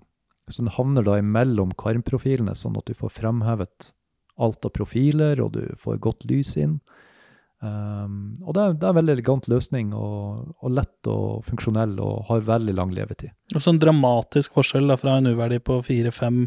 Så 0.50 0.62
den 0.62 0.70
havner 0.76 1.02
da 1.06 1.16
imellom 1.18 1.72
karmprofilene, 1.78 2.54
sånn 2.54 2.76
at 2.78 2.86
du 2.86 2.94
får 2.94 3.14
fremhevet 3.16 3.90
alt 4.38 4.68
av 4.68 4.72
profiler, 4.76 5.40
og 5.42 5.56
du 5.56 5.64
får 5.80 5.98
godt 6.04 6.26
lys 6.30 6.54
inn. 6.60 6.78
Um, 7.64 8.36
og 8.44 8.52
det 8.54 8.62
er, 8.62 8.74
det 8.76 8.84
er 8.84 8.92
en 8.92 8.98
veldig 9.00 9.14
elegant 9.16 9.48
løsning, 9.50 9.90
og, 9.96 10.52
og 10.60 10.74
lett 10.76 11.10
og 11.10 11.42
funksjonell, 11.48 11.96
og 12.04 12.28
har 12.30 12.46
veldig 12.46 12.76
lang 12.76 12.94
levetid. 12.94 13.32
Og 13.54 13.64
så 13.64 13.72
en 13.72 13.82
dramatisk 13.82 14.58
forskjell 14.58 14.92
da, 14.92 14.98
fra 15.00 15.16
en 15.18 15.32
uverdi 15.32 15.58
på 15.64 15.80
4-5 15.86 16.44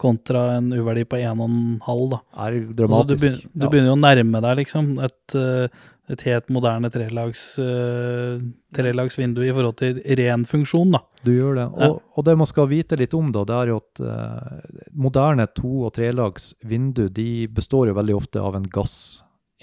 kontra 0.00 0.44
en 0.56 0.72
uverdi 0.74 1.04
på 1.06 1.18
1,5. 1.20 2.08
da. 2.10 2.20
Er 2.34 2.56
Altså, 2.56 2.70
du, 2.70 2.74
dramatisk. 2.80 3.20
begynner, 3.20 3.42
du 3.52 3.66
begynner 3.68 3.92
jo 3.92 3.98
å 3.98 4.02
nærme 4.02 4.40
deg 4.46 4.56
liksom 4.62 4.88
et, 5.04 5.36
eh, 5.38 5.82
et 6.12 6.24
helt 6.28 6.50
moderne 6.52 6.90
trelags, 6.92 7.42
uh, 7.58 8.36
trelagsvindu 8.76 9.40
i 9.44 9.52
forhold 9.54 9.78
til 9.80 10.00
ren 10.20 10.44
funksjon. 10.48 10.92
da. 10.92 11.00
Du 11.24 11.32
gjør 11.32 11.56
det. 11.56 11.68
Og, 11.86 12.02
og 12.12 12.26
det 12.26 12.34
man 12.40 12.50
skal 12.50 12.68
vite 12.68 12.98
litt 13.00 13.16
om, 13.16 13.30
da, 13.32 13.46
det 13.48 13.56
er 13.56 13.72
jo 13.72 13.78
at 13.80 14.02
uh, 14.04 14.82
moderne 14.92 15.48
to- 15.56 15.86
og 15.88 15.94
trelagsvindu 15.96 17.06
de 17.08 17.46
består 17.48 17.88
jo 17.88 17.96
veldig 17.96 18.18
ofte 18.18 18.42
av 18.42 18.58
en 18.58 18.68
gass 18.68 18.98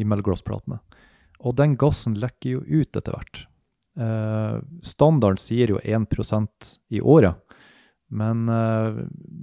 i 0.01 0.07
mellomglassplatene. 0.07 0.81
Og 1.45 1.55
den 1.57 1.77
gassen 1.79 2.17
lekker 2.21 2.57
jo 2.57 2.65
ut 2.65 2.97
etter 2.97 3.13
hvert. 3.13 3.45
Uh, 3.99 4.57
standarden 4.85 5.37
sier 5.41 5.75
jo 5.75 5.81
1% 5.83 6.73
i 6.89 7.01
året. 7.01 7.37
Men 8.11 8.43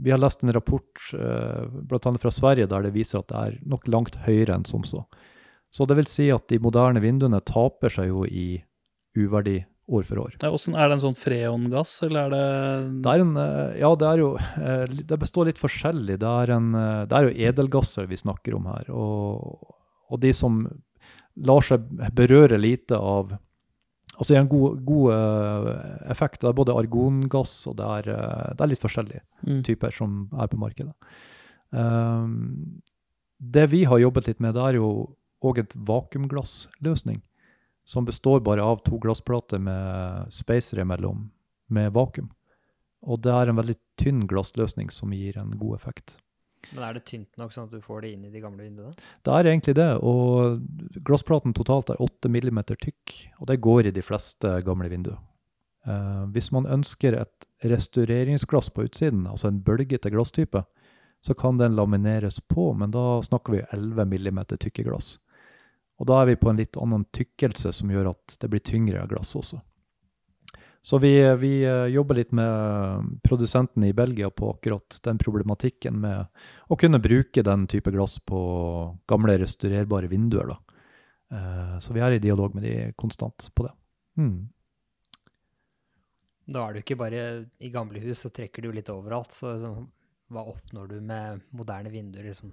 vi 0.05 0.11
har 0.13 0.21
lest 0.21 0.43
en 0.45 0.53
rapport 0.53 1.07
uh, 1.17 1.65
bl.a. 1.89 2.11
fra 2.21 2.31
Sverige 2.31 2.69
der 2.69 2.83
det 2.85 2.91
viser 2.93 3.23
at 3.23 3.31
det 3.31 3.39
er 3.41 3.55
nok 3.65 3.89
langt 3.89 4.19
høyere 4.27 4.59
enn 4.59 4.67
som 4.69 4.85
så. 4.85 5.07
Så 5.75 5.85
det 5.89 5.99
vil 5.99 6.09
si 6.09 6.29
at 6.33 6.47
de 6.49 6.61
moderne 6.63 7.01
vinduene 7.05 7.41
taper 7.45 7.93
seg 7.93 8.09
jo 8.09 8.25
i 8.25 8.63
uverdi 9.19 9.61
år 9.89 10.05
for 10.05 10.21
år. 10.21 10.37
Ja, 10.43 10.51
er 10.53 10.91
det 10.91 10.97
en 10.99 11.03
sånn 11.03 11.17
freongass, 11.17 11.95
eller 12.05 12.27
er 12.27 12.35
det 12.35 13.03
Det 13.05 13.13
er 13.13 13.25
en, 13.25 13.35
eh, 13.41 13.79
ja, 13.81 13.95
det 13.97 14.09
er 14.09 14.23
jo 14.23 14.29
eh, 14.37 14.85
Det 15.09 15.19
består 15.19 15.49
litt 15.49 15.61
forskjellig. 15.61 16.19
Det 16.21 16.29
er, 16.29 16.53
en, 16.57 16.75
eh, 16.75 17.05
det 17.09 17.17
er 17.17 17.29
jo 17.29 17.51
edelgasser 17.51 18.09
vi 18.11 18.21
snakker 18.21 18.57
om 18.59 18.69
her. 18.69 18.91
Og, 18.93 19.75
og 20.11 20.21
de 20.21 20.33
som 20.37 20.67
lar 21.37 21.65
seg 21.65 21.85
berøre 22.15 22.59
lite 22.61 22.97
av 22.97 23.37
Altså 24.19 24.35
gir 24.35 24.41
en 24.41 24.49
god, 24.51 24.81
god 24.83 25.69
effekt. 26.11 26.41
Det 26.43 26.49
er 26.49 26.55
både 26.59 26.75
argongass 26.75 27.53
og 27.71 27.77
det 27.79 27.87
er, 27.87 28.09
det 28.59 28.65
er 28.65 28.71
litt 28.73 28.83
forskjellige 28.83 29.23
Mm. 29.47 29.61
typer 29.63 29.95
som 29.95 30.25
er 30.35 30.49
på 30.51 30.59
markedet. 30.59 30.91
Um, 31.71 32.81
det 33.39 33.69
vi 33.71 33.85
har 33.87 34.01
jobbet 34.03 34.27
litt 34.27 34.41
med, 34.43 34.57
det 34.57 34.65
er 34.65 34.79
jo 34.81 34.89
òg 35.45 35.63
et 35.63 35.75
vakuumglassløsning. 35.75 37.23
Som 37.89 38.05
består 38.05 38.43
bare 38.45 38.65
av 38.65 38.83
to 38.85 38.99
glassplater 39.01 39.61
med 39.63 40.33
spacere 40.35 40.85
imellom, 40.85 41.31
med 41.73 41.93
vakuum. 41.97 42.29
Og 43.09 43.23
det 43.25 43.33
er 43.33 43.49
en 43.49 43.61
veldig 43.61 43.77
tynn 44.01 44.27
glassløsning 44.29 44.91
som 44.93 45.15
gir 45.15 45.39
en 45.41 45.55
god 45.57 45.79
effekt. 45.79 46.19
Men 46.75 46.85
er 46.85 46.99
det 46.99 47.07
tynt 47.09 47.31
nok 47.41 47.55
sånn 47.55 47.69
at 47.69 47.73
du 47.73 47.81
får 47.81 48.03
det 48.05 48.11
inn 48.13 48.27
i 48.29 48.33
de 48.33 48.43
gamle 48.43 48.67
vinduene? 48.67 48.93
Det 49.25 49.33
er 49.33 49.49
egentlig 49.49 49.75
det, 49.79 49.89
og 50.05 50.59
glassplaten 51.07 51.55
totalt 51.57 51.93
er 51.95 52.03
8 52.03 52.29
mm 52.29 52.61
tykk, 52.75 53.15
og 53.39 53.49
det 53.49 53.61
går 53.65 53.89
i 53.89 53.95
de 53.95 54.05
fleste 54.05 54.53
gamle 54.67 54.91
vinduer. 54.93 55.21
Eh, 55.89 56.25
hvis 56.35 56.51
man 56.53 56.69
ønsker 56.69 57.17
et 57.17 57.49
restaureringsglass 57.65 58.73
på 58.75 58.85
utsiden, 58.89 59.25
altså 59.31 59.49
en 59.49 59.63
bølgete 59.65 60.13
glasstype, 60.13 60.65
så 61.25 61.35
kan 61.35 61.59
den 61.59 61.77
lamineres 61.79 62.41
på, 62.41 62.73
men 62.79 62.93
da 62.95 63.23
snakker 63.25 63.57
vi 63.57 63.65
11 63.73 64.05
mm 64.05 64.45
tykke 64.59 64.85
glass. 64.87 65.17
Og 65.99 66.07
da 66.07 66.21
er 66.23 66.31
vi 66.31 66.39
på 66.39 66.51
en 66.51 66.61
litt 66.61 66.79
annen 66.79 67.05
tykkelse 67.15 67.73
som 67.75 67.91
gjør 67.91 68.13
at 68.13 68.37
det 68.41 68.51
blir 68.53 68.63
tyngre 68.63 69.07
glass 69.11 69.35
også. 69.39 69.61
Så 70.81 71.01
vi, 71.03 71.11
vi 71.43 71.53
eh, 71.67 71.89
jobber 71.91 72.21
litt 72.21 72.31
med 72.33 73.19
produsenten 73.27 73.85
i 73.85 73.93
Belgia 73.93 74.31
på 74.31 74.53
akkurat 74.55 75.01
den 75.05 75.19
problematikken 75.19 75.99
med 76.01 76.45
å 76.71 76.79
kunne 76.79 77.03
bruke 77.03 77.43
den 77.43 77.67
type 77.69 77.91
glass 77.93 78.19
på 78.23 78.39
gamle 79.11 79.35
restaurerbare 79.43 80.09
vinduer. 80.09 80.55
Da. 80.55 80.79
Eh, 81.35 81.75
Så 81.83 81.93
vi 81.93 82.01
er 82.01 82.15
i 82.15 82.23
dialog 82.23 82.55
med 82.55 82.65
de 82.65 82.93
konstant 82.97 83.51
på 83.55 83.67
det. 83.67 83.75
Mm. 84.23 84.49
Da 86.49 86.65
er 86.65 86.73
du 86.73 86.81
ikke 86.81 86.97
bare 86.97 87.27
i 87.61 87.75
gamle 87.75 88.01
hus, 88.01 88.23
så 88.23 88.31
trekker 88.33 88.63
du 88.65 88.73
litt 88.73 88.89
overalt. 88.89 89.35
Så 89.35 89.59
så 89.61 89.75
hva 90.33 90.45
oppnår 90.45 90.89
du 90.89 91.01
med 91.01 91.41
moderne 91.57 91.91
vinduer? 91.91 92.25
liksom? 92.29 92.53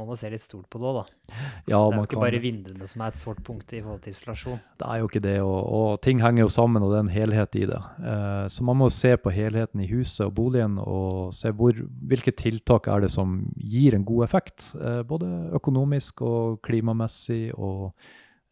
Man 0.00 0.08
må 0.08 0.16
se 0.16 0.30
litt 0.32 0.40
stort 0.40 0.64
på 0.72 0.80
det 0.80 0.86
òg, 0.88 0.96
da. 0.96 1.34
Ja, 1.36 1.42
det 1.68 1.74
er 1.76 1.84
jo 1.84 1.90
man 1.92 2.06
ikke 2.06 2.14
kan, 2.16 2.22
bare 2.24 2.40
vinduene 2.40 2.86
som 2.88 3.02
er 3.04 3.12
et 3.12 3.20
svart 3.20 3.42
punkt 3.44 3.74
i 3.76 3.82
forhold 3.84 4.00
til 4.06 4.14
isolasjon. 4.14 4.60
det 4.80 4.86
er 4.88 5.02
jo 5.02 5.10
ikke 5.10 5.22
det, 5.26 5.34
og, 5.44 5.58
og 5.76 6.00
ting 6.06 6.22
henger 6.24 6.46
jo 6.46 6.48
sammen, 6.54 6.82
og 6.86 6.94
det 6.94 6.98
er 6.98 7.04
en 7.04 7.12
helhet 7.12 7.58
i 7.60 7.66
det. 7.68 7.80
Eh, 8.00 8.46
Så 8.56 8.64
man 8.64 8.80
må 8.80 8.88
se 8.94 9.12
på 9.20 9.34
helheten 9.36 9.84
i 9.84 9.90
huset 9.92 10.24
og 10.26 10.34
boligen, 10.40 10.78
og 10.80 11.34
se 11.36 11.52
hvor, 11.52 11.76
hvilke 12.08 12.32
tiltak 12.32 12.88
er 12.88 13.04
det 13.04 13.12
som 13.12 13.38
gir 13.60 13.94
en 13.98 14.08
god 14.08 14.24
effekt. 14.30 14.70
eh, 14.80 15.02
Både 15.04 15.28
økonomisk 15.60 16.22
og 16.24 16.62
klimamessig. 16.64 17.52
Og, 17.58 17.92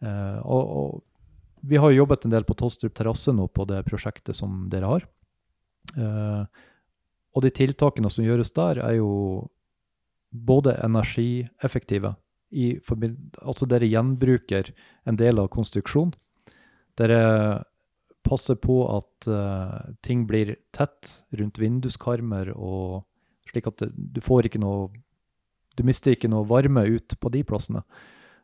eh, 0.04 0.38
og, 0.44 0.76
og 0.78 1.02
vi 1.64 1.80
har 1.80 1.90
jo 1.90 2.04
jobbet 2.04 2.24
en 2.28 2.36
del 2.36 2.44
på 2.46 2.54
Tostrup 2.60 2.92
terrasse 2.94 3.32
nå 3.34 3.48
på 3.48 3.64
det 3.66 3.80
prosjektet 3.88 4.36
som 4.36 4.66
dere 4.70 4.92
har. 4.92 5.08
Eh, 5.96 6.44
og 7.36 7.42
de 7.44 7.50
tiltakene 7.54 8.10
som 8.10 8.24
gjøres 8.24 8.50
der, 8.56 8.78
er 8.82 8.96
jo 8.98 9.10
både 10.46 10.76
energieffektive 10.84 12.14
i 12.50 12.78
Altså 12.80 13.66
dere 13.68 13.88
gjenbruker 13.88 14.70
en 15.04 15.16
del 15.20 15.40
av 15.42 15.50
konstruksjonen. 15.52 16.14
Dere 16.96 17.64
passer 18.24 18.56
på 18.60 18.80
at 18.92 19.28
uh, 19.28 19.92
ting 20.04 20.26
blir 20.28 20.54
tett 20.74 21.24
rundt 21.36 21.60
vinduskarmer, 21.60 22.50
og 22.56 23.04
slik 23.48 23.68
at 23.70 23.84
du 23.92 24.20
får 24.24 24.48
ikke 24.48 24.62
noe 24.62 24.88
Du 25.78 25.84
mister 25.86 26.10
ikke 26.10 26.26
noe 26.26 26.42
varme 26.42 26.82
ut 26.90 27.14
på 27.22 27.30
de 27.30 27.44
plassene. 27.46 27.84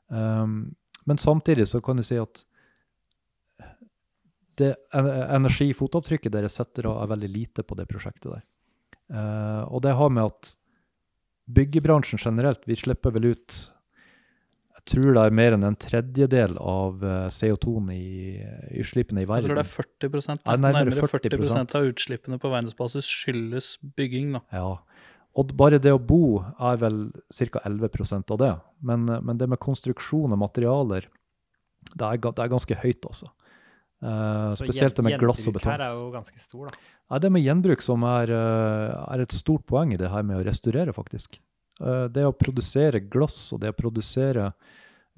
Um, 0.07 0.77
men 1.05 1.19
samtidig 1.19 1.67
så 1.67 1.81
kan 1.83 1.99
du 1.99 2.05
si 2.07 2.15
at 2.15 2.45
det 4.55 4.77
en- 4.95 5.09
energifotavtrykket 5.41 6.31
dere 6.31 6.49
setter 6.49 6.87
av, 6.87 7.03
er 7.03 7.11
veldig 7.11 7.31
lite 7.33 7.65
på 7.67 7.75
det 7.75 7.89
prosjektet 7.91 8.37
der. 8.37 8.45
Uh, 9.11 9.67
og 9.67 9.83
det 9.83 9.97
har 9.99 10.15
med 10.15 10.31
at 10.31 10.55
byggebransjen 11.47 12.19
generelt, 12.23 12.63
vi 12.69 12.77
slipper 12.79 13.13
vel 13.15 13.33
ut 13.35 13.57
Jeg 14.75 14.85
tror 14.93 15.15
det 15.17 15.23
er 15.25 15.33
mer 15.33 15.55
enn 15.57 15.65
en 15.65 15.77
tredjedel 15.81 16.59
av 16.61 17.05
eh, 17.05 17.29
CO2-en 17.33 17.87
i 17.95 18.81
utslippene 18.83 19.23
i 19.23 19.29
verden. 19.29 19.49
Jeg 19.49 19.55
tror 19.55 19.61
det 19.61 19.65
er 19.65 20.11
40 20.11 20.29
Ja, 20.29 20.35
da. 20.45 20.57
nærmere 20.61 20.91
Nærmere 20.91 21.09
40 21.09 21.31
40%. 21.39 21.77
av 21.79 21.87
utslippene 21.89 22.39
på 22.43 22.51
verdensbasis 22.53 23.09
skyldes 23.09 23.79
bygging. 23.97 24.35
da. 24.37 24.43
Ja. 24.53 24.75
Og 25.35 25.55
bare 25.57 25.81
det 25.81 25.91
å 25.95 25.99
bo 25.99 26.43
er 26.61 26.77
vel 26.83 26.99
ca. 27.33 27.63
11% 27.65 28.31
av 28.31 28.39
det. 28.39 28.53
Men, 28.83 29.07
men 29.25 29.39
det 29.41 29.49
med 29.49 29.59
konstruksjon 29.59 30.33
og 30.37 30.39
materialer, 30.39 31.09
det 31.95 32.05
er, 32.05 32.21
det 32.21 32.45
er 32.45 32.53
ganske 32.53 32.77
høyt, 32.85 33.09
altså. 33.09 33.33
Så 34.03 34.67
spesielt 34.67 34.97
det 34.99 35.05
med 35.07 35.15
glass 35.21 35.47
og 35.49 35.55
betong. 35.57 35.73
her 35.73 35.85
er 35.87 35.95
jo 35.97 36.09
ganske 36.13 36.41
stor, 36.41 36.69
da. 36.69 36.95
Ja, 37.11 37.21
det 37.21 37.31
med 37.33 37.45
gjenbruk 37.45 37.83
som 37.85 38.05
er, 38.09 38.31
eh, 38.33 38.95
er 39.15 39.23
et 39.23 39.33
stort 39.37 39.67
poeng 39.69 39.93
i 39.93 40.01
det 40.01 40.11
her 40.11 40.25
med 40.25 40.41
å 40.41 40.47
restaurere, 40.47 40.95
faktisk. 40.97 41.39
Uh, 41.81 42.09
Det 42.09 42.23
å 42.25 42.33
produsere 42.33 43.01
glass 43.01 43.53
og 43.53 43.61
det 43.61 43.73
å 43.73 43.77
produsere 43.77 44.53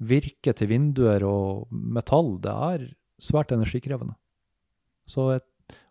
virke 0.01 0.53
til 0.53 0.67
vinduer 0.67 1.23
og 1.23 1.67
metall, 1.71 2.39
det 2.41 2.51
er 2.51 2.95
svært 3.21 3.53
energikrevende. 3.53 4.15
Så 5.07 5.35
et, 5.35 5.45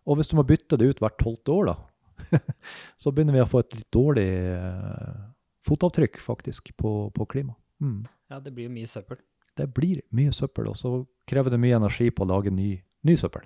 og 0.05 0.17
hvis 0.17 0.27
du 0.27 0.35
må 0.35 0.45
bytte 0.47 0.77
det 0.77 0.89
ut 0.91 0.99
hvert 0.99 1.17
tolvte 1.17 1.51
år, 1.51 1.71
da, 1.71 1.77
så 3.01 3.11
begynner 3.11 3.33
vi 3.33 3.43
å 3.43 3.49
få 3.49 3.63
et 3.63 3.79
litt 3.79 3.91
dårlig 3.91 4.27
uh, 4.59 5.31
fotavtrykk, 5.67 6.19
faktisk, 6.19 6.75
på, 6.77 7.09
på 7.15 7.25
klima. 7.25 7.55
Mm. 7.79 8.05
Ja, 8.29 8.39
det 8.39 8.53
blir 8.53 8.67
jo 8.67 8.75
mye 8.75 8.87
søppel. 8.87 9.19
Det 9.57 9.67
blir 9.73 10.01
mye 10.15 10.33
søppel, 10.35 10.69
og 10.71 10.77
så 10.77 10.91
krever 11.27 11.53
det 11.53 11.59
mye 11.61 11.79
energi 11.79 12.09
på 12.13 12.23
å 12.25 12.29
lage 12.29 12.53
ny, 12.53 12.75
ny 13.07 13.15
søppel, 13.19 13.45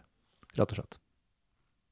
rett 0.58 0.74
og 0.76 0.82
slett. 0.82 1.00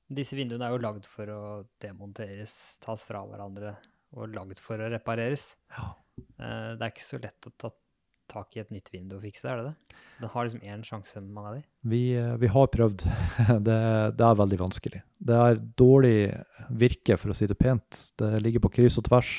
Disse 0.09 0.35
vinduene 0.37 0.65
er 0.65 0.73
jo 0.73 0.81
lagd 0.81 1.05
for 1.09 1.29
å 1.29 1.41
demonteres, 1.81 2.53
tas 2.83 3.03
fra 3.05 3.21
hverandre 3.29 3.75
og 4.17 4.31
lagd 4.33 4.57
for 4.61 4.81
å 4.81 4.89
repareres. 4.89 5.51
Ja. 5.75 5.91
Eh, 6.39 6.71
Det 6.75 6.81
er 6.81 6.91
ikke 6.91 7.05
så 7.05 7.19
lett 7.21 7.47
å 7.47 7.53
ta 7.57 7.69
tak 8.29 8.55
i 8.57 8.61
et 8.61 8.69
nytt 8.73 8.89
vindu 8.93 9.15
og 9.17 9.23
fikse 9.25 9.45
det, 9.47 9.51
er 9.51 9.57
det 9.61 9.69
det? 9.69 9.99
Den 10.19 10.29
har 10.33 10.45
liksom 10.45 10.65
én 10.65 10.83
sjanse, 10.85 11.21
mange 11.23 11.49
av 11.49 11.55
de. 11.57 11.63
Vi, 11.89 12.01
eh, 12.17 12.35
vi 12.41 12.49
har 12.51 12.67
prøvd. 12.73 13.05
Det, 13.69 13.77
det 14.17 14.25
er 14.25 14.37
veldig 14.41 14.59
vanskelig. 14.59 15.01
Det 15.29 15.37
er 15.45 15.61
dårlig 15.79 16.17
virke, 16.69 17.17
for 17.17 17.31
å 17.31 17.37
si 17.37 17.47
det 17.49 17.57
pent. 17.57 18.01
Det 18.19 18.33
ligger 18.43 18.61
på 18.65 18.73
kryss 18.75 18.99
og 19.01 19.07
tvers. 19.09 19.31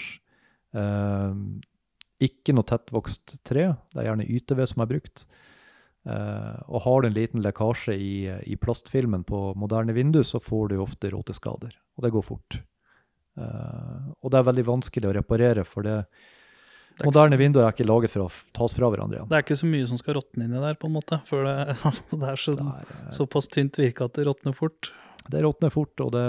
Ikke 2.20 2.54
noe 2.56 2.66
tettvokst 2.68 3.38
tre. 3.46 3.70
Det 3.92 4.02
er 4.02 4.10
gjerne 4.10 4.28
YTV 4.28 4.64
som 4.68 4.84
er 4.84 4.90
brukt. 4.90 5.24
Uh, 6.08 6.56
og 6.72 6.84
har 6.86 7.02
du 7.02 7.10
en 7.10 7.16
liten 7.16 7.42
lekkasje 7.44 7.92
i, 7.92 8.14
i 8.48 8.56
plastfilmen 8.56 9.24
på 9.28 9.50
moderne 9.60 9.92
vindu, 9.96 10.22
så 10.24 10.40
får 10.40 10.70
du 10.72 10.78
ofte 10.80 11.12
råteskader. 11.12 11.74
Og 11.98 12.04
det 12.04 12.12
går 12.14 12.24
fort. 12.24 12.60
Uh, 13.38 14.12
og 14.20 14.32
det 14.32 14.40
er 14.40 14.46
veldig 14.48 14.66
vanskelig 14.68 15.10
å 15.10 15.16
reparere, 15.16 15.64
for 15.68 15.86
det, 15.86 15.98
Det 16.96 17.04
er, 17.04 17.08
moderne 17.08 17.38
vinduer 17.40 17.66
er 17.66 17.74
ikke 17.74 17.88
laget 17.88 18.12
for 18.12 18.26
å 18.26 18.30
tas 18.56 18.74
fra 18.76 18.88
hverandre 18.92 19.20
igjen. 19.20 19.28
det 19.30 19.38
er 19.38 19.44
ikke 19.44 19.60
så 19.60 19.68
mye 19.70 19.90
som 19.92 20.00
skal 20.00 20.18
råtne 20.18 20.48
inni 20.48 20.64
der, 20.64 20.80
på 20.80 20.88
en 20.88 20.96
måte. 20.96 21.20
For 21.28 21.46
det, 21.46 21.76
det 22.20 22.32
er 22.32 22.42
så, 22.44 22.56
eh, 22.56 23.06
såpass 23.16 23.48
tynt 23.52 23.80
virke 23.80 24.08
at 24.08 24.16
det 24.16 24.26
råtner 24.28 24.56
fort. 24.56 24.92
Det 25.30 25.42
råtner 25.44 25.70
fort, 25.70 25.94
og 26.02 26.10
det, 26.14 26.24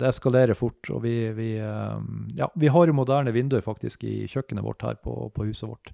det 0.00 0.10
eskalerer 0.10 0.58
fort. 0.58 0.90
Og 0.94 1.02
vi, 1.04 1.14
vi, 1.36 1.48
eh, 1.58 1.98
ja, 2.38 2.48
vi 2.54 2.70
har 2.72 2.92
moderne 2.94 3.34
vinduer 3.34 3.64
faktisk 3.64 4.04
i 4.06 4.22
kjøkkenet 4.30 4.66
vårt 4.66 4.86
her 4.86 5.00
på, 5.02 5.14
på 5.34 5.48
huset 5.48 5.68
vårt. 5.70 5.92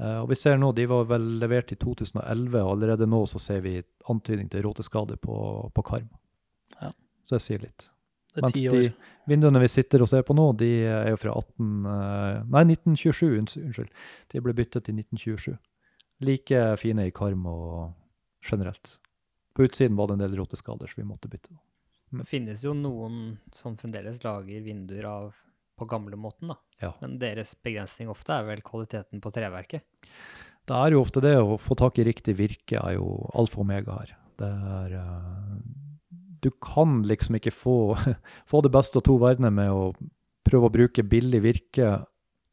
Eh, 0.00 0.18
og 0.22 0.28
vi 0.30 0.38
ser 0.38 0.58
nå, 0.60 0.72
De 0.76 0.86
var 0.90 1.08
vel 1.10 1.26
levert 1.42 1.72
i 1.74 1.78
2011, 1.80 2.58
og 2.62 2.74
allerede 2.76 3.08
nå 3.10 3.24
så 3.30 3.40
ser 3.42 3.64
vi 3.66 3.78
antydning 4.10 4.50
til 4.52 4.64
råteskade 4.66 5.18
på, 5.22 5.36
på 5.74 5.86
karm. 5.86 6.08
Ja. 6.80 6.92
Så 7.26 7.36
jeg 7.38 7.46
sier 7.46 7.66
litt. 7.66 7.88
Det 8.32 8.40
er 8.40 8.46
Mens 8.46 8.56
ti 8.56 8.62
de 8.64 8.78
år. 8.86 9.10
vinduene 9.28 9.60
vi 9.60 9.68
sitter 9.68 10.02
og 10.02 10.08
ser 10.08 10.24
på 10.24 10.34
nå, 10.36 10.46
de 10.56 10.70
er 10.88 11.10
jo 11.12 11.18
fra 11.20 11.34
18, 11.36 11.90
eh, 11.92 12.38
nei, 12.54 12.64
1927. 12.72 13.36
Unnskyld. 13.42 13.92
De 14.32 14.44
ble 14.44 14.56
byttet 14.56 14.88
i 14.88 14.96
1927. 14.96 15.58
Like 16.22 16.62
fine 16.80 17.10
i 17.10 17.12
karm 17.14 17.44
og 17.50 17.92
generelt. 18.46 18.96
På 19.52 19.66
utsiden 19.66 19.98
var 19.98 20.08
det 20.08 20.16
en 20.16 20.24
del 20.24 20.38
råteskader, 20.40 20.88
så 20.88 21.02
vi 21.02 21.04
måtte 21.04 21.28
bytte. 21.28 21.52
Det 22.12 22.28
finnes 22.28 22.62
jo 22.64 22.74
noen 22.76 23.38
som 23.56 23.76
fremdeles 23.80 24.20
lager 24.24 24.64
vinduer 24.64 25.08
av 25.08 25.30
på 25.78 25.88
gamlemåten, 25.88 26.52
da. 26.52 26.58
Ja. 26.82 26.92
Men 27.00 27.16
deres 27.22 27.54
begrensning 27.64 28.10
ofte 28.12 28.36
er 28.36 28.46
vel 28.46 28.62
kvaliteten 28.64 29.22
på 29.24 29.32
treverket. 29.34 29.84
Det 30.68 30.78
er 30.78 30.94
jo 30.94 31.02
ofte 31.02 31.22
det 31.24 31.34
å 31.40 31.56
få 31.58 31.74
tak 31.78 31.98
i 31.98 32.06
riktig 32.06 32.36
virke 32.38 32.78
er 32.78 32.98
jo 32.98 33.06
alfa 33.34 33.58
og 33.58 33.64
omega 33.64 33.96
her. 34.02 34.12
Det 34.38 34.50
er 34.76 34.96
eh, 35.00 35.56
Du 36.42 36.50
kan 36.62 37.00
liksom 37.06 37.38
ikke 37.38 37.54
få, 37.54 37.76
få 38.50 38.62
det 38.62 38.72
beste 38.74 39.00
av 39.00 39.06
to 39.08 39.18
verdener 39.22 39.54
med 39.54 39.72
å 39.72 39.90
prøve 40.46 40.68
å 40.68 40.74
bruke 40.74 41.06
billig 41.06 41.42
virke 41.42 41.90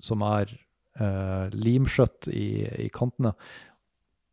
som 0.02 0.24
er 0.26 0.52
eh, 0.54 1.46
limskjøtt 1.54 2.30
i, 2.32 2.66
i 2.86 2.90
kantene, 2.94 3.34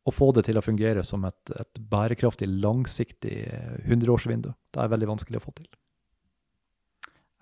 og 0.07 0.15
få 0.15 0.31
det 0.37 0.47
til 0.47 0.59
å 0.59 0.63
fungere 0.63 1.03
som 1.07 1.25
et, 1.27 1.51
et 1.51 1.81
bærekraftig, 1.91 2.47
langsiktig 2.63 3.41
hundreårsvindu. 3.89 4.53
Det 4.71 4.83
er 4.83 4.93
veldig 4.93 5.11
vanskelig 5.11 5.41
å 5.41 5.47
få 5.49 5.55
til. 5.57 5.69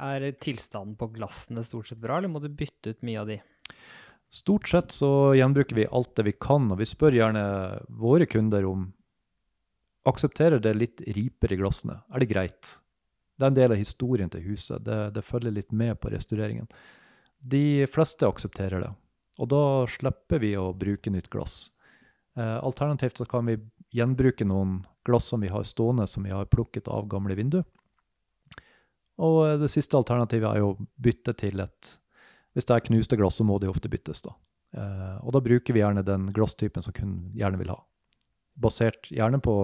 Er 0.04 0.24
tilstanden 0.42 0.96
på 0.98 1.10
glassene 1.14 1.62
stort 1.64 1.90
sett 1.90 2.00
bra, 2.02 2.18
eller 2.18 2.32
må 2.32 2.40
du 2.42 2.48
bytte 2.48 2.94
ut 2.94 3.04
mye 3.06 3.20
av 3.20 3.28
de? 3.30 3.38
Stort 4.34 4.66
sett 4.68 4.90
så 4.90 5.34
gjenbruker 5.36 5.76
vi 5.76 5.86
alt 5.86 6.16
det 6.16 6.24
vi 6.26 6.34
kan, 6.40 6.66
og 6.72 6.80
vi 6.80 6.88
spør 6.88 7.14
gjerne 7.14 7.44
våre 8.00 8.26
kunder 8.26 8.66
om 8.66 8.88
aksepterer 10.08 10.58
det 10.60 10.74
litt 10.74 11.04
riper 11.14 11.54
i 11.54 11.60
glassene. 11.60 12.00
Er 12.12 12.24
det 12.24 12.32
greit? 12.32 12.72
Det 13.36 13.46
er 13.46 13.52
en 13.52 13.60
del 13.60 13.76
av 13.76 13.80
historien 13.80 14.32
til 14.32 14.42
huset. 14.48 14.82
Det, 14.84 14.98
det 15.14 15.24
følger 15.26 15.54
litt 15.54 15.72
med 15.72 16.00
på 16.00 16.10
restaureringen. 16.12 16.66
De 17.44 17.84
fleste 17.92 18.26
aksepterer 18.26 18.82
det, 18.82 18.90
og 19.38 19.50
da 19.52 19.62
slipper 19.90 20.42
vi 20.42 20.54
å 20.58 20.72
bruke 20.76 21.12
nytt 21.12 21.30
glass. 21.32 21.73
Eh, 22.36 22.58
alternativt 22.64 23.20
så 23.20 23.26
kan 23.30 23.46
vi 23.46 23.58
gjenbruke 23.94 24.46
noen 24.48 24.80
glass 25.06 25.30
som 25.30 25.42
vi 25.44 25.52
har 25.52 25.66
stående, 25.66 26.06
som 26.10 26.26
vi 26.26 26.34
har 26.34 26.50
plukket 26.50 26.88
av 26.88 27.06
gamle 27.08 27.36
vinduer. 27.38 27.66
Og 29.22 29.38
eh, 29.46 29.58
det 29.62 29.70
siste 29.72 29.98
alternativet 29.98 30.50
er 30.50 30.62
jo 30.62 30.72
å 30.74 30.80
bytte 30.96 31.36
til 31.44 31.62
et 31.64 31.98
hvis 32.54 32.68
det 32.68 32.76
er 32.76 32.84
knuste 32.86 33.18
glass, 33.18 33.40
så 33.40 33.46
må 33.46 33.58
de 33.58 33.70
ofte 33.70 33.90
byttes. 33.90 34.22
da. 34.22 34.34
Eh, 34.78 35.16
og 35.26 35.34
da 35.34 35.42
bruker 35.42 35.74
vi 35.74 35.82
gjerne 35.82 36.06
den 36.06 36.28
glasstypen 36.34 36.86
som 36.86 36.94
kunden 36.94 37.34
gjerne 37.38 37.58
vil 37.60 37.72
ha. 37.74 37.80
Basert 38.54 39.10
gjerne 39.10 39.40
på 39.42 39.56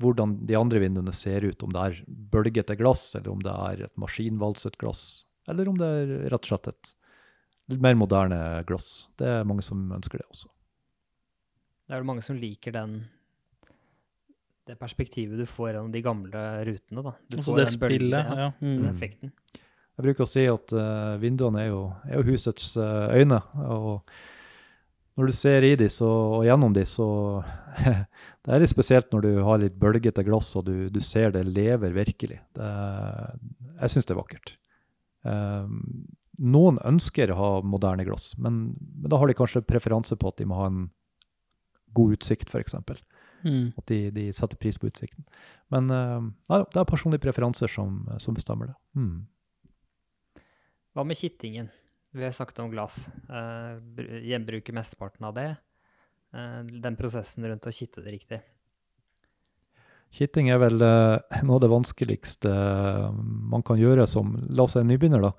hvordan 0.00 0.38
de 0.48 0.56
andre 0.58 0.80
vinduene 0.82 1.12
ser 1.14 1.44
ut, 1.44 1.62
om 1.62 1.72
det 1.72 1.82
er 1.82 2.00
bølgete 2.08 2.76
glass, 2.80 3.10
eller 3.18 3.30
om 3.34 3.44
det 3.44 3.52
er 3.52 3.84
et 3.86 3.94
maskinvalset 4.00 4.78
glass, 4.80 5.28
eller 5.48 5.68
om 5.68 5.76
det 5.78 5.86
er 6.00 6.14
rett 6.32 6.40
og 6.40 6.50
slett 6.54 6.72
et 6.72 6.94
litt 7.70 7.84
mer 7.84 7.94
moderne 8.00 8.40
glass. 8.66 9.12
Det 9.20 9.28
er 9.28 9.46
mange 9.46 9.62
som 9.62 9.84
ønsker 9.94 10.18
det 10.18 10.26
også. 10.32 10.48
Det 11.86 11.94
er 11.94 12.00
vel 12.00 12.08
mange 12.08 12.24
som 12.24 12.38
liker 12.38 12.74
den 12.76 13.02
det 14.68 14.76
perspektivet 14.78 15.40
du 15.40 15.46
får 15.48 15.72
gjennom 15.72 15.90
de 15.92 16.02
gamle 16.04 16.40
rutene, 16.68 17.02
da. 17.02 17.12
Du 17.26 17.36
Altså 17.36 17.50
får 17.50 17.56
det 17.58 17.64
den 17.66 17.80
bølgen, 17.80 17.98
spillet. 17.98 18.28
Ja. 18.38 18.50
den 18.60 18.76
Mm. 18.78 18.84
effekten. 18.92 19.32
Jeg 19.98 20.04
bruker 20.06 20.24
å 20.24 20.30
si 20.30 20.44
at 20.48 20.74
uh, 20.78 21.16
vinduene 21.20 21.64
er 21.64 21.72
jo, 21.72 21.80
er 22.06 22.20
jo 22.20 22.26
husets 22.30 22.76
uh, 22.78 23.10
øyne. 23.12 23.40
og 23.66 24.06
når 25.18 25.28
du 25.28 25.32
ser 25.36 25.66
i 25.66 25.74
de 25.76 25.88
så, 25.92 26.08
og 26.38 26.46
gjennom 26.46 26.72
de, 26.72 26.86
så 26.88 27.06
Det 28.42 28.50
er 28.50 28.62
litt 28.62 28.72
spesielt 28.72 29.12
når 29.12 29.22
du 29.22 29.32
har 29.46 29.60
litt 29.62 29.76
bølgete 29.78 30.24
glass 30.26 30.48
og 30.58 30.64
du, 30.66 30.88
du 30.90 30.98
ser 31.04 31.30
det 31.34 31.44
lever 31.46 31.92
virkelig. 31.94 32.40
Det, 32.56 32.70
jeg 33.82 33.92
syns 33.92 34.08
det 34.08 34.14
er 34.16 34.18
vakkert. 34.18 34.54
Eh, 35.30 35.68
noen 36.42 36.80
ønsker 36.82 37.30
å 37.30 37.36
ha 37.38 37.50
moderne 37.62 38.02
glass, 38.08 38.32
men, 38.42 38.72
men 38.74 39.12
da 39.12 39.20
har 39.20 39.30
de 39.30 39.36
kanskje 39.38 39.62
preferanse 39.62 40.18
på 40.18 40.32
at 40.32 40.42
de 40.42 40.48
må 40.50 40.58
ha 40.58 40.66
en 40.72 40.80
god 41.96 42.16
utsikt, 42.18 42.52
f.eks. 42.52 42.76
Mm. 43.42 43.72
At 43.76 43.86
de, 43.90 43.98
de 44.14 44.28
setter 44.34 44.60
pris 44.60 44.78
på 44.78 44.88
utsikten. 44.88 45.26
Men 45.74 45.90
eh, 45.90 46.30
nei, 46.52 46.62
det 46.62 46.80
er 46.80 46.88
personlige 46.88 47.24
preferanser 47.24 47.70
som, 47.70 48.02
som 48.22 48.36
bestemmer 48.36 48.70
det. 48.70 48.76
Mm. 48.98 50.42
Hva 50.92 51.06
med 51.08 51.18
kittingen? 51.18 51.72
Vi 52.12 52.24
har 52.24 52.34
snakket 52.36 52.60
om 52.60 52.72
glass. 52.72 53.06
Uh, 53.30 53.80
br- 53.80 54.20
gjenbruke 54.28 54.74
mesteparten 54.76 55.24
av 55.24 55.36
det. 55.38 55.48
Uh, 56.36 56.60
den 56.68 56.98
prosessen 56.98 57.46
rundt 57.48 57.68
å 57.68 57.72
kitte 57.72 58.04
det 58.04 58.12
riktig. 58.12 58.42
Kitting 60.12 60.50
er 60.52 60.60
vel 60.60 60.76
uh, 60.84 61.16
noe 61.46 61.56
av 61.56 61.62
det 61.64 61.70
vanskeligste 61.72 62.50
eh, 62.52 63.20
man 63.52 63.64
kan 63.64 63.80
gjøre 63.80 64.04
som 64.10 64.34
La 64.52 64.66
oss 64.66 64.76
si 64.76 64.82
en 64.82 64.90
nybegynner, 64.90 65.24
da. 65.24 65.32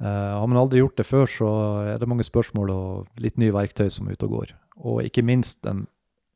Uh, 0.00 0.40
har 0.40 0.46
man 0.48 0.56
aldri 0.62 0.80
gjort 0.80 0.96
det 0.96 1.04
før, 1.04 1.26
så 1.28 1.50
er 1.84 2.00
det 2.00 2.08
mange 2.08 2.24
spørsmål 2.24 2.72
og 2.72 3.20
litt 3.20 3.36
nye 3.40 3.52
verktøy 3.52 3.90
som 3.92 4.08
er 4.08 4.16
ute 4.16 4.24
og 4.30 4.38
går. 4.38 4.54
Og 4.80 5.04
ikke 5.04 5.24
minst 5.26 5.62
den 5.66 5.84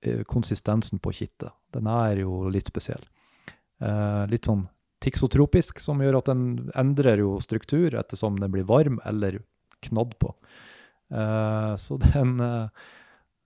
eh, 0.04 0.22
konsistensen 0.28 1.00
på 1.02 1.14
kittet. 1.16 1.54
Den 1.74 1.88
er 1.90 2.20
jo 2.22 2.44
litt 2.52 2.68
spesiell. 2.70 3.04
Eh, 3.80 4.24
litt 4.30 4.48
sånn 4.50 4.66
tiksotropisk, 5.04 5.80
som 5.82 6.00
gjør 6.00 6.20
at 6.20 6.30
den 6.30 6.44
endrer 6.80 7.20
jo 7.20 7.36
struktur 7.44 7.96
ettersom 7.98 8.38
den 8.40 8.52
blir 8.52 8.68
varm 8.68 9.00
eller 9.04 9.40
knadd 9.84 10.14
på. 10.20 10.32
Eh, 11.12 11.72
så 11.80 11.98
den 12.00 12.38
eh, 12.40 12.84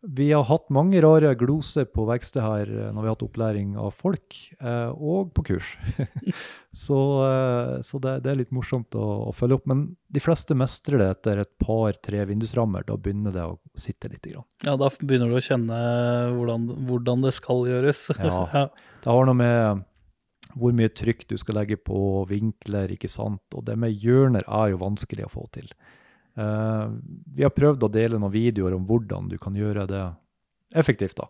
vi 0.06 0.32
har 0.32 0.44
hatt 0.46 0.68
mange 0.70 1.00
rare 1.02 1.32
gloser 1.34 1.88
på 1.90 2.04
verkstedet 2.06 2.44
her 2.44 2.70
eh, 2.70 2.90
når 2.94 3.02
vi 3.02 3.08
har 3.08 3.16
hatt 3.16 3.24
opplæring 3.26 3.72
av 3.82 3.96
folk, 3.98 4.36
eh, 4.60 4.92
og 4.94 5.32
på 5.34 5.44
kurs. 5.50 5.72
så 6.84 7.00
eh, 7.26 7.72
så 7.82 7.98
det, 8.04 8.12
det 8.22 8.30
er 8.30 8.38
litt 8.38 8.54
morsomt 8.54 8.94
å, 8.94 9.06
å 9.26 9.34
følge 9.34 9.58
opp. 9.58 9.66
Men 9.70 9.84
de 10.14 10.22
fleste 10.22 10.54
mestrer 10.58 11.02
det 11.02 11.10
etter 11.16 11.42
et 11.42 11.50
par-tre 11.58 12.22
vindusrammer. 12.30 12.86
Da 12.86 12.94
begynner 12.94 13.34
det 13.34 13.48
å 13.48 13.58
sitte 13.74 14.12
litt. 14.12 14.22
Grann. 14.28 14.46
ja, 14.66 14.76
da 14.78 14.90
begynner 15.00 15.32
du 15.32 15.38
å 15.38 15.44
kjenne 15.44 15.82
hvordan, 16.36 16.70
hvordan 16.88 17.26
det 17.26 17.34
skal 17.38 17.66
gjøres. 17.70 18.06
Ja. 18.28 18.42
ja. 18.52 18.64
Det 19.02 19.14
har 19.14 19.28
noe 19.28 19.38
med 19.38 19.84
hvor 20.58 20.72
mye 20.74 20.90
trykk 20.92 21.22
du 21.30 21.36
skal 21.40 21.60
legge 21.60 21.78
på 21.80 22.24
vinkler, 22.28 22.90
ikke 22.92 23.10
sant. 23.10 23.44
Og 23.56 23.64
det 23.66 23.76
med 23.80 23.94
hjørner 23.94 24.44
er 24.46 24.72
jo 24.72 24.80
vanskelig 24.82 25.26
å 25.26 25.32
få 25.32 25.46
til. 25.54 25.70
Eh, 26.38 26.86
vi 27.34 27.46
har 27.46 27.54
prøvd 27.54 27.86
å 27.86 27.92
dele 27.92 28.20
noen 28.20 28.34
videoer 28.34 28.76
om 28.76 28.86
hvordan 28.86 29.30
du 29.30 29.38
kan 29.42 29.56
gjøre 29.58 29.88
det 29.90 30.04
effektivt. 30.78 31.16
da. 31.18 31.28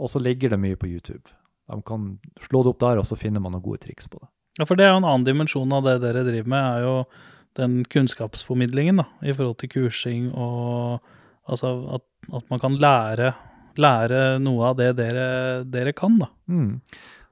Og 0.00 0.10
så 0.10 0.22
ligger 0.22 0.50
det 0.50 0.60
mye 0.60 0.78
på 0.80 0.88
YouTube. 0.90 1.30
De 1.70 1.82
kan 1.86 2.18
slå 2.42 2.64
det 2.64 2.72
opp 2.72 2.80
der, 2.80 2.98
og 2.98 3.06
så 3.06 3.18
finner 3.18 3.42
man 3.42 3.54
noen 3.54 3.62
gode 3.62 3.84
triks 3.84 4.08
på 4.10 4.18
det. 4.18 4.30
Ja, 4.58 4.66
for 4.66 4.76
det 4.76 4.86
er 4.86 4.94
jo 4.94 5.02
en 5.02 5.06
annen 5.08 5.28
dimensjon 5.28 5.72
av 5.72 5.86
det 5.86 6.00
dere 6.02 6.24
driver 6.26 6.50
med, 6.50 6.64
er 6.64 6.82
jo 6.84 6.96
den 7.58 7.84
kunnskapsformidlingen 7.90 9.00
da, 9.02 9.06
i 9.22 9.34
forhold 9.34 9.58
til 9.60 9.70
kursing 9.72 10.28
og 10.30 11.00
altså 11.50 11.70
at, 11.96 12.04
at 12.30 12.50
man 12.50 12.60
kan 12.62 12.76
lære, 12.78 13.32
lære 13.80 14.20
noe 14.42 14.68
av 14.70 14.76
det 14.78 14.92
dere, 14.98 15.26
dere 15.66 15.94
kan, 15.96 16.18
da. 16.20 16.30
Mm. 16.50 16.76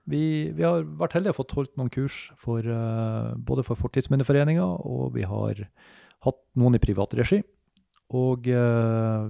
Vi, 0.09 0.23
vi, 0.57 0.65
har 0.65 0.87
vært 0.99 1.19
heldige 1.19 1.35
og 1.35 1.41
fått 1.43 1.55
holdt 1.59 1.75
noen 1.77 1.93
kurs 1.93 2.31
for, 2.39 2.65
uh, 2.65 3.35
både 3.37 3.65
for 3.67 3.79
Fortidsminneforeninga, 3.79 4.65
og 4.65 5.13
vi 5.19 5.27
har 5.29 5.67
hatt 6.27 6.41
noen 6.59 6.79
i 6.79 6.83
privat 6.83 7.15
regi. 7.19 7.41
Og 8.19 8.49
uh, 8.49 9.29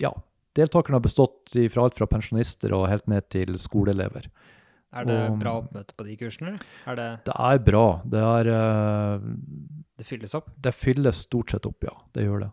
ja, 0.00 0.10
deltakerne 0.56 0.98
har 0.98 1.04
bestått 1.04 1.54
fra 1.72 1.86
alt 1.86 1.96
fra 1.98 2.08
pensjonister 2.10 2.74
og 2.76 2.88
helt 2.90 3.08
ned 3.10 3.28
til 3.32 3.56
skoleelever. 3.60 4.28
Er 4.94 5.06
det 5.08 5.16
og, 5.26 5.38
bra 5.40 5.56
oppmøte 5.58 5.96
på 5.98 6.06
de 6.06 6.16
kursene? 6.18 6.52
Er 6.86 6.98
det, 6.98 7.08
det 7.26 7.34
er 7.34 7.62
bra. 7.66 7.86
Det 8.06 8.20
er 8.22 8.50
uh, 8.54 9.24
Det 9.98 10.06
fylles 10.06 10.36
opp? 10.38 10.52
Det 10.54 10.74
fylles 10.76 11.24
stort 11.26 11.54
sett 11.54 11.66
opp, 11.70 11.86
ja. 11.88 11.94
Det 12.14 12.26
gjør 12.26 12.44
det. 12.46 12.50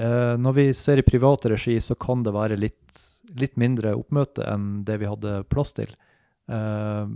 Uh, 0.00 0.34
når 0.40 0.56
vi 0.56 0.66
ser 0.76 1.02
i 1.02 1.04
privat 1.04 1.44
regi, 1.52 1.76
så 1.84 1.96
kan 2.00 2.24
det 2.24 2.32
være 2.32 2.56
litt, 2.60 3.02
litt, 3.36 3.58
mindre 3.60 3.92
oppmøte 3.98 4.46
enn 4.48 4.86
det 4.88 5.02
vi 5.02 5.10
hadde 5.10 5.42
plass 5.52 5.76
til. 5.76 5.92
Uh, 6.48 7.12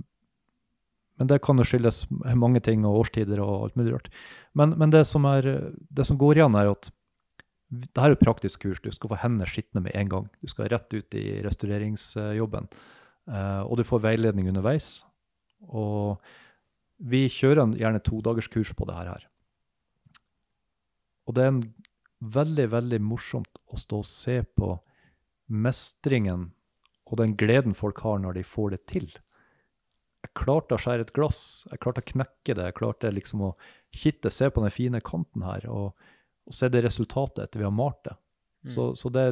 men 1.17 1.31
det 1.31 1.41
kan 1.45 1.57
jo 1.57 1.65
skyldes 1.65 2.05
mange 2.37 2.61
ting 2.65 2.85
og 2.85 3.01
årstider 3.03 3.41
og 3.41 3.69
alt 3.69 3.79
mulig 3.79 3.95
rart. 3.95 4.11
Men, 4.57 4.75
men 4.81 4.93
det, 4.93 5.07
som 5.09 5.25
er, 5.29 5.49
det, 5.73 6.05
som 6.09 6.19
går 6.21 6.41
igjen, 6.41 6.59
er 6.59 6.73
at 6.75 6.91
det 7.73 7.99
her 7.99 8.13
er 8.13 8.17
et 8.19 8.23
praktisk 8.23 8.63
kurs. 8.63 8.83
Du 8.85 8.93
skal 8.95 9.11
få 9.11 9.19
hendene 9.23 9.49
skitne 9.49 9.83
med 9.83 9.97
en 9.97 10.11
gang. 10.13 10.27
Du 10.45 10.51
skal 10.51 10.69
rett 10.71 10.93
ut 10.93 11.17
i 11.19 11.41
restaureringsjobben. 11.47 12.69
Uh, 13.27 13.63
og 13.67 13.81
du 13.81 13.85
får 13.89 14.05
veiledning 14.05 14.51
underveis. 14.53 15.01
Og 15.67 16.21
vi 17.03 17.25
kjører 17.33 17.75
gjerne 17.81 18.05
todagerskurs 18.05 18.75
på 18.77 18.87
det 18.89 18.99
her. 19.01 19.27
Og 21.27 21.35
det 21.35 21.43
er 21.43 21.53
en 21.55 21.65
veldig, 22.37 22.69
veldig 22.77 23.01
morsomt 23.03 23.61
å 23.67 23.81
stå 23.81 24.03
og 24.05 24.09
se 24.09 24.39
på 24.57 24.77
mestringen 25.53 26.51
og 27.07 27.21
den 27.21 27.37
gleden 27.39 27.75
folk 27.77 28.01
har 28.03 28.19
når 28.23 28.39
de 28.39 28.47
får 28.47 28.75
det 28.75 28.83
til. 28.91 29.11
Jeg 30.27 30.35
klarte 30.35 30.75
å 30.75 30.83
skjære 30.83 31.07
et 31.07 31.15
glass, 31.15 31.41
jeg 31.71 31.81
klarte 31.83 32.03
å 32.03 32.11
knekke 32.11 32.57
det, 32.59 32.69
jeg 32.69 32.77
klarte 32.81 33.13
liksom 33.15 33.45
å 33.47 33.55
kitte, 33.95 34.33
se 34.35 34.51
på 34.51 34.65
den 34.65 34.75
fine 34.75 35.01
kanten 35.05 35.45
her, 35.47 35.69
og, 35.71 36.11
og 36.47 36.57
se 36.57 36.69
det 36.73 36.83
resultatet 36.83 37.45
etter 37.45 37.63
vi 37.63 37.69
har 37.69 37.75
malt 37.75 38.03
det. 38.09 38.17
Mm. 38.67 38.73
Så, 38.75 38.89
så 38.99 39.13
det, 39.15 39.27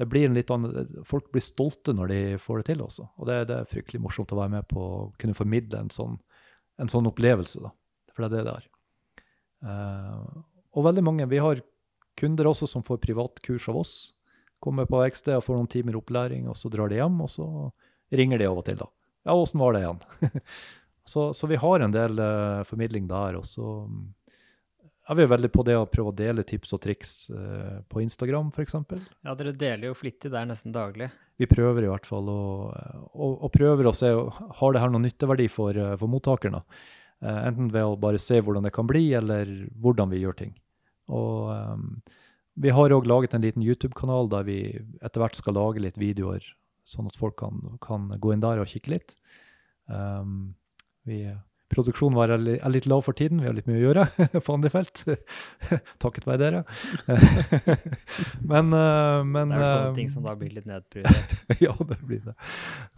det 0.00 0.06
blir 0.08 0.24
en 0.26 0.38
litt 0.38 0.50
annen, 0.50 1.02
Folk 1.04 1.28
blir 1.34 1.44
stolte 1.44 1.92
når 1.92 2.12
de 2.12 2.20
får 2.40 2.62
det 2.62 2.68
til 2.70 2.84
også. 2.86 3.10
Og 3.20 3.28
det, 3.28 3.42
det, 3.50 3.58
er 3.60 3.68
fryktelig 3.68 4.00
morsomt 4.00 4.32
å 4.32 4.40
være 4.40 4.54
med 4.56 4.68
på 4.70 4.80
å 4.80 5.02
kunne 5.20 5.36
formidle 5.36 5.84
en 5.84 5.92
sånn, 5.92 6.16
en 6.80 6.92
sånn 6.92 7.10
opplevelse. 7.10 7.60
da. 7.60 7.74
For 8.14 8.24
det 8.24 8.30
er 8.30 8.32
det 8.38 8.46
det 8.48 8.56
er. 8.56 8.70
Uh, 9.62 10.40
og 10.72 10.88
veldig 10.88 11.04
mange, 11.04 11.28
Vi 11.28 11.42
har 11.44 11.60
kunder 12.18 12.48
også 12.48 12.66
som 12.68 12.84
får 12.84 13.02
privatkurs 13.04 13.68
av 13.68 13.82
oss. 13.84 13.94
Kommer 14.62 14.88
på 14.88 15.00
verkstedet 15.00 15.42
og 15.42 15.46
får 15.46 15.60
noen 15.60 15.70
timer 15.70 15.98
opplæring, 15.98 16.48
og 16.48 16.56
så 16.56 16.70
drar 16.72 16.88
de 16.88 17.00
hjem, 17.00 17.20
og 17.20 17.30
så 17.30 17.46
ringer 18.12 18.40
de 18.40 18.48
av 18.48 18.60
og 18.62 18.66
til. 18.68 18.80
da. 18.80 18.88
Ja, 19.22 19.34
åssen 19.34 19.60
var 19.62 19.74
det 19.74 19.84
igjen? 19.84 20.00
så, 21.04 21.30
så, 21.34 21.46
vi 21.50 21.60
har 21.62 21.80
en 21.80 21.94
del 21.94 22.18
uh, 22.18 22.62
formidling 22.66 23.06
der. 23.10 23.38
Og 23.38 23.46
så 23.46 23.74
er 25.08 25.18
vi 25.18 25.26
veldig 25.30 25.50
på 25.54 25.64
det 25.66 25.76
å 25.78 25.88
prøve 25.90 26.12
å 26.12 26.16
dele 26.16 26.44
tips 26.46 26.74
og 26.76 26.82
triks 26.84 27.12
uh, 27.34 27.82
på 27.90 28.02
Instagram, 28.04 28.50
f.eks. 28.54 28.78
Ja, 29.22 29.36
dere 29.38 29.54
deler 29.54 29.90
jo 29.90 29.98
flittig 29.98 30.32
der 30.34 30.48
nesten 30.48 30.74
daglig. 30.74 31.10
Vi 31.40 31.48
prøver 31.50 31.86
i 31.86 31.90
hvert 31.90 32.06
fall 32.06 32.28
å, 32.30 32.42
å, 33.12 33.30
å 33.46 33.52
prøver 33.52 33.88
å 33.88 33.94
se 33.96 34.10
har 34.12 34.74
det 34.74 34.82
her 34.82 34.92
noen 34.92 35.08
nytteverdi 35.08 35.48
for, 35.50 35.76
uh, 35.76 35.94
for 36.00 36.10
mottakerne. 36.10 36.62
Uh, 37.22 37.38
enten 37.46 37.70
ved 37.74 37.86
å 37.86 37.98
bare 37.98 38.20
se 38.22 38.40
hvordan 38.42 38.66
det 38.66 38.74
kan 38.74 38.88
bli, 38.90 39.08
eller 39.18 39.50
hvordan 39.82 40.10
vi 40.10 40.22
gjør 40.22 40.38
ting. 40.38 40.56
Og 41.12 41.50
um, 41.50 41.86
vi 42.62 42.72
har 42.74 42.94
òg 42.94 43.06
laget 43.08 43.34
en 43.34 43.44
liten 43.44 43.64
YouTube-kanal 43.64 44.30
der 44.32 44.46
vi 44.46 44.58
etter 45.02 45.22
hvert 45.22 45.38
skal 45.38 45.56
lage 45.56 45.82
litt 45.82 45.98
videoer, 46.00 46.44
sånn 46.84 47.08
at 47.10 47.18
folk 47.18 47.38
kan, 47.40 47.78
kan 47.82 48.10
gå 48.18 48.34
inn 48.34 48.42
der 48.42 48.62
og 48.62 48.70
kikke 48.70 48.96
litt. 48.96 49.16
Um, 49.86 50.54
vi 51.06 51.24
Produksjonen 51.72 52.16
vår 52.18 52.32
er 52.34 52.68
litt 52.68 52.86
lav 52.90 53.00
for 53.06 53.16
tiden, 53.16 53.40
vi 53.40 53.48
har 53.48 53.54
litt 53.56 53.68
mye 53.70 53.78
å 53.78 53.84
gjøre 53.86 54.02
på 54.44 54.56
andre 54.56 54.70
felt. 54.72 55.04
Takket 56.04 56.26
være 56.28 56.40
dere. 56.42 56.60
men, 58.52 58.74
uh, 58.76 59.22
men, 59.24 59.54
Det 59.54 59.62
er 59.62 59.70
sånne 59.70 59.94
ting 59.96 60.10
som 60.12 60.26
da 60.26 60.34
blir 60.36 60.52
litt 60.52 60.68
nedprioritert. 60.68 61.46
ja, 61.64 61.72
det 61.88 61.96
blir 62.02 62.20
det. 62.26 62.36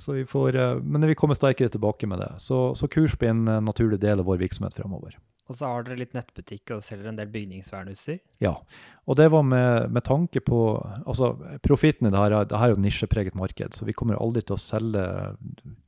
Så 0.01 0.17
vi 0.19 0.25
får, 0.27 0.59
uh, 0.59 0.83
men 0.83 1.07
vi 1.07 1.15
kommer 1.19 1.39
sterkere 1.39 1.71
tilbake 1.71 2.11
med 2.11 2.25
det. 2.25 2.33
Så, 2.43 2.67
så 2.75 2.91
kurs 2.91 3.15
blir 3.21 3.31
en 3.31 3.47
naturlig 3.63 4.01
del 4.03 4.25
av 4.25 4.27
vår 4.33 4.43
virksomhet 4.43 4.75
fremover. 4.75 5.15
Og 5.45 5.59
så 5.59 5.69
har 5.69 5.85
dere 5.85 6.01
litt 6.01 6.15
nettbutikk 6.17 6.73
og 6.73 6.85
selger 6.85 7.11
en 7.11 7.19
del 7.19 7.29
bygningsvernutstyr? 7.33 8.17
Ja, 8.41 8.55
og 9.05 9.19
det 9.19 9.27
var 9.33 9.45
med, 9.45 9.91
med 9.93 10.05
tanke 10.07 10.41
på 10.41 10.61
altså 11.05 11.35
Profitten 11.65 12.09
i 12.09 12.13
det 12.15 12.23
her, 12.23 12.37
det 12.49 12.57
her 12.57 12.73
er 12.73 12.73
jo 12.73 12.81
nisjepreget 12.81 13.37
marked, 13.37 13.77
så 13.77 13.85
vi 13.85 13.93
kommer 13.97 14.17
aldri 14.17 14.41
til 14.41 14.57
å 14.57 14.63
selge 14.63 15.05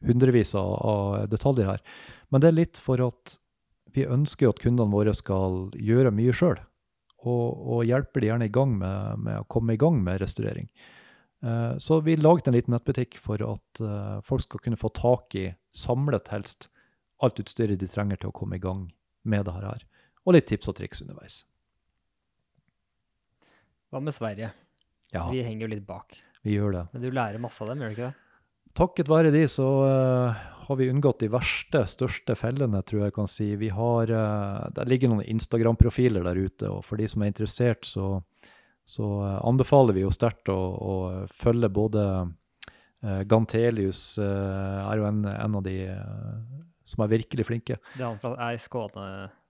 hundrevis 0.05 0.53
av, 0.61 0.75
av 0.77 1.31
detaljer 1.33 1.71
her. 1.73 1.85
Men 2.29 2.45
det 2.45 2.51
er 2.51 2.59
litt 2.59 2.81
for 2.83 3.01
at 3.07 3.39
vi 3.97 4.05
ønsker 4.05 4.51
at 4.51 4.61
kundene 4.61 4.93
våre 4.93 5.15
skal 5.17 5.71
gjøre 5.81 6.13
mye 6.13 6.35
sjøl. 6.37 6.61
Og, 7.27 7.47
og, 7.57 7.81
hjelper 7.89 8.23
de 8.23 8.29
gjerne 8.29 8.47
i 8.51 8.53
gang 8.53 8.77
med, 8.77 9.25
med, 9.25 9.41
å 9.41 9.49
komme 9.51 9.75
i 9.75 9.81
gang 9.81 9.97
med 10.05 10.21
restaurering. 10.21 10.69
Uh, 11.45 11.75
så 11.81 12.03
vi 12.05 12.19
laget 12.21 12.51
en 12.51 12.55
liten 12.57 12.77
nettbutikk 12.77 13.17
for 13.21 13.41
at 13.41 13.81
uh, 13.81 14.21
folk 14.25 14.45
skal 14.45 14.61
kunne 14.63 14.79
få 14.79 14.93
tak 14.95 15.35
i, 15.41 15.49
samlet 15.75 16.29
helst, 16.35 16.69
alt 17.25 17.41
utstyret 17.41 17.81
de 17.81 17.89
trenger 17.89 18.21
til 18.21 18.31
å 18.31 18.37
komme 18.37 18.61
i 18.61 18.63
gang 18.63 18.85
med 19.27 19.47
det 19.49 19.55
her. 19.57 19.85
Og 20.27 20.37
litt 20.37 20.49
tips 20.51 20.71
og 20.71 20.79
triks 20.79 21.03
underveis. 21.05 21.41
Hva 23.93 24.03
med 24.03 24.15
Sverige? 24.15 24.51
Ja. 25.15 25.29
Vi 25.31 25.43
henger 25.47 25.67
jo 25.67 25.75
litt 25.77 25.87
bak. 25.87 26.19
Vi 26.47 26.57
gjør 26.57 26.75
det. 26.75 26.87
Men 26.93 27.05
du 27.05 27.11
lærer 27.15 27.43
masse 27.43 27.63
av 27.63 27.71
dem, 27.71 27.83
gjør 27.83 27.93
du 27.93 27.97
ikke 27.97 28.09
det? 28.11 28.23
Takket 28.77 29.09
være 29.09 29.33
de 29.33 29.47
så 29.49 29.67
uh, 29.89 30.41
har 30.67 30.77
vi 30.77 30.91
unngått 30.93 31.23
de 31.23 31.31
verste, 31.33 31.81
største 31.89 32.35
fellene, 32.37 32.83
tror 32.85 33.07
jeg 33.07 33.15
kan 33.17 33.31
si. 33.31 33.49
Vi 33.57 33.71
har, 33.73 34.13
uh, 34.13 34.67
Det 34.77 34.85
ligger 34.91 35.13
noen 35.13 35.25
Instagram-profiler 35.25 36.27
der 36.27 36.37
ute, 36.37 36.69
og 36.69 36.85
for 36.85 37.01
de 37.01 37.09
som 37.09 37.25
er 37.25 37.33
interessert, 37.33 37.89
så, 37.89 38.19
så 38.85 39.09
uh, 39.23 39.39
anbefaler 39.49 39.97
vi 39.97 40.05
jo 40.05 40.13
sterkt 40.13 40.53
å, 40.53 40.59
å, 40.77 40.97
følge 41.33 41.73
både 41.73 42.03
Gantelius 43.29 44.17
er 44.19 44.99
jo 44.99 45.05
en, 45.07 45.19
en 45.29 45.57
av 45.59 45.63
de 45.63 45.75
som 46.87 47.03
er 47.05 47.13
virkelig 47.17 47.49
flinke. 47.49 47.81
Det 47.97 48.01
er 48.03 48.09
han 48.09 48.23
fra 48.23 48.37
er 48.47 48.63
Skåne? 48.63 49.07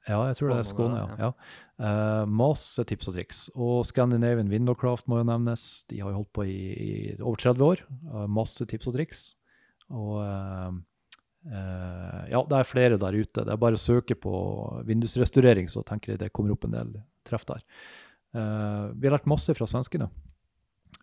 Ja, 0.06 0.20
jeg 0.28 0.36
tror 0.38 0.52
det 0.52 0.58
er 0.60 0.68
Skåne, 0.68 0.98
ja. 1.02 1.14
ja. 1.26 1.30
Uh, 1.76 2.24
masse 2.30 2.82
tips 2.86 3.10
og 3.10 3.16
triks. 3.16 3.40
Og 3.58 3.80
Scandinavian 3.88 4.50
Windowcraft 4.52 5.08
må 5.10 5.18
jo 5.20 5.26
nevnes. 5.26 5.84
De 5.90 5.98
har 6.00 6.12
jo 6.12 6.20
holdt 6.20 6.32
på 6.36 6.46
i, 6.46 6.60
i 6.72 6.90
over 7.18 7.40
30 7.42 7.66
år. 7.66 7.82
Uh, 8.06 8.26
masse 8.30 8.66
tips 8.70 8.90
og 8.92 8.94
triks. 8.96 9.24
Og 9.90 10.20
uh, 10.22 10.78
ja, 11.46 12.40
det 12.42 12.58
er 12.58 12.66
flere 12.66 13.00
der 13.02 13.18
ute. 13.18 13.42
Det 13.42 13.52
er 13.52 13.60
bare 13.60 13.78
å 13.78 13.82
søke 13.82 14.16
på 14.18 14.32
vindusrestaurering, 14.86 15.68
så 15.70 15.84
tenker 15.86 16.14
jeg 16.14 16.22
det 16.24 16.32
kommer 16.34 16.54
opp 16.54 16.66
en 16.66 16.74
del 16.74 16.96
treff 17.26 17.44
der. 17.46 17.62
vi 18.34 19.06
har 19.06 19.14
lært 19.14 19.28
masse 19.30 19.54
fra 19.54 19.66
svenskene. 19.70 20.08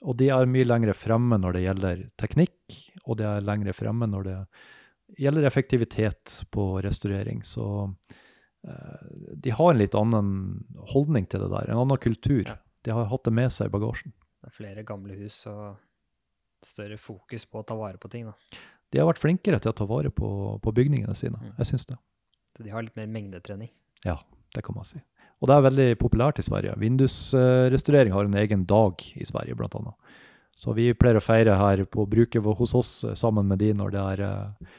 Og 0.03 0.17
de 0.19 0.27
er 0.35 0.49
mye 0.51 0.67
lenger 0.67 0.97
fremme 0.99 1.39
når 1.39 1.55
det 1.55 1.63
gjelder 1.63 2.03
teknikk, 2.19 2.75
og 3.07 3.21
de 3.21 3.27
er 3.29 3.47
lenger 3.47 3.75
fremme 3.77 4.09
når 4.11 4.27
det 4.27 4.33
gjelder 4.35 4.71
effektivitet 5.17 6.43
på 6.51 6.81
restaurering. 6.81 7.43
Så 7.43 7.95
Eh, 8.67 9.07
de 9.33 9.49
har 9.49 9.71
en 9.71 9.79
litt 9.79 9.95
annen 9.95 10.27
holdning 10.93 11.25
til 11.27 11.43
det 11.43 11.49
der, 11.51 11.69
en 11.69 11.81
annen 11.83 11.99
kultur. 11.99 12.45
Ja. 12.47 12.57
De 12.83 12.95
har 12.95 13.09
hatt 13.11 13.25
det 13.27 13.35
med 13.35 13.51
seg 13.51 13.69
i 13.69 13.73
bagasjen. 13.73 14.13
Det 14.43 14.51
er 14.51 14.55
flere 14.55 14.85
gamle 14.87 15.15
hus 15.19 15.41
og 15.51 15.79
større 16.63 16.97
fokus 16.99 17.45
på 17.47 17.59
å 17.59 17.67
ta 17.67 17.75
vare 17.79 17.99
på 17.99 18.11
ting, 18.11 18.29
da. 18.29 18.61
De 18.93 19.01
har 19.01 19.07
vært 19.09 19.23
flinkere 19.23 19.59
til 19.59 19.71
å 19.71 19.75
ta 19.75 19.87
vare 19.89 20.11
på, 20.13 20.29
på 20.63 20.73
bygningene 20.75 21.15
sine. 21.17 21.39
Mm. 21.39 21.55
Jeg 21.57 21.71
syns 21.71 21.87
det. 21.89 21.97
Så 22.53 22.63
de 22.63 22.71
har 22.71 22.85
litt 22.85 22.99
mer 22.99 23.09
mengdetrening? 23.11 23.71
Ja, 24.05 24.19
det 24.55 24.63
kan 24.63 24.77
man 24.77 24.87
si. 24.87 25.01
Og 25.41 25.49
det 25.49 25.55
er 25.55 25.65
veldig 25.65 25.87
populært 25.99 26.39
i 26.39 26.45
Sverige. 26.45 26.75
Vindusrestaurering 26.79 28.13
har 28.15 28.29
en 28.29 28.37
egen 28.39 28.67
dag 28.69 29.01
i 29.17 29.25
Sverige, 29.27 29.57
blant 29.59 29.75
annet. 29.79 30.13
Så 30.55 30.75
vi 30.77 30.91
pleier 30.95 31.17
å 31.17 31.23
feire 31.23 31.57
her 31.57 31.81
på 31.89 32.05
bruket 32.07 32.45
hos 32.45 32.75
oss 32.77 32.91
sammen 33.19 33.49
med 33.49 33.59
de 33.63 33.71
når 33.75 33.95
det 33.95 34.03
er 34.03 34.23
uh, 34.23 34.71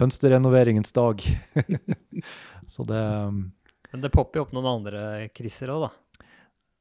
fønsterrenoveringens 0.00 0.94
dag. 0.96 1.22
Så 2.72 2.86
det 2.88 3.00
um, 3.00 3.50
Men 3.92 4.04
det 4.04 4.12
popper 4.14 4.40
jo 4.40 4.46
opp 4.46 4.54
noen 4.56 4.68
andre 4.70 5.02
kriser 5.34 5.72
òg, 5.74 5.88
da. 5.88 6.20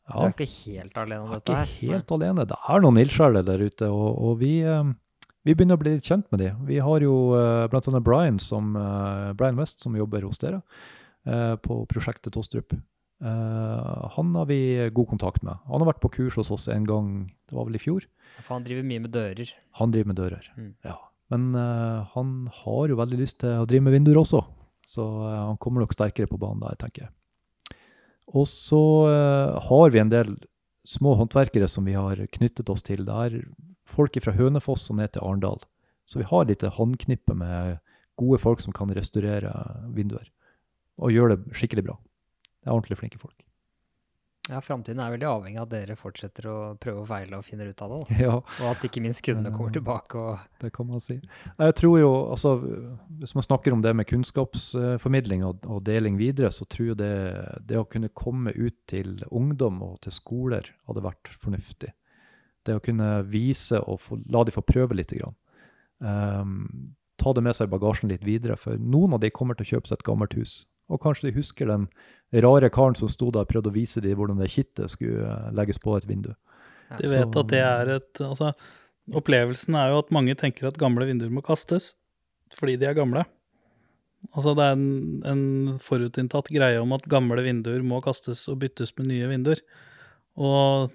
Ja. 0.09 0.15
Du 0.15 0.26
er 0.26 0.34
ikke 0.34 0.49
helt 0.49 0.97
alene 0.97 1.22
om 1.26 1.34
dette 1.36 1.53
her? 1.53 1.70
Ikke 1.70 1.93
helt 1.93 2.11
alene. 2.15 2.45
Det 2.49 2.57
er 2.57 2.84
noen 2.86 2.97
ildsjeler 3.01 3.45
der 3.45 3.61
ute, 3.61 3.89
og, 3.93 4.07
og 4.26 4.39
vi, 4.41 4.53
um, 4.65 4.95
vi, 5.45 5.53
begynner 5.53 5.78
å 5.78 5.82
bli 5.82 5.97
litt 5.97 6.07
kjent 6.07 6.30
med 6.34 6.41
dem. 6.41 6.63
Vi 6.70 6.80
har 6.82 7.05
jo 7.05 7.17
uh, 7.36 7.65
blant 7.70 7.89
annet 7.91 8.05
Brian, 8.05 8.39
som, 8.41 8.72
uh, 8.78 9.36
Brian 9.38 9.59
West, 9.59 9.84
som 9.86 9.97
jobber 9.97 10.26
hos 10.26 10.41
dere 10.41 10.63
uh, 10.63 11.55
på 11.61 11.84
prosjektet 11.91 12.34
Tostrup. 12.34 12.78
han 13.20 14.36
har 14.36 14.45
vi 14.47 14.89
god 14.95 15.07
kontakt 15.09 15.43
med. 15.43 15.59
Han 15.67 15.84
har 15.84 15.89
vært 15.89 15.99
på 15.99 16.13
kurs 16.15 16.38
hos 16.39 16.53
oss 16.55 16.70
en 16.72 16.86
gang, 16.88 17.09
det 17.51 17.57
var 17.57 17.67
vel 17.67 17.76
i 17.76 17.82
fjor. 17.84 18.07
For 18.39 18.55
han 18.55 18.63
driver 18.63 18.86
mye 18.88 19.03
med 19.03 19.11
dører? 19.11 19.51
Han 19.76 19.91
driver 19.91 20.07
med 20.13 20.20
dører, 20.22 20.47
mm. 20.55 20.70
ja. 20.88 20.95
Men 21.30 21.53
eh, 21.55 22.05
han 22.15 22.49
har 22.63 22.89
jo 22.89 22.97
veldig 22.99 23.19
lyst 23.21 23.39
til 23.43 23.61
å 23.61 23.67
drive 23.69 23.86
med 23.86 23.95
vinduer 23.97 24.19
også, 24.21 24.41
så 24.89 25.05
eh, 25.27 25.41
han 25.51 25.59
kommer 25.61 25.84
nok 25.84 25.93
sterkere 25.93 26.30
på 26.30 26.39
banen 26.41 26.63
der, 26.65 26.77
tenker 26.82 27.05
jeg. 27.05 27.13
Og 28.34 28.45
så 28.49 28.82
eh, 29.09 29.57
har 29.69 29.93
vi 29.93 30.01
en 30.01 30.13
del 30.13 30.34
små 30.89 31.15
håndverkere 31.19 31.69
som 31.69 31.86
vi 31.86 31.97
har 31.97 32.21
knyttet 32.34 32.69
oss 32.73 32.86
til. 32.86 33.05
Det 33.05 33.19
er 33.25 33.38
folk 33.89 34.17
fra 34.23 34.34
Hønefoss 34.38 34.89
og 34.89 34.99
ned 35.01 35.13
til 35.13 35.25
Arendal. 35.25 35.61
Så 36.09 36.21
vi 36.21 36.30
har 36.30 36.47
litt 36.49 36.65
håndknippe 36.65 37.36
med 37.38 37.77
gode 38.17 38.39
folk 38.41 38.61
som 38.63 38.73
kan 38.73 38.89
restaurere 38.93 39.53
vinduer. 39.93 40.32
Og 40.97 41.13
gjøre 41.13 41.38
det 41.38 41.57
skikkelig 41.57 41.86
bra. 41.86 41.99
Det 42.59 42.69
er 42.69 42.75
ordentlig 42.75 42.97
flinke 42.99 43.21
folk. 43.21 43.38
Ja, 44.50 44.60
Framtiden 44.66 44.97
er 45.04 45.12
veldig 45.14 45.28
avhengig 45.30 45.60
av 45.62 45.68
at 45.68 45.74
dere 45.76 45.95
fortsetter 46.00 46.47
å 46.50 46.56
prøve 46.82 47.04
og 47.04 47.10
feile 47.12 47.38
og 47.38 47.45
finner 47.45 47.70
ut 47.70 47.84
av 47.86 47.91
det. 47.93 48.00
Ja, 48.24 48.38
Og 48.39 48.66
at 48.72 48.86
ikke 48.88 49.04
minst 49.04 49.22
kundene 49.26 49.52
kommer 49.54 49.74
tilbake 49.76 50.18
og 50.18 50.64
det 50.64 50.72
kan 50.74 50.89
man 50.89 51.04
si. 51.04 51.20
Jeg 51.60 51.76
tror 51.78 51.97
jo, 52.02 52.10
altså, 52.34 52.56
Hvis 53.22 53.36
man 53.38 53.45
snakker 53.45 53.76
om 53.76 53.84
det 53.86 53.93
med 53.97 54.10
kunnskapsformidling 54.10 55.45
og, 55.45 55.62
og 55.70 55.84
deling 55.86 56.18
videre, 56.18 56.50
så 56.56 56.66
tror 56.66 56.93
jeg 56.93 57.00
det, 57.04 57.14
det 57.70 57.78
å 57.78 57.88
kunne 57.89 58.10
komme 58.10 58.56
ut 58.58 58.78
til 58.89 59.20
ungdom 59.30 59.84
og 59.86 60.00
til 60.06 60.16
skoler 60.18 60.74
hadde 60.89 61.06
vært 61.06 61.30
fornuftig. 61.38 61.93
Det 62.66 62.76
å 62.76 62.84
kunne 62.84 63.12
vise 63.30 63.80
og 63.86 64.02
få, 64.04 64.18
la 64.34 64.43
de 64.45 64.56
få 64.56 64.66
prøve 64.66 64.97
litt. 64.97 65.14
Grann. 65.14 65.38
Um, 66.00 66.89
ta 67.20 67.34
det 67.36 67.43
med 67.45 67.56
seg 67.56 67.70
i 67.70 67.74
bagasjen 67.74 68.12
litt 68.12 68.26
videre, 68.26 68.58
for 68.60 68.80
noen 68.80 69.16
av 69.16 69.24
de 69.24 69.32
kommer 69.34 69.58
til 69.58 69.68
å 69.68 69.72
kjøpe 69.76 69.91
seg 69.91 70.00
et 70.00 70.08
gammelt 70.08 70.36
hus. 70.39 70.62
Og 70.90 71.02
kanskje 71.04 71.30
de 71.30 71.38
husker 71.38 71.70
den 71.70 71.88
rare 72.44 72.70
karen 72.74 72.98
som 72.98 73.10
sto 73.12 73.30
der 73.34 73.46
og 73.46 73.52
prøvde 73.52 73.72
å 73.72 73.76
vise 73.76 74.02
dem 74.04 74.18
hvordan 74.18 74.42
det 74.42 74.52
kittet 74.54 74.94
skulle 74.94 75.26
eh, 75.26 75.50
legges 75.58 75.82
på 75.82 75.96
et 75.98 76.08
vindu. 76.10 76.32
De 76.98 77.10
vet 77.10 77.42
at 77.42 77.50
det 77.52 77.62
er 77.62 77.92
et 78.00 78.22
Altså, 78.26 78.54
opplevelsen 79.14 79.78
er 79.78 79.92
jo 79.92 80.00
at 80.02 80.14
mange 80.14 80.34
tenker 80.38 80.70
at 80.70 80.80
gamle 80.82 81.06
vinduer 81.10 81.34
må 81.34 81.46
kastes 81.46 81.94
fordi 82.58 82.80
de 82.82 82.88
er 82.90 82.98
gamle. 82.98 83.22
Altså, 84.34 84.56
det 84.58 84.66
er 84.66 84.74
en, 84.74 85.22
en 85.30 85.44
forutinntatt 85.84 86.50
greie 86.52 86.80
om 86.82 86.96
at 86.98 87.06
gamle 87.12 87.44
vinduer 87.46 87.84
må 87.86 88.02
kastes 88.04 88.42
og 88.50 88.58
byttes 88.64 88.96
med 88.98 89.12
nye 89.12 89.30
vinduer. 89.30 89.62
Og 90.40 90.90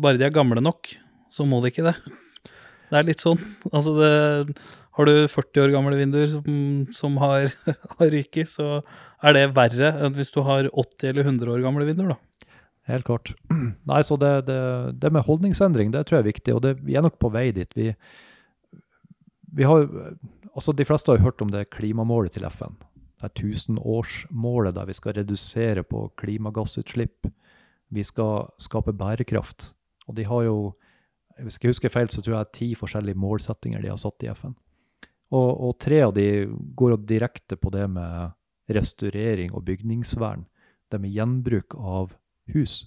bare 0.00 0.20
de 0.20 0.26
er 0.28 0.34
gamle 0.34 0.62
nok, 0.62 0.92
så 1.32 1.46
må 1.48 1.58
de 1.60 1.72
ikke 1.72 1.88
det. 1.90 1.96
Det 2.90 2.98
er 2.98 3.04
litt 3.06 3.22
sånn. 3.22 3.38
Altså, 3.70 3.92
det 3.94 4.06
Har 5.00 5.08
du 5.08 5.14
40 5.32 5.62
år 5.62 5.70
gamle 5.72 5.96
vinduer 5.96 6.26
som, 6.28 6.48
som 6.92 7.14
har, 7.22 7.46
har 7.96 8.10
ryket, 8.12 8.50
så 8.52 8.82
er 9.24 9.36
det 9.36 9.46
verre 9.56 9.94
enn 9.96 10.12
hvis 10.12 10.32
du 10.34 10.42
har 10.44 10.68
80 10.68 11.14
eller 11.14 11.24
100 11.24 11.54
år 11.54 11.62
gamle 11.64 11.86
vinduer, 11.88 12.12
da. 12.12 12.50
Helt 12.90 13.06
klart. 13.08 13.32
Nei, 13.90 14.02
så 14.04 14.18
det, 14.20 14.34
det, 14.50 14.60
det 15.00 15.12
med 15.14 15.24
holdningsendring, 15.24 15.94
det 15.94 16.04
tror 16.04 16.20
jeg 16.20 16.26
er 16.26 16.32
viktig, 16.34 16.56
og 16.56 16.62
det, 16.66 16.74
vi 16.84 16.98
er 17.00 17.06
nok 17.06 17.16
på 17.22 17.32
vei 17.32 17.48
dit. 17.56 17.72
Vi, 17.78 17.88
vi 19.56 19.66
har, 19.66 19.88
altså 20.52 20.76
De 20.76 20.84
fleste 20.84 21.14
har 21.14 21.24
hørt 21.24 21.40
om 21.40 21.48
det 21.52 21.70
klimamålet 21.72 22.36
til 22.36 22.44
FN. 22.52 22.76
Det 23.20 23.28
er 23.28 23.36
tusenårsmålet 23.40 24.76
der 24.76 24.88
vi 24.88 24.96
skal 24.96 25.16
redusere 25.16 25.84
på 25.84 26.06
klimagassutslipp. 26.20 27.28
Vi 27.88 28.04
skal 28.04 28.50
skape 28.60 28.92
bærekraft. 28.96 29.72
Og 30.08 30.16
de 30.16 30.28
har 30.28 30.44
jo, 30.44 30.56
hvis 31.40 31.56
jeg 31.56 31.60
ikke 31.60 31.72
husker 31.74 31.92
feil, 31.92 32.12
så 32.12 32.24
tror 32.24 32.38
jeg 32.38 32.56
ti 32.56 32.74
forskjellige 32.76 33.20
målsettinger 33.20 33.80
de 33.80 33.92
har 33.92 34.00
satt 34.00 34.28
i 34.28 34.30
FN. 34.32 34.56
Og, 35.30 35.50
og 35.68 35.76
tre 35.78 36.00
av 36.02 36.14
de 36.16 36.46
går 36.76 36.96
direkte 37.06 37.56
på 37.56 37.70
det 37.74 37.86
med 37.90 38.32
restaurering 38.70 39.52
og 39.54 39.64
bygningsvern. 39.66 40.46
Det 40.90 40.98
med 40.98 41.14
gjenbruk 41.14 41.76
av 41.78 42.14
hus. 42.54 42.82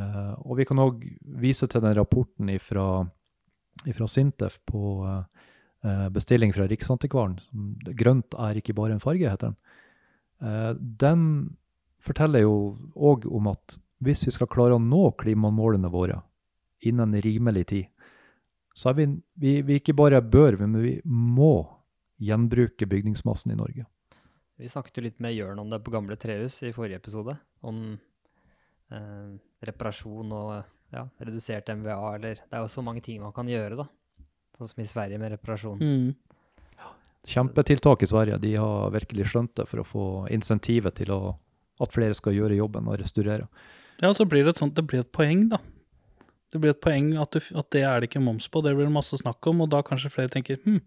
Eh, 0.00 0.32
og 0.44 0.56
vi 0.60 0.66
kan 0.68 0.80
òg 0.80 1.04
vise 1.40 1.68
til 1.68 1.84
den 1.84 1.96
rapporten 1.96 2.52
fra 2.60 4.08
Sintef 4.08 4.58
på 4.68 4.82
eh, 5.06 6.08
bestilling 6.12 6.52
fra 6.56 6.68
Riksantikvaren. 6.68 7.38
som 7.40 7.76
'Grønt 7.80 8.36
er 8.38 8.56
ikke 8.56 8.74
bare 8.74 8.92
en 8.92 9.00
farge', 9.00 9.30
heter 9.30 9.52
den. 9.52 9.56
Eh, 10.40 10.72
den 10.74 11.56
forteller 12.00 12.44
jo 12.44 12.76
òg 12.94 13.26
om 13.26 13.48
at 13.48 13.78
hvis 14.04 14.26
vi 14.26 14.34
skal 14.34 14.46
klare 14.46 14.76
å 14.76 14.82
nå 14.82 15.16
klimamålene 15.16 15.90
våre 15.90 16.20
innen 16.84 17.14
rimelig 17.24 17.66
tid, 17.66 17.86
så 18.76 18.90
er 18.90 18.98
vi, 18.98 19.06
vi, 19.40 19.52
vi 19.64 19.78
ikke 19.80 19.96
bare 19.96 20.20
bør, 20.20 20.58
men 20.60 20.76
vi 20.82 20.94
må 21.04 21.64
gjenbruke 22.20 22.88
bygningsmassen 22.88 23.54
i 23.54 23.58
Norge. 23.58 23.86
Vi 24.56 24.68
snakket 24.68 24.98
jo 24.98 25.04
litt 25.04 25.20
med 25.20 25.34
Jørn 25.36 25.60
om 25.60 25.70
det 25.72 25.82
på 25.84 25.92
Gamle 25.92 26.16
trehus 26.20 26.58
i 26.64 26.72
forrige 26.76 27.00
episode. 27.00 27.34
Om 27.64 27.80
eh, 28.92 29.30
reparasjon 29.68 30.32
og 30.32 30.52
ja, 30.92 31.06
redusert 31.20 31.68
MVA, 31.72 32.14
eller 32.14 32.40
Det 32.40 32.56
er 32.56 32.64
jo 32.64 32.72
så 32.72 32.84
mange 32.84 33.02
ting 33.04 33.20
man 33.20 33.34
kan 33.36 33.48
gjøre, 33.48 33.80
da. 33.80 33.88
Sånn 34.56 34.70
som 34.70 34.80
i 34.80 34.88
Sverige 34.88 35.20
med 35.20 35.34
reparasjon. 35.34 35.80
Mm. 35.80 36.86
Kjempetiltak 37.26 38.04
i 38.04 38.08
Sverige. 38.08 38.38
De 38.38 38.54
har 38.56 38.92
virkelig 38.94 39.26
skjønt 39.32 39.56
det 39.58 39.66
for 39.68 39.82
å 39.82 39.88
få 39.88 40.04
insentivet 40.32 41.00
til 41.00 41.10
å, 41.12 41.20
at 41.82 41.92
flere 41.92 42.16
skal 42.16 42.36
gjøre 42.36 42.60
jobben 42.60 42.88
og 42.88 43.00
restaurere. 43.00 43.48
Ja, 44.04 44.12
så 44.14 44.28
blir 44.28 44.44
det 44.44 44.54
et 44.54 44.60
sånt, 44.60 44.76
det 44.76 44.84
blir 44.88 45.02
et 45.02 45.12
poeng, 45.12 45.48
da. 45.52 45.60
Det 46.52 46.60
blir 46.62 46.72
et 46.72 46.80
poeng 46.82 47.08
at, 47.20 47.34
du, 47.34 47.58
at 47.58 47.68
det 47.74 47.82
er 47.82 48.00
det 48.00 48.08
ikke 48.10 48.22
moms 48.22 48.46
på, 48.52 48.62
det 48.62 48.74
blir 48.76 48.86
det 48.86 48.94
masse 48.94 49.18
snakk 49.18 49.46
om, 49.50 49.64
og 49.64 49.70
da 49.72 49.82
kanskje 49.86 50.12
flere 50.14 50.30
tenker 50.32 50.60
hm, 50.62 50.78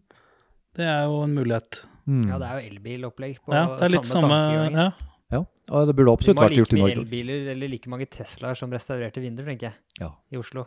det 0.78 0.86
er 0.88 1.04
jo 1.10 1.20
en 1.26 1.36
mulighet. 1.36 1.82
Mm. 2.06 2.24
Ja, 2.30 2.40
det 2.42 2.48
er 2.48 2.60
jo 2.60 2.72
elbilopplegg 2.72 3.40
på 3.44 3.54
Ja, 3.54 3.66
det 3.76 3.86
er 3.90 3.94
litt 3.98 4.08
samme, 4.08 4.30
samme 4.32 4.72
ja. 4.74 4.88
Ja, 5.30 5.44
ja, 5.70 5.82
det 5.86 5.94
burde 5.94 6.10
Vi 6.10 6.16
absolutt 6.16 6.40
må 6.40 6.42
ha 6.42 6.48
vært 6.48 6.56
like 6.56 6.64
gjort 6.64 6.74
i 6.74 6.80
mye 6.80 6.96
elbiler 6.96 7.52
eller 7.54 7.70
like 7.70 7.92
mange 7.92 8.08
Teslaer 8.10 8.58
som 8.58 8.72
restaurerte 8.74 9.22
vinduer, 9.22 9.46
tenker 9.52 9.70
jeg, 9.70 9.78
Ja. 10.02 10.14
i 10.34 10.40
Oslo. 10.42 10.66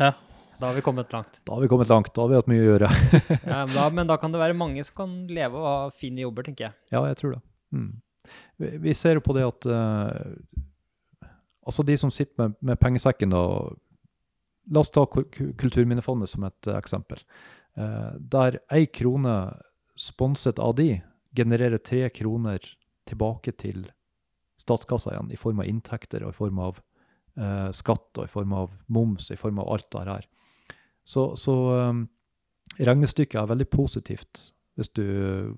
ja. 0.00 0.14
Da 0.60 0.66
har 0.68 0.74
vi 0.76 0.82
kommet 0.84 1.12
langt. 1.12 1.38
Da 1.48 1.54
har 1.54 1.62
vi 1.62 1.68
kommet 1.72 1.88
langt. 1.88 2.10
Da 2.12 2.20
har 2.20 2.28
vi 2.28 2.36
hatt 2.36 2.48
mye 2.50 2.60
å 2.60 2.66
gjøre. 2.66 2.88
Ja, 3.48 3.62
men, 3.64 3.70
da, 3.72 3.84
men 3.96 4.08
da 4.10 4.16
kan 4.20 4.32
det 4.34 4.42
være 4.42 4.52
mange 4.52 4.82
som 4.84 4.96
kan 4.98 5.14
leve 5.32 5.56
og 5.56 5.64
ha 5.64 5.76
fine 5.88 6.20
jobber, 6.20 6.44
tenker 6.44 6.66
jeg. 6.66 6.76
Ja, 6.92 7.00
jeg 7.08 7.16
tror 7.16 7.32
det. 7.32 7.40
Mm. 7.72 7.86
Vi, 8.60 8.72
vi 8.84 8.94
ser 8.98 9.16
jo 9.16 9.22
på 9.24 9.32
det 9.38 9.46
at 9.46 9.68
uh, 9.72 11.30
Altså, 11.64 11.84
de 11.86 11.96
som 11.96 12.12
sitter 12.12 12.34
med, 12.42 12.58
med 12.60 12.80
pengesekken 12.82 13.32
og 13.36 13.78
La 14.70 14.80
oss 14.84 14.92
ta 14.94 15.04
Ku- 15.06 15.26
Ku- 15.32 15.52
Kulturminnefondet 15.58 16.30
som 16.30 16.44
et 16.46 16.68
eh, 16.70 16.78
eksempel. 16.78 17.22
Eh, 17.76 18.12
der 18.20 18.60
ei 18.70 18.86
krone 18.86 19.36
sponset 19.98 20.58
av 20.62 20.76
de 20.78 21.00
genererer 21.36 21.78
tre 21.78 22.08
kroner 22.10 22.62
tilbake 23.08 23.52
til 23.58 23.88
statskassa 24.60 25.14
igjen, 25.14 25.32
i 25.32 25.38
form 25.40 25.60
av 25.62 25.68
inntekter 25.70 26.24
og 26.26 26.34
i 26.34 26.38
form 26.38 26.58
av 26.62 26.78
eh, 27.38 27.70
skatt 27.74 28.18
og 28.20 28.26
i 28.26 28.30
form 28.30 28.52
av 28.54 28.72
moms, 28.92 29.30
i 29.32 29.38
form 29.40 29.58
av 29.62 29.70
alt 29.72 29.88
det 29.94 30.06
her. 30.08 30.26
Så, 31.02 31.30
så 31.40 31.54
regnestykket 32.78 33.40
er 33.40 33.48
veldig 33.50 33.66
positivt 33.72 34.50
hvis, 34.78 34.90
du, 34.94 35.54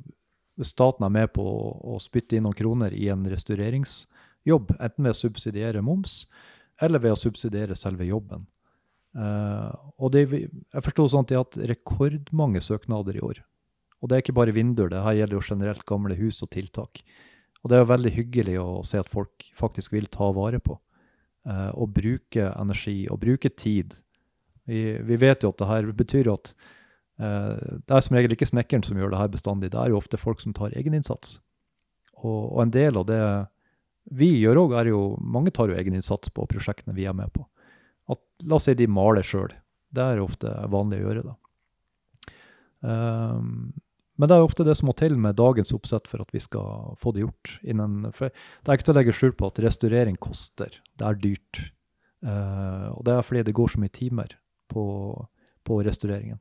hvis 0.57 0.71
staten 0.73 1.05
er 1.07 1.13
med 1.13 1.33
på 1.35 1.43
å, 1.45 1.75
å 1.95 1.99
spytte 2.01 2.39
inn 2.39 2.47
noen 2.47 2.57
kroner 2.57 2.95
i 2.95 3.09
en 3.13 3.27
restaureringsjobb, 3.29 4.73
enten 4.79 5.05
ved 5.05 5.15
å 5.15 5.19
subsidiere 5.19 5.83
moms 5.85 6.23
eller 6.83 7.03
ved 7.03 7.15
å 7.15 7.19
subsidiere 7.19 7.77
selve 7.79 8.07
jobben. 8.09 8.47
Eh, 9.13 9.73
og 10.01 10.13
det, 10.15 10.25
jeg 10.33 10.85
forsto 10.87 11.09
sånn 11.11 11.27
at 11.27 11.33
de 11.33 11.37
har 11.37 11.45
hatt 11.45 11.61
rekordmange 11.73 12.63
søknader 12.65 13.19
i 13.19 13.25
år. 13.25 13.43
Og 14.03 14.11
det 14.11 14.17
er 14.17 14.25
ikke 14.25 14.37
bare 14.37 14.55
vinduer, 14.57 14.91
det 14.91 15.03
her 15.05 15.21
gjelder 15.21 15.39
jo 15.39 15.47
generelt 15.47 15.85
gamle 15.87 16.17
hus 16.19 16.41
og 16.43 16.51
tiltak. 16.55 17.05
Og 17.63 17.71
det 17.71 17.77
er 17.77 17.85
jo 17.85 17.93
veldig 17.93 18.13
hyggelig 18.17 18.57
å 18.59 18.71
se 18.87 18.99
at 18.99 19.11
folk 19.11 19.47
faktisk 19.59 19.95
vil 19.95 20.09
ta 20.11 20.33
vare 20.35 20.59
på. 20.63 20.79
uh, 21.43 21.71
og 21.75 21.91
bruke 21.91 22.53
energi 22.55 23.09
og 23.11 23.19
bruke 23.23 23.51
tid. 23.51 23.97
Vi, 24.71 24.99
vi 25.03 25.17
vet 25.19 25.43
jo 25.43 25.51
at 25.51 25.59
det 25.59 25.67
her 25.67 25.89
betyr 25.91 26.31
at 26.31 26.53
uh, 27.19 27.59
det 27.83 27.97
er 27.97 28.05
som 28.07 28.15
regel 28.15 28.37
ikke 28.37 28.47
snekkeren 28.47 28.85
som 28.87 28.99
gjør 28.99 29.11
det 29.11 29.19
her 29.19 29.33
bestandig, 29.33 29.73
det 29.73 29.81
er 29.81 29.91
jo 29.91 29.99
ofte 29.99 30.21
folk 30.21 30.43
som 30.43 30.55
tar 30.55 30.75
egeninnsats. 30.79 31.41
Og, 32.23 32.53
og 32.53 32.61
en 32.63 32.75
del 32.75 32.99
av 33.01 33.09
det 33.11 33.23
vi 34.11 34.31
gjør 34.43 34.65
òg, 34.65 34.77
er 34.79 34.91
jo 34.91 35.01
Mange 35.19 35.51
tar 35.55 35.71
jo 35.71 35.79
egeninnsats 35.79 36.31
på 36.35 36.47
prosjektene 36.51 36.95
vi 36.95 37.07
er 37.11 37.15
med 37.15 37.31
på. 37.35 37.45
La 38.49 38.57
oss 38.59 38.65
si 38.69 38.75
de 38.75 38.87
maler 38.91 39.23
sjøl. 39.27 39.53
Det 39.93 40.03
er 40.03 40.21
ofte 40.25 40.51
vanlig 40.73 41.03
å 41.03 41.07
gjøre, 41.09 41.23
da. 41.29 41.35
Um, 42.83 43.73
men 44.21 44.29
det 44.29 44.37
er 44.37 44.45
ofte 44.45 44.65
det 44.67 44.75
som 44.79 44.89
må 44.91 44.95
til 44.99 45.15
med 45.19 45.37
dagens 45.39 45.73
oppsett 45.75 46.09
for 46.11 46.23
at 46.23 46.31
vi 46.35 46.41
skal 46.43 46.95
få 47.01 47.13
det 47.17 47.25
gjort. 47.25 47.57
Innen, 47.67 48.03
det 48.11 48.31
er 48.31 48.77
ikke 48.77 48.87
til 48.89 48.95
å 48.95 48.99
legge 48.99 49.15
skjul 49.17 49.35
på 49.39 49.49
at 49.51 49.61
restaurering 49.65 50.19
koster. 50.23 50.75
Det 50.99 51.07
er 51.09 51.19
dyrt. 51.23 51.63
Uh, 52.23 52.93
og 52.95 53.03
det 53.09 53.17
er 53.17 53.27
fordi 53.27 53.43
det 53.49 53.55
går 53.57 53.73
så 53.73 53.81
mye 53.83 53.95
timer 53.95 54.35
på, 54.71 54.85
på 55.67 55.79
restaureringen. 55.87 56.39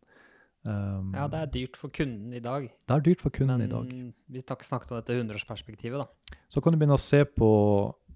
Um, 0.68 1.10
Ja, 1.18 1.26
det 1.32 1.40
er 1.42 1.50
dyrt 1.56 1.80
for 1.80 1.90
kunden 1.90 2.36
i 2.38 2.42
dag. 2.44 2.68
det 2.86 2.94
er 2.94 3.02
dyrt 3.08 3.24
for 3.24 3.34
kunden 3.34 3.64
Men 3.64 3.66
i 3.66 3.72
dag. 3.72 4.14
vi 4.30 4.44
snak- 4.44 4.68
snakket 4.68 4.92
om 4.94 5.00
dette 5.00 5.16
100-årsperspektivet, 5.18 6.04
da. 6.04 6.38
Så 6.54 6.62
kan 6.62 6.74
du 6.74 6.78
begynne 6.78 7.00
å 7.00 7.02
se 7.02 7.24
på, 7.26 7.48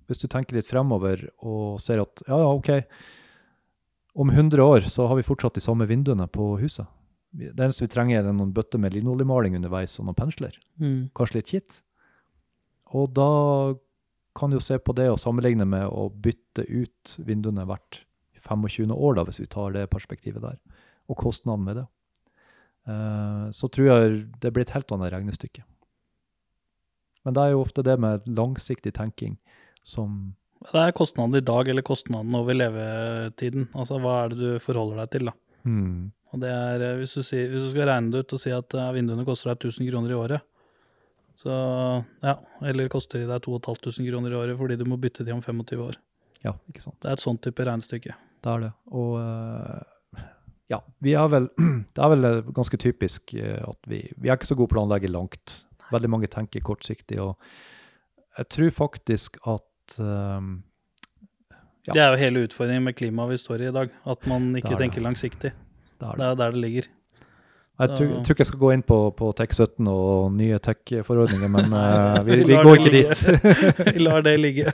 hvis 0.05 0.21
du 0.21 0.27
tenker 0.29 0.53
litt 0.59 0.69
fremover 0.69 1.23
og 1.41 1.79
ser 1.81 2.03
at 2.03 2.21
ja, 2.27 2.37
ja, 2.37 2.51
OK, 2.53 2.69
om 4.15 4.29
100 4.31 4.63
år 4.63 4.85
så 4.91 5.07
har 5.07 5.17
vi 5.19 5.25
fortsatt 5.27 5.57
de 5.57 5.63
samme 5.63 5.87
vinduene 5.89 6.27
på 6.31 6.53
huset. 6.61 6.87
Det 7.35 7.59
eneste 7.59 7.83
vi 7.83 7.91
trenger, 7.91 8.23
er 8.23 8.35
noen 8.35 8.53
bøtter 8.55 8.79
med 8.79 8.93
linoljemaling 8.95 9.57
underveis 9.57 9.97
og 9.99 10.07
noen 10.07 10.15
pensler. 10.15 10.55
Mm. 10.79 11.09
kanskje 11.15 11.41
litt 11.41 11.51
kitt. 11.51 11.81
Og 12.95 13.11
da 13.11 13.75
kan 14.35 14.51
du 14.51 14.55
jo 14.55 14.63
se 14.63 14.77
på 14.79 14.95
det 14.95 15.09
og 15.11 15.19
sammenligne 15.19 15.67
med 15.67 15.89
å 15.89 16.07
bytte 16.09 16.63
ut 16.63 17.17
vinduene 17.27 17.65
hvert 17.67 18.05
25. 18.45 18.93
år, 18.93 19.17
da, 19.17 19.25
hvis 19.27 19.41
vi 19.41 19.49
tar 19.51 19.75
det 19.75 19.89
perspektivet 19.91 20.43
der, 20.43 20.57
og 21.09 21.19
kostnaden 21.19 21.65
med 21.65 21.81
det. 21.81 21.85
Uh, 22.85 23.51
så 23.55 23.67
tror 23.67 23.87
jeg 23.89 24.17
det 24.39 24.51
blir 24.53 24.63
et 24.63 24.75
helt 24.75 24.91
annet 24.93 25.11
regnestykke. 25.11 25.65
Men 27.25 27.35
det 27.35 27.41
er 27.41 27.55
jo 27.55 27.63
ofte 27.65 27.83
det 27.83 27.97
med 27.99 28.27
langsiktig 28.29 28.93
tenking 28.93 29.39
som 29.83 30.35
Det 30.71 30.81
er 30.81 30.95
kostnaden 30.97 31.37
i 31.37 31.45
dag 31.45 31.69
eller 31.71 31.85
kostnaden 31.85 32.35
over 32.37 32.57
levetiden. 32.57 33.69
Altså 33.77 33.99
hva 34.01 34.23
er 34.23 34.33
det 34.33 34.39
du 34.39 34.63
forholder 34.63 35.03
deg 35.03 35.11
til, 35.15 35.29
da. 35.29 35.35
Mm. 35.65 36.11
Og 36.35 36.41
det 36.43 36.51
er, 36.51 36.83
eh, 36.83 36.97
hvis 36.99 37.15
du, 37.15 37.23
sier, 37.23 37.47
hvis 37.51 37.63
du 37.63 37.71
skal 37.71 37.89
regne 37.89 38.11
det 38.11 38.25
ut 38.25 38.35
og 38.35 38.41
si 38.41 38.51
at 38.53 38.75
eh, 38.75 38.91
vinduene 38.97 39.25
koster 39.27 39.53
deg 39.53 39.69
1000 39.69 39.87
kroner 39.87 40.11
i 40.11 40.19
året, 40.19 40.45
så 41.35 41.51
ja, 42.23 42.37
eller 42.63 42.91
koster 42.91 43.21
de 43.21 43.27
deg 43.27 43.43
2500 43.43 44.07
kroner 44.07 44.31
i 44.31 44.37
året 44.39 44.59
fordi 44.59 44.77
du 44.79 44.85
må 44.87 44.97
bytte 44.99 45.25
de 45.27 45.33
om 45.35 45.43
25 45.43 45.83
år. 45.83 45.97
Ja, 46.45 46.53
ikke 46.71 46.83
sant. 46.83 46.97
Det 47.03 47.09
er 47.09 47.17
et 47.17 47.23
sånt 47.23 47.41
type 47.43 47.65
regnestykke. 47.65 48.15
Det 48.15 48.51
er 48.51 48.65
det. 48.65 48.71
Og 48.95 49.15
eh, 49.19 50.23
ja, 50.71 50.81
vi 51.03 51.15
er 51.15 51.31
vel 51.31 51.49
Det 51.95 52.03
er 52.03 52.11
vel 52.15 52.29
ganske 52.55 52.79
typisk 52.81 53.35
at 53.37 53.89
vi 53.91 54.01
Vi 54.15 54.29
er 54.29 54.35
ikke 54.35 54.49
så 54.49 54.57
gode 54.57 54.71
på 54.71 54.79
å 54.79 54.79
planlegge 54.79 55.11
langt. 55.11 55.61
Veldig 55.93 56.11
mange 56.11 56.31
tenker 56.31 56.63
kortsiktig, 56.65 57.19
og 57.21 57.37
jeg 58.35 58.49
tror 58.51 58.71
faktisk 58.73 59.37
at 59.47 59.63
eh, 59.99 60.49
Ja. 61.85 61.93
Det 61.93 62.01
er 62.01 62.13
jo 62.15 62.17
hele 62.17 62.41
utfordringen 62.47 62.83
med 62.87 62.95
klimaet 62.97 63.29
vi 63.29 63.37
står 63.37 63.61
i 63.61 63.67
i 63.69 63.73
dag, 63.73 63.89
at 64.09 64.23
man 64.25 64.55
ikke 64.55 64.71
det 64.73 64.77
det. 64.77 64.83
tenker 64.87 65.01
langsiktig. 65.05 65.51
det 65.99 66.07
er 66.07 66.17
Det 66.17 66.25
er 66.25 66.35
der 66.35 66.51
det 66.51 66.61
ligger. 66.61 66.87
Jeg 67.75 67.91
tror, 67.91 68.05
jeg 68.07 68.19
tror 68.23 68.35
ikke 68.35 68.39
jeg 68.39 68.47
skal 68.47 68.59
gå 68.61 68.69
inn 68.71 68.81
på, 68.87 68.97
på 69.19 69.29
TEK17 69.35 69.87
og 69.91 70.29
nye 70.31 70.59
tech-forordninger, 70.63 71.49
men 71.51 71.73
uh, 71.75 72.21
vi, 72.27 72.37
Vi 72.39 72.45
vi 72.47 72.59
går 72.63 72.79
ikke 72.79 72.93
dit. 72.93 73.23
Vi 73.97 73.99
lar 73.99 74.23
det 74.23 74.35
ligge. 74.39 74.71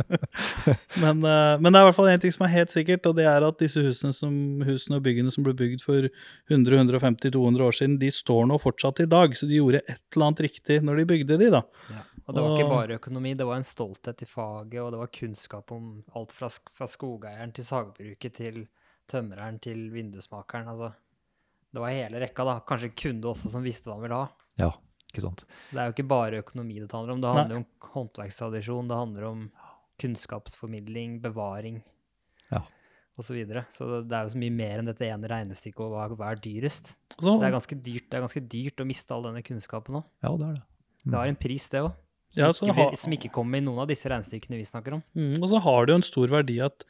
men, 1.02 1.24
uh, 1.26 1.58
men 1.58 1.66
det 1.66 1.80
er 1.80 1.82
i 1.82 1.88
hvert 1.88 1.96
fall 1.96 2.12
én 2.12 2.22
ting 2.22 2.30
som 2.30 2.46
er 2.46 2.52
helt 2.54 2.70
sikkert, 2.70 3.08
og 3.10 3.18
det 3.18 3.26
er 3.26 3.42
at 3.42 3.58
disse 3.58 3.82
husene, 3.82 4.14
som, 4.14 4.36
husene 4.62 5.00
og 5.00 5.02
byggene 5.02 5.34
som 5.34 5.42
ble 5.42 5.56
bygd 5.58 5.82
for 5.82 6.06
100-150-200 6.46 7.66
år 7.66 7.78
siden, 7.80 7.98
de 7.98 8.12
står 8.14 8.46
nå 8.52 8.60
fortsatt 8.62 9.02
i 9.02 9.08
dag. 9.10 9.34
Så 9.34 9.50
de 9.50 9.58
gjorde 9.58 9.82
et 9.82 9.98
eller 10.14 10.28
annet 10.28 10.46
riktig 10.46 10.78
når 10.86 11.02
de 11.02 11.08
bygde 11.10 11.40
de, 11.42 11.50
da. 11.58 11.64
Ja. 11.90 12.04
Og 12.28 12.34
det 12.34 12.42
var 12.42 12.56
ikke 12.56 12.70
bare 12.70 12.96
økonomi, 13.00 13.34
det 13.34 13.46
var 13.46 13.56
en 13.56 13.66
stolthet 13.66 14.22
i 14.22 14.26
faget, 14.26 14.78
og 14.80 14.92
det 14.92 14.98
var 15.00 15.10
kunnskap 15.12 15.72
om 15.72 16.04
alt 16.14 16.32
fra, 16.32 16.48
fra 16.70 16.86
skogeieren 16.86 17.52
til 17.52 17.64
sagbruket 17.66 18.32
til 18.38 18.68
tømreren 19.10 19.58
til 19.60 19.90
vindusmakeren. 19.90 20.68
Altså, 20.70 20.92
det 21.72 21.80
var 21.82 21.90
hele 21.90 22.20
rekka, 22.22 22.44
da. 22.44 22.60
Kanskje 22.60 22.92
kunde 22.94 23.24
også 23.32 23.50
som 23.50 23.62
visste 23.66 23.90
hva 23.90 23.96
han 23.98 24.02
ville 24.06 24.20
ha. 24.20 24.28
Ja, 24.60 24.70
ikke 25.10 25.24
sant. 25.26 25.44
Det 25.72 25.78
er 25.82 25.90
jo 25.90 25.96
ikke 25.96 26.08
bare 26.08 26.38
økonomi 26.44 26.78
det 26.78 26.92
handler 26.92 27.12
om, 27.16 27.20
det 27.20 27.28
Nei. 27.32 27.38
handler 27.40 27.56
om 27.56 27.66
håndverkstradisjon, 27.96 28.88
det 28.88 28.96
handler 29.02 29.24
om 29.28 29.50
kunnskapsformidling, 30.02 31.20
bevaring 31.22 31.82
Ja. 32.52 32.62
og 33.18 33.24
Så, 33.24 33.34
videre. 33.34 33.66
så 33.72 33.86
det- 34.02 34.08
det 34.08 34.16
er 34.16 34.22
jo 34.22 34.28
så 34.28 34.38
mye 34.38 34.50
mer 34.56 34.78
enn 34.78 34.86
dette 34.86 35.04
ene 35.06 35.28
regnestykket 35.28 35.80
og 35.80 35.90
hva, 35.92 36.16
hva 36.16 36.32
er 36.32 36.36
dyrest. 36.36 36.94
Så- 37.20 37.38
Det 37.40 37.52
er 37.52 37.82
dyrt, 37.82 38.10
det 38.10 38.14
er 38.14 38.20
ganske 38.20 38.48
dyrt 38.48 38.76
å 38.76 38.86
miste 38.86 39.10
all 39.12 39.22
denne 39.22 39.42
kunnskapen 39.42 39.94
òg. 39.96 40.04
Ja, 40.22 40.36
det 40.36 40.46
er 40.48 40.54
det. 40.54 40.62
Det 41.04 41.14
har 41.14 41.26
en 41.26 41.36
pris, 41.36 41.68
det 41.68 41.80
òg. 41.82 41.94
Ja, 42.38 42.52
som, 42.52 42.68
så 42.68 42.72
ikke 42.72 42.76
blir- 42.90 42.98
som 42.98 43.12
ikke 43.16 43.30
kommer 43.34 43.58
i 43.60 43.64
noen 43.64 43.82
av 43.84 43.88
disse 43.90 44.08
regnestykkene 44.08 44.56
vi 44.56 44.64
snakker 44.68 44.94
om. 44.98 45.02
Mm, 45.18 45.34
og 45.42 45.48
så 45.50 45.60
har 45.60 45.86
det 45.86 45.92
jo 45.92 45.98
en 46.00 46.06
stor 46.06 46.28
verdi 46.32 46.58
at, 46.64 46.84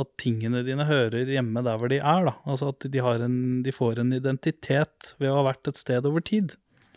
at 0.00 0.12
tingene 0.22 0.62
dine 0.64 0.86
hører 0.88 1.26
hjemme 1.28 1.62
der 1.66 1.76
hvor 1.80 1.88
de 1.92 1.98
er. 2.00 2.24
da. 2.30 2.34
Altså 2.46 2.70
At 2.72 2.86
de, 2.90 2.98
har 3.04 3.20
en, 3.26 3.62
de 3.66 3.72
får 3.76 3.98
en 4.00 4.12
identitet 4.16 5.14
ved 5.20 5.28
å 5.30 5.40
ha 5.42 5.46
vært 5.52 5.68
et 5.68 5.76
sted 5.76 6.06
over 6.08 6.20
tid. 6.24 6.54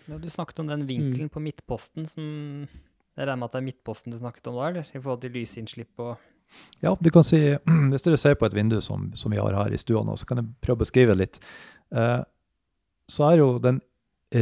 Ja, 0.08 0.18
du 0.20 0.30
snakket 0.30 0.60
om 0.60 0.68
den 0.68 0.82
Mm. 0.84 0.88
vinkelen 0.88 1.30
på 1.32 1.40
midtposten 1.44 2.08
som 2.08 2.68
Jeg 3.16 3.28
regner 3.28 3.38
med 3.38 3.46
at 3.46 3.52
det 3.54 3.60
er 3.62 3.68
midtposten 3.68 4.12
du 4.12 4.18
snakket 4.18 4.48
om 4.50 4.56
da, 4.58 4.68
eller? 4.72 4.88
I 4.90 5.00
forhold 5.00 5.22
til 5.22 5.32
lysinnslipp 5.32 6.00
og 6.00 6.18
Ja, 6.82 6.96
du 7.00 7.10
kan 7.14 7.24
si, 7.24 7.38
hvis 7.92 8.02
dere 8.04 8.18
ser 8.18 8.36
på 8.36 8.46
et 8.48 8.54
vindu 8.58 8.80
som, 8.82 9.12
som 9.16 9.32
vi 9.32 9.38
har 9.38 9.54
her 9.54 9.72
i 9.74 9.78
stua 9.78 10.02
nå, 10.04 10.16
så 10.18 10.26
kan 10.26 10.38
jeg 10.42 10.48
prøve 10.62 10.80
å 10.80 10.84
beskrive 10.84 11.16
litt. 11.16 11.40
Eh, 11.94 12.24
så 13.10 13.28
er 13.32 13.38
jo 13.44 13.60
den 13.60 13.82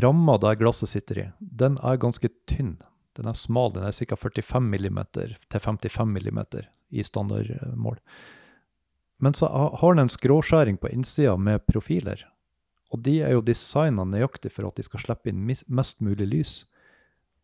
ramma 0.02 0.38
der 0.40 0.56
glasset 0.56 0.88
sitter 0.90 1.20
i, 1.20 1.28
den 1.42 1.78
er 1.84 1.98
ganske 2.00 2.30
tynn. 2.48 2.78
Den 3.22 3.30
er 3.30 3.38
smal, 3.38 3.70
den 3.76 3.86
er 3.86 3.94
ca. 3.94 4.18
45 4.18 4.64
mm 4.66 5.00
til 5.14 5.60
55 5.62 6.10
mm 6.10 6.40
i 6.90 7.04
standardmål. 7.06 8.00
Men 9.22 9.36
så 9.38 9.48
har 9.48 9.94
den 9.94 10.08
en 10.08 10.10
skråskjæring 10.10 10.80
på 10.82 10.90
innsida 10.90 11.36
med 11.38 11.62
profiler. 11.70 12.24
Og 12.92 13.04
de 13.06 13.20
er 13.22 13.36
jo 13.36 13.44
designa 13.46 14.04
nøyaktig 14.10 14.50
for 14.56 14.68
at 14.68 14.80
de 14.80 14.86
skal 14.88 15.04
slippe 15.04 15.30
inn 15.30 15.46
mest 15.46 16.02
mulig 16.02 16.28
lys. 16.32 16.54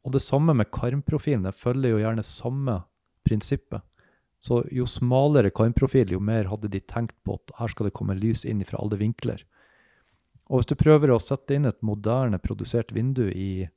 Og 0.02 0.16
det 0.16 0.24
samme 0.26 0.56
med 0.58 0.72
karmprofilene 0.74 1.54
følger 1.54 1.94
jo 1.94 2.02
gjerne 2.02 2.26
samme 2.26 2.80
prinsippet. 3.28 3.86
Så 4.42 4.64
jo 4.74 4.86
smalere 4.90 5.54
karmprofil, 5.54 6.12
jo 6.14 6.20
mer 6.24 6.50
hadde 6.50 6.70
de 6.74 6.82
tenkt 6.82 7.16
på 7.26 7.38
at 7.38 7.54
her 7.60 7.72
skal 7.74 7.88
det 7.88 7.96
komme 7.98 8.18
lys 8.18 8.44
inn 8.46 8.66
fra 8.66 8.82
alle 8.82 9.00
vinkler. 9.00 9.46
Og 10.50 10.62
hvis 10.62 10.70
du 10.70 10.78
prøver 10.80 11.12
å 11.12 11.22
sette 11.22 11.54
inn 11.54 11.68
et 11.68 11.80
moderne 11.86 12.40
produsert 12.42 12.94
vindu 12.96 13.28
i, 13.30 13.68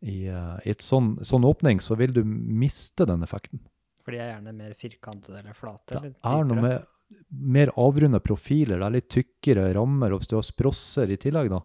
i, 0.00 0.28
uh, 0.30 0.58
i 0.64 0.72
et 0.74 0.84
sånn, 0.84 1.16
sånn 1.26 1.46
åpning, 1.48 1.82
så 1.82 1.96
vil 1.98 2.14
du 2.14 2.22
miste 2.24 3.06
den 3.08 3.24
effekten. 3.26 3.62
For 4.04 4.14
de 4.14 4.22
er 4.22 4.32
gjerne 4.34 4.54
mer 4.56 4.76
firkantede 4.78 5.42
eller 5.42 5.56
flate. 5.56 5.98
Det 5.98 6.14
er 6.14 6.46
noe 6.48 6.62
med 6.62 6.86
mer 7.28 7.70
avrunda 7.80 8.20
profiler, 8.20 8.78
det 8.78 8.86
er 8.86 8.96
litt 8.98 9.10
tykkere 9.12 9.70
rammer, 9.76 10.12
og 10.12 10.20
hvis 10.22 10.30
du 10.30 10.36
har 10.36 10.44
sprosser 10.46 11.12
i 11.12 11.18
tillegg, 11.20 11.50
da, 11.52 11.62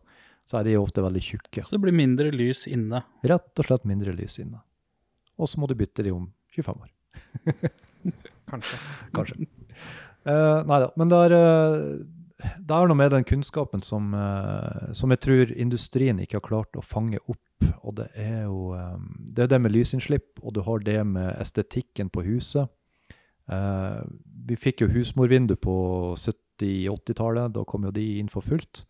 så 0.47 0.59
er 0.59 0.67
de 0.67 0.77
ofte 0.79 1.03
veldig 1.03 1.23
tjukke. 1.23 1.63
Så 1.63 1.75
det 1.75 1.83
blir 1.83 1.95
mindre 1.95 2.31
lys 2.35 2.65
inne. 2.71 3.03
Rett 3.27 3.59
og 3.59 3.67
slett 3.67 3.87
mindre 3.87 4.15
lys 4.15 4.39
inne. 4.43 4.61
Og 5.39 5.49
så 5.49 5.59
må 5.59 5.67
du 5.67 5.75
bytte 5.79 6.05
de 6.05 6.13
om 6.15 6.27
25 6.55 6.83
år. 6.83 6.91
Kanskje. 8.51 8.79
kanskje. 9.15 9.47
Uh, 10.23 10.63
nei 10.67 10.79
da, 10.83 10.89
men 10.99 11.09
det 11.11 11.19
er, 11.27 11.33
eh, 11.35 11.87
det 12.43 12.75
er 12.75 12.89
noe 12.89 12.97
med 12.97 13.11
den 13.13 13.25
kunnskapen 13.27 13.83
som, 13.83 14.13
eh, 14.17 14.91
som 14.93 15.11
jeg 15.13 15.21
tror 15.23 15.51
industrien 15.55 16.19
ikke 16.19 16.39
har 16.39 16.47
klart 16.47 16.79
å 16.79 16.85
fange 16.85 17.21
opp. 17.25 17.67
Og 17.83 17.95
det 17.99 18.09
er 18.19 18.45
jo 18.45 18.73
eh, 18.77 18.97
det, 19.19 19.45
er 19.45 19.51
det 19.53 19.61
med 19.63 19.73
lysinnslipp, 19.75 20.41
og 20.43 20.55
du 20.55 20.61
har 20.67 20.83
det 20.83 20.99
med 21.07 21.33
estetikken 21.41 22.11
på 22.13 22.25
huset. 22.27 22.71
Eh, 23.51 24.01
vi 24.47 24.59
fikk 24.59 24.83
jo 24.83 24.91
husmorvindu 24.91 25.55
på 25.61 25.75
70-80-tallet. 26.19 27.55
Da 27.55 27.65
kom 27.67 27.87
jo 27.87 27.95
de 27.95 28.07
inn 28.19 28.31
for 28.31 28.45
fullt. 28.45 28.85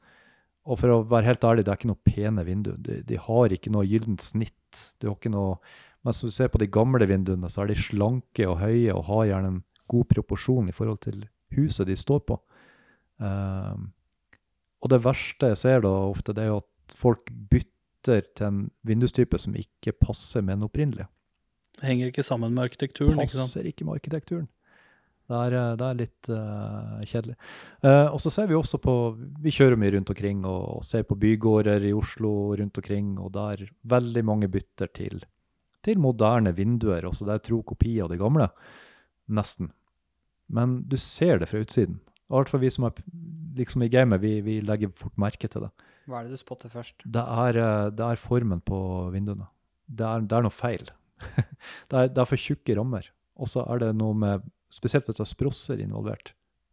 Og 0.63 0.79
for 0.79 0.93
å 0.93 1.01
være 1.07 1.33
helt 1.33 1.43
ærlig, 1.43 1.65
det 1.65 1.73
er 1.73 1.81
ikke 1.81 1.91
noe 1.91 2.07
pene 2.07 2.45
vindu. 2.47 2.75
De, 2.79 3.01
de 3.03 3.19
har 3.19 3.53
ikke 3.53 3.73
noe 3.73 3.87
gyllent 3.87 4.23
snitt. 4.23 4.93
Du 4.99 5.09
har 5.09 5.17
ikke 5.17 5.33
noe 5.33 5.59
mens 6.03 6.19
du 6.19 6.31
ser 6.31 6.49
på 6.51 6.59
de 6.59 6.67
gamle 6.67 7.05
vinduene, 7.07 7.47
så 7.47 7.63
er 7.63 7.71
de 7.71 7.79
slanke 7.79 8.47
og 8.49 8.57
høye 8.59 8.91
og 8.91 9.05
har 9.07 9.27
gjerne 9.29 9.51
en 9.53 9.61
god 9.91 10.09
proporsjon 10.11 10.67
i 10.67 10.75
forhold 10.75 10.99
til 11.05 11.21
huset 11.55 11.87
de 11.87 11.95
står 11.95 12.25
på. 12.27 12.37
Ehm, 13.24 13.91
og 14.84 14.91
det 14.91 14.99
verste 15.05 15.53
jeg 15.53 15.61
ser 15.61 15.84
da 15.86 15.91
ofte, 16.09 16.36
det 16.36 16.45
er 16.45 16.51
jo 16.51 16.61
at 16.61 16.97
folk 16.99 17.30
bytter 17.32 18.26
til 18.36 18.47
en 18.49 18.63
vindustype 18.84 19.39
som 19.39 19.55
ikke 19.55 19.95
passer 19.95 20.43
med 20.43 20.57
den 20.57 20.67
opprinnelige. 20.67 21.07
Det 21.80 21.88
henger 21.88 22.11
ikke 22.11 22.26
sammen 22.26 22.53
med 22.53 22.67
arkitekturen. 22.67 23.15
ikke 23.15 23.34
sant? 23.34 23.47
Passer 23.47 23.69
ikke 23.69 23.88
med 23.88 24.01
arkitekturen. 24.01 24.49
Det 25.24 25.39
er, 25.39 25.53
eh, 25.55 25.76
det 25.80 25.86
er 25.88 25.99
litt 25.99 26.30
uh, 26.36 27.03
kjedelig. 27.07 27.36
Uh, 27.80 28.09
og 28.11 28.19
så 28.19 28.32
ser 28.34 28.49
vi 28.49 28.57
også 28.57 28.78
på 28.84 28.93
Vi 29.15 29.53
kjører 29.55 29.80
mye 29.80 29.93
rundt 29.95 30.11
omkring 30.11 30.41
og, 30.43 30.63
og 30.78 30.84
ser 30.84 31.05
på 31.07 31.15
bygårder 31.15 31.86
i 31.88 31.93
Oslo 31.95 32.51
rundt 32.59 32.80
omkring, 32.82 33.15
og 33.24 33.32
der 33.38 33.63
veldig 33.88 34.24
mange 34.28 34.51
bytter 34.51 34.91
til, 34.91 35.24
til 35.82 36.01
moderne 36.03 36.51
vinduer. 36.55 37.07
Også 37.07 37.26
det 37.30 37.38
er 37.38 37.45
tro 37.47 37.61
kopi 37.63 37.95
av 38.03 38.11
det 38.11 38.19
gamle. 38.19 38.49
Nesten. 39.32 39.71
Men 40.51 40.82
du 40.91 40.97
ser 40.99 41.39
det 41.39 41.47
fra 41.49 41.63
utsiden. 41.63 42.01
I 42.30 42.36
hvert 42.38 42.51
fall 42.51 42.63
vi 42.63 42.71
som 42.74 42.88
er 42.88 43.01
liksom 43.57 43.84
i 43.86 43.91
gamet, 43.91 44.21
vi, 44.24 44.38
vi 44.45 44.59
legger 44.65 44.93
fort 44.97 45.17
merke 45.21 45.49
til 45.51 45.67
det. 45.67 45.71
Hva 46.09 46.19
er 46.19 46.28
det 46.28 46.36
du 46.36 46.41
spotter 46.41 46.71
først? 46.71 47.05
Det 47.05 47.21
er, 47.21 47.59
eh, 47.59 47.89
det 47.95 48.05
er 48.05 48.19
formen 48.19 48.63
på 48.65 48.80
vinduene. 49.13 49.47
Det 49.88 50.07
er, 50.07 50.26
det 50.28 50.38
er 50.38 50.45
noe 50.45 50.55
feil. 50.55 50.89
det, 51.89 51.95
er, 51.95 52.09
det 52.09 52.24
er 52.24 52.30
for 52.30 52.39
tjukke 52.39 52.76
rammer. 52.80 53.07
Og 53.39 53.49
så 53.49 53.63
er 53.69 53.86
det 53.86 53.95
noe 53.99 54.17
med 54.17 54.51
Spesielt 54.74 55.05
hvis 55.05 55.19
det 55.19 55.21
er 55.21 55.30
sprosser 55.30 55.82
involvert. 55.84 56.32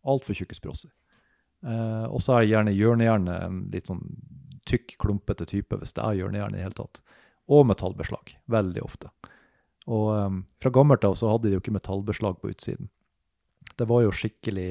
Altfor 0.08 0.32
tjukke 0.32 0.56
sprosser. 0.56 0.88
Eh, 1.60 2.06
og 2.08 2.22
så 2.24 2.38
er 2.38 2.46
gjerne 2.48 2.72
hjørnejernet 2.72 3.42
en 3.44 3.58
litt 3.74 3.90
sånn 3.90 4.00
tykk, 4.68 4.94
klumpete 5.02 5.44
type, 5.44 5.76
hvis 5.76 5.92
det 5.96 6.06
er 6.06 6.16
hjørnejern 6.16 6.54
i 6.54 6.60
det 6.60 6.64
hele 6.64 6.78
tatt. 6.78 7.02
Og 7.52 7.66
metallbeslag. 7.68 8.32
Veldig 8.48 8.84
ofte. 8.86 9.12
Og 9.84 10.08
eh, 10.14 10.38
fra 10.64 10.72
gammelt 10.72 11.04
av 11.04 11.18
så 11.20 11.28
hadde 11.34 11.50
de 11.50 11.58
jo 11.58 11.60
ikke 11.60 11.76
metallbeslag 11.76 12.40
på 12.40 12.54
utsiden. 12.54 12.88
Det 13.76 13.88
var 13.92 14.06
jo 14.06 14.16
skikkelig 14.16 14.70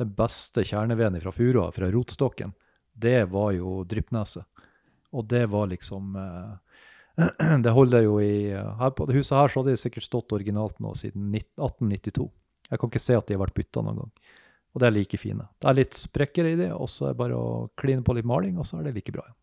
Den 0.00 0.12
beste 0.16 0.64
kjerneveden 0.64 1.20
fra 1.22 1.32
furua, 1.34 1.70
fra 1.74 1.90
rotstokken, 1.92 2.54
det 2.94 3.24
var 3.32 3.52
jo 3.56 3.82
dryppneset. 3.88 4.44
Og 5.12 5.26
det 5.28 5.46
var 5.52 5.66
liksom 5.68 6.14
eh, 6.16 7.56
Det 7.64 7.72
holder 7.76 8.06
jo 8.06 8.14
i 8.24 8.48
her 8.56 8.90
På 8.96 9.04
det 9.04 9.18
huset 9.18 9.36
her 9.36 9.50
så 9.52 9.60
hadde 9.60 9.74
det 9.74 9.82
sikkert 9.82 10.06
stått 10.06 10.32
originalt 10.32 10.78
nå 10.80 10.94
siden 10.96 11.26
1892. 11.36 12.30
Jeg 12.70 12.80
kan 12.80 12.88
ikke 12.88 13.02
se 13.04 13.16
at 13.18 13.26
de 13.28 13.36
har 13.36 13.42
vært 13.44 13.58
bytta 13.58 13.82
noen 13.84 13.98
gang. 14.00 14.12
Og 14.72 14.80
det 14.80 14.86
er 14.88 14.94
like 14.96 15.18
fine. 15.20 15.44
Det 15.60 15.68
er 15.68 15.76
litt 15.76 15.92
sprekker 15.98 16.48
i 16.48 16.54
det, 16.56 16.70
og 16.72 16.88
så 16.88 17.10
er 17.10 17.12
det 17.12 17.20
bare 17.20 17.36
å 17.36 17.50
kline 17.76 18.00
på 18.06 18.14
litt 18.16 18.24
maling, 18.28 18.56
og 18.56 18.64
så 18.64 18.78
er 18.80 18.86
det 18.88 18.94
like 18.96 19.12
bra 19.12 19.26
igjen. 19.26 19.36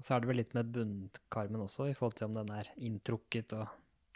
Så 0.00 0.14
er 0.14 0.22
det 0.24 0.30
vel 0.30 0.38
litt 0.40 0.54
med 0.56 0.70
bunnkarmen 0.72 1.60
også, 1.66 1.90
i 1.90 1.94
forhold 1.98 2.16
til 2.16 2.30
om 2.30 2.38
den 2.38 2.52
er 2.56 2.70
inntrukket 2.88 3.52
og 3.58 3.66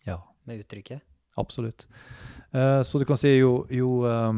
Ja, 0.09 0.17
med 0.49 0.63
uttrykket. 0.65 1.03
absolutt. 1.37 1.85
Eh, 2.57 2.81
så 2.83 2.99
du 2.99 3.05
kan 3.05 3.21
si 3.21 3.35
jo, 3.37 3.67
jo 3.69 3.91
eh, 4.09 4.33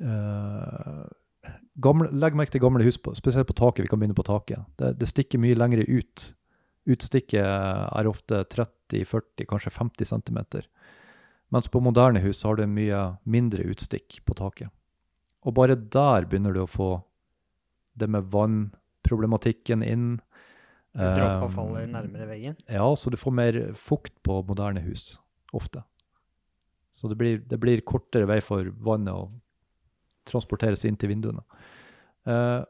eh, 0.00 1.54
gamle, 1.80 2.10
legg 2.12 2.36
merke 2.38 2.54
til 2.54 2.62
gamle 2.64 2.84
hus, 2.86 2.98
på, 3.00 3.14
spesielt 3.18 3.48
på 3.48 3.56
taket. 3.58 3.84
Vi 3.84 3.92
kan 3.92 4.00
begynne 4.00 4.18
på 4.18 4.26
taket. 4.26 4.66
Det, 4.80 4.94
det 5.00 5.08
stikker 5.10 5.42
mye 5.42 5.58
lengre 5.58 5.86
ut. 5.88 6.30
Utstikket 6.90 7.44
er 7.44 8.08
ofte 8.10 8.42
30-40, 8.50 9.46
kanskje 9.50 9.74
50 9.76 10.12
cm. 10.12 10.40
Mens 11.50 11.68
på 11.68 11.82
moderne 11.82 12.22
hus 12.22 12.42
har 12.46 12.56
du 12.56 12.66
mye 12.70 13.02
mindre 13.28 13.66
utstikk 13.72 14.20
på 14.24 14.36
taket. 14.38 14.70
Og 15.46 15.56
bare 15.56 15.76
der 15.76 16.26
begynner 16.28 16.54
du 16.54 16.62
å 16.64 16.70
få 16.70 16.90
det 17.98 18.08
med 18.10 18.28
vannproblematikken 18.32 19.84
inn. 19.86 20.10
Droppa 20.90 21.46
Um, 21.46 21.52
faller 21.54 21.86
nærmere 21.86 22.26
veggen. 22.26 22.56
Ja, 22.66 22.82
så 22.98 23.12
du 23.12 23.16
får 23.20 23.34
mer 23.34 23.58
fukt 23.78 24.16
på 24.26 24.40
moderne 24.48 24.82
hus, 24.82 25.20
ofte. 25.54 25.84
Så 26.90 27.06
det 27.06 27.18
blir, 27.20 27.38
det 27.46 27.60
blir 27.62 27.82
kortere 27.86 28.26
vei 28.26 28.40
for 28.42 28.66
vannet 28.82 29.14
å 29.14 29.28
transporteres 30.28 30.84
inn 30.88 30.98
til 31.00 31.12
vinduene. 31.12 31.42
Eh, 32.28 32.60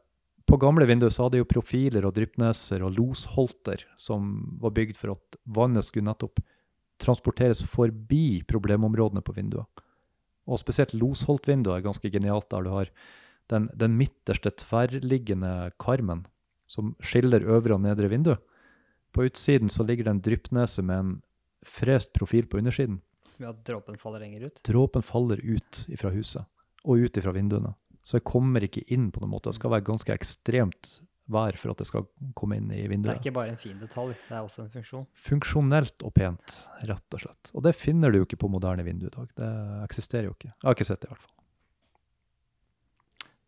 på 0.51 0.57
gamle 0.59 0.87
vinduer 0.89 1.13
så 1.13 1.27
hadde 1.27 1.39
jo 1.39 1.47
profiler 1.47 2.05
og 2.07 2.15
dryppneser 2.17 2.83
og 2.83 2.97
losholter 2.97 3.85
som 3.99 4.33
var 4.61 4.73
bygd 4.75 4.97
for 4.99 5.15
at 5.15 5.37
vannet 5.45 5.87
skulle 5.87 6.09
nettopp 6.09 6.41
transporteres 7.01 7.63
forbi 7.65 8.41
problemområdene 8.49 9.23
på 9.25 9.35
vinduene. 9.37 9.69
Og 10.49 10.59
spesielt 10.59 10.95
losholtvinduet 10.97 11.77
er 11.77 11.85
ganske 11.85 12.11
genialt, 12.11 12.49
der 12.51 12.65
du 12.65 12.71
har 12.73 12.91
den, 13.51 13.69
den 13.77 13.95
midterste 13.99 14.51
tverrliggende 14.63 15.71
karmen 15.81 16.25
som 16.71 16.95
skiller 17.03 17.45
øvre 17.45 17.77
og 17.77 17.83
nedre 17.85 18.09
vindu. 18.11 18.33
På 19.11 19.25
utsiden 19.27 19.69
så 19.69 19.85
ligger 19.85 20.07
det 20.07 20.15
en 20.15 20.23
dryppnese 20.25 20.83
med 20.87 20.99
en 20.99 21.15
frest 21.67 22.13
profil 22.15 22.47
på 22.49 22.61
undersiden. 22.61 23.01
Ja, 23.41 23.51
at 23.51 23.63
dråpen 23.67 23.97
faller 23.99 24.23
lenger 24.23 24.47
ut. 24.47 24.61
Dråpen 24.67 25.05
faller 25.05 25.41
ut 25.43 25.83
fra 25.99 26.11
huset 26.13 26.47
og 26.85 27.05
ut 27.05 27.17
ifra 27.17 27.33
vinduene. 27.35 27.73
Så 28.01 28.17
jeg 28.17 28.25
kommer 28.25 28.63
ikke 28.65 28.83
inn 28.93 29.11
på 29.13 29.21
noen 29.21 29.35
måte. 29.35 29.51
Det 29.51 29.59
skal 29.59 29.73
være 29.75 29.85
ganske 29.91 30.13
ekstremt 30.15 30.95
vær 31.31 31.55
for 31.59 31.71
at 31.71 31.81
det 31.81 31.87
skal 31.87 32.07
komme 32.37 32.57
inn 32.59 32.71
i 32.73 32.81
vinduet. 32.89 33.13
Det 33.13 33.19
er 33.19 33.23
ikke 33.23 33.35
bare 33.35 33.53
en 33.53 33.59
fin 33.61 33.77
detalj, 33.79 34.15
det 34.27 34.35
er 34.35 34.41
også 34.43 34.65
en 34.65 34.71
funksjon. 34.73 35.05
Funksjonelt 35.27 36.03
og 36.07 36.13
pent, 36.17 36.57
rett 36.89 37.17
og 37.17 37.23
slett. 37.23 37.51
Og 37.55 37.65
det 37.65 37.75
finner 37.77 38.11
du 38.11 38.19
jo 38.19 38.27
ikke 38.27 38.39
på 38.41 38.49
moderne 38.51 38.85
vindu 38.87 39.07
i 39.07 39.13
dag. 39.13 39.29
Det 39.37 39.51
eksisterer 39.85 40.27
jo 40.27 40.35
ikke. 40.35 40.51
Jeg 40.51 40.67
har 40.67 40.77
ikke 40.77 40.89
sett 40.89 41.03
det, 41.03 41.11
i 41.11 41.13
hvert 41.13 41.25
fall. 41.27 41.37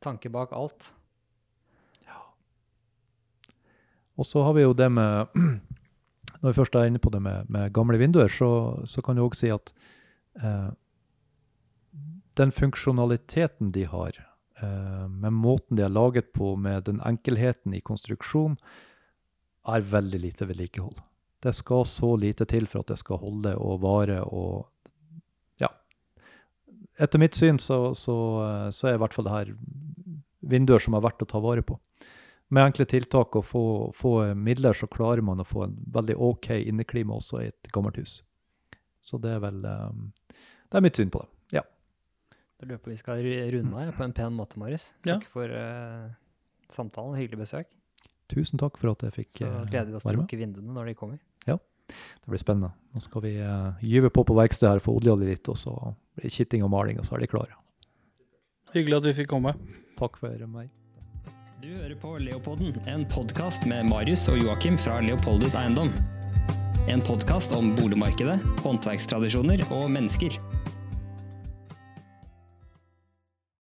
Tanke 0.04 0.32
bak 0.32 0.54
alt. 0.56 0.92
Ja. 2.08 2.22
Og 4.20 4.28
så 4.28 4.44
har 4.46 4.56
vi 4.58 4.66
jo 4.66 4.76
det 4.78 4.90
med 4.92 5.28
Når 6.44 6.52
vi 6.52 6.58
først 6.58 6.74
er 6.76 6.90
inne 6.90 7.00
på 7.00 7.08
det 7.08 7.22
med, 7.24 7.48
med 7.48 7.72
gamle 7.72 7.96
vinduer, 7.96 8.28
så, 8.28 8.50
så 8.84 9.00
kan 9.00 9.16
du 9.16 9.22
òg 9.24 9.36
si 9.38 9.48
at 9.54 9.70
eh, 10.44 10.74
den 12.40 12.52
funksjonaliteten 12.52 13.72
de 13.72 13.86
har, 13.90 14.18
eh, 14.62 15.08
med 15.08 15.34
måten 15.34 15.78
de 15.78 15.84
er 15.86 15.94
laget 15.94 16.34
på, 16.34 16.56
med 16.56 16.84
den 16.90 17.02
enkelheten 17.02 17.74
i 17.74 17.82
konstruksjon, 17.82 18.58
er 19.68 19.82
veldig 19.82 20.20
lite 20.20 20.48
vedlikehold. 20.48 21.00
Det 21.44 21.54
skal 21.56 21.86
så 21.86 22.16
lite 22.16 22.46
til 22.46 22.68
for 22.68 22.84
at 22.84 22.88
det 22.88 22.98
skal 23.00 23.18
holde 23.18 23.56
og 23.58 23.82
vare 23.82 24.22
og 24.24 24.70
Ja. 25.60 25.70
Etter 27.00 27.20
mitt 27.20 27.36
syn 27.36 27.60
så, 27.60 27.94
så, 27.96 28.18
eh, 28.44 28.70
så 28.72 28.88
er 28.88 28.94
i 28.96 28.98
hvert 28.98 29.14
fall 29.14 29.26
det 29.26 29.38
her 29.38 29.56
vinduer 30.42 30.80
som 30.80 30.94
er 30.94 31.02
verdt 31.02 31.24
å 31.24 31.30
ta 31.30 31.40
vare 31.40 31.62
på 31.62 31.80
med 32.54 32.68
enkle 32.68 32.86
tiltak 32.86 33.36
og 33.40 33.46
få, 33.46 33.66
få 33.96 34.14
midler, 34.38 34.76
så 34.78 34.88
klarer 34.92 35.24
man 35.26 35.42
å 35.42 35.48
få 35.48 35.66
en 35.68 35.78
veldig 35.94 36.16
OK 36.22 36.52
inneklima 36.60 37.18
også 37.18 37.42
i 37.42 37.50
et 37.50 37.72
gammelt 37.74 37.98
hus. 37.98 38.20
Så 39.02 39.18
det 39.22 39.34
er 39.36 39.42
vel 39.44 39.64
um, 39.66 40.12
Det 40.70 40.80
er 40.80 40.86
mitt 40.86 41.00
syn 41.00 41.12
på 41.14 41.24
det. 41.24 41.33
Ja. 42.64 42.70
Da 42.70 42.70
lurer 42.70 42.78
jeg 42.78 42.84
på 42.86 42.94
vi 42.94 43.00
skal 43.00 43.26
runde 43.58 43.76
av 43.76 43.96
på 43.98 44.04
en 44.06 44.14
pen 44.16 44.36
måte, 44.38 44.60
Marius. 44.60 44.92
Ja. 45.04 45.18
Takk 45.18 45.26
for 45.34 45.52
uh, 45.52 46.08
samtalen. 46.72 47.18
Hyggelig 47.20 47.42
besøk. 47.44 47.68
Tusen 48.32 48.62
takk 48.62 48.80
for 48.80 48.94
at 48.94 49.04
jeg 49.04 49.16
fikk 49.18 49.42
være 49.42 49.50
med. 49.50 49.58
Så 49.58 49.64
eh, 49.66 49.72
gleder 49.74 49.90
vi 49.92 49.98
oss 50.00 50.06
til 50.08 50.16
å 50.16 50.22
lukke 50.22 50.40
vinduene 50.40 50.76
når 50.78 50.88
de 50.88 50.94
kommer. 50.96 51.20
Ja, 51.44 51.58
Det 51.90 52.32
blir 52.32 52.40
spennende. 52.40 52.72
Nå 52.96 53.04
skal 53.04 53.26
vi 53.26 53.34
uh, 53.44 53.76
gyve 53.84 54.14
på 54.16 54.24
på 54.24 54.38
verkstedet 54.38 54.78
her, 54.78 54.84
få 54.86 54.96
oljeolje 54.96 55.28
litt, 55.28 55.52
og 55.52 55.60
så 55.60 55.76
blir 56.16 56.30
det 56.30 56.34
kitting 56.38 56.64
og 56.64 56.72
maling, 56.72 57.04
og 57.04 57.10
så 57.10 57.18
er 57.18 57.26
de 57.26 57.32
klare. 57.34 57.60
Hyggelig 58.72 59.02
at 59.02 59.10
vi 59.10 59.16
fikk 59.20 59.34
komme. 59.36 59.54
Takk 60.00 60.16
for 60.24 60.48
meg. 60.56 60.72
Du 61.60 61.68
hører 61.68 62.00
på 62.00 62.16
Leopolden, 62.24 62.80
en 62.88 63.04
podkast 63.12 63.68
med 63.68 63.92
Marius 63.92 64.24
og 64.32 64.40
Joakim 64.40 64.80
fra 64.80 65.04
Leopoldus 65.04 65.60
Eiendom. 65.60 65.92
En 66.88 67.04
podkast 67.04 67.52
om 67.56 67.76
boligmarkedet, 67.76 68.40
håndverkstradisjoner 68.64 69.68
og 69.72 69.92
mennesker. 69.92 70.40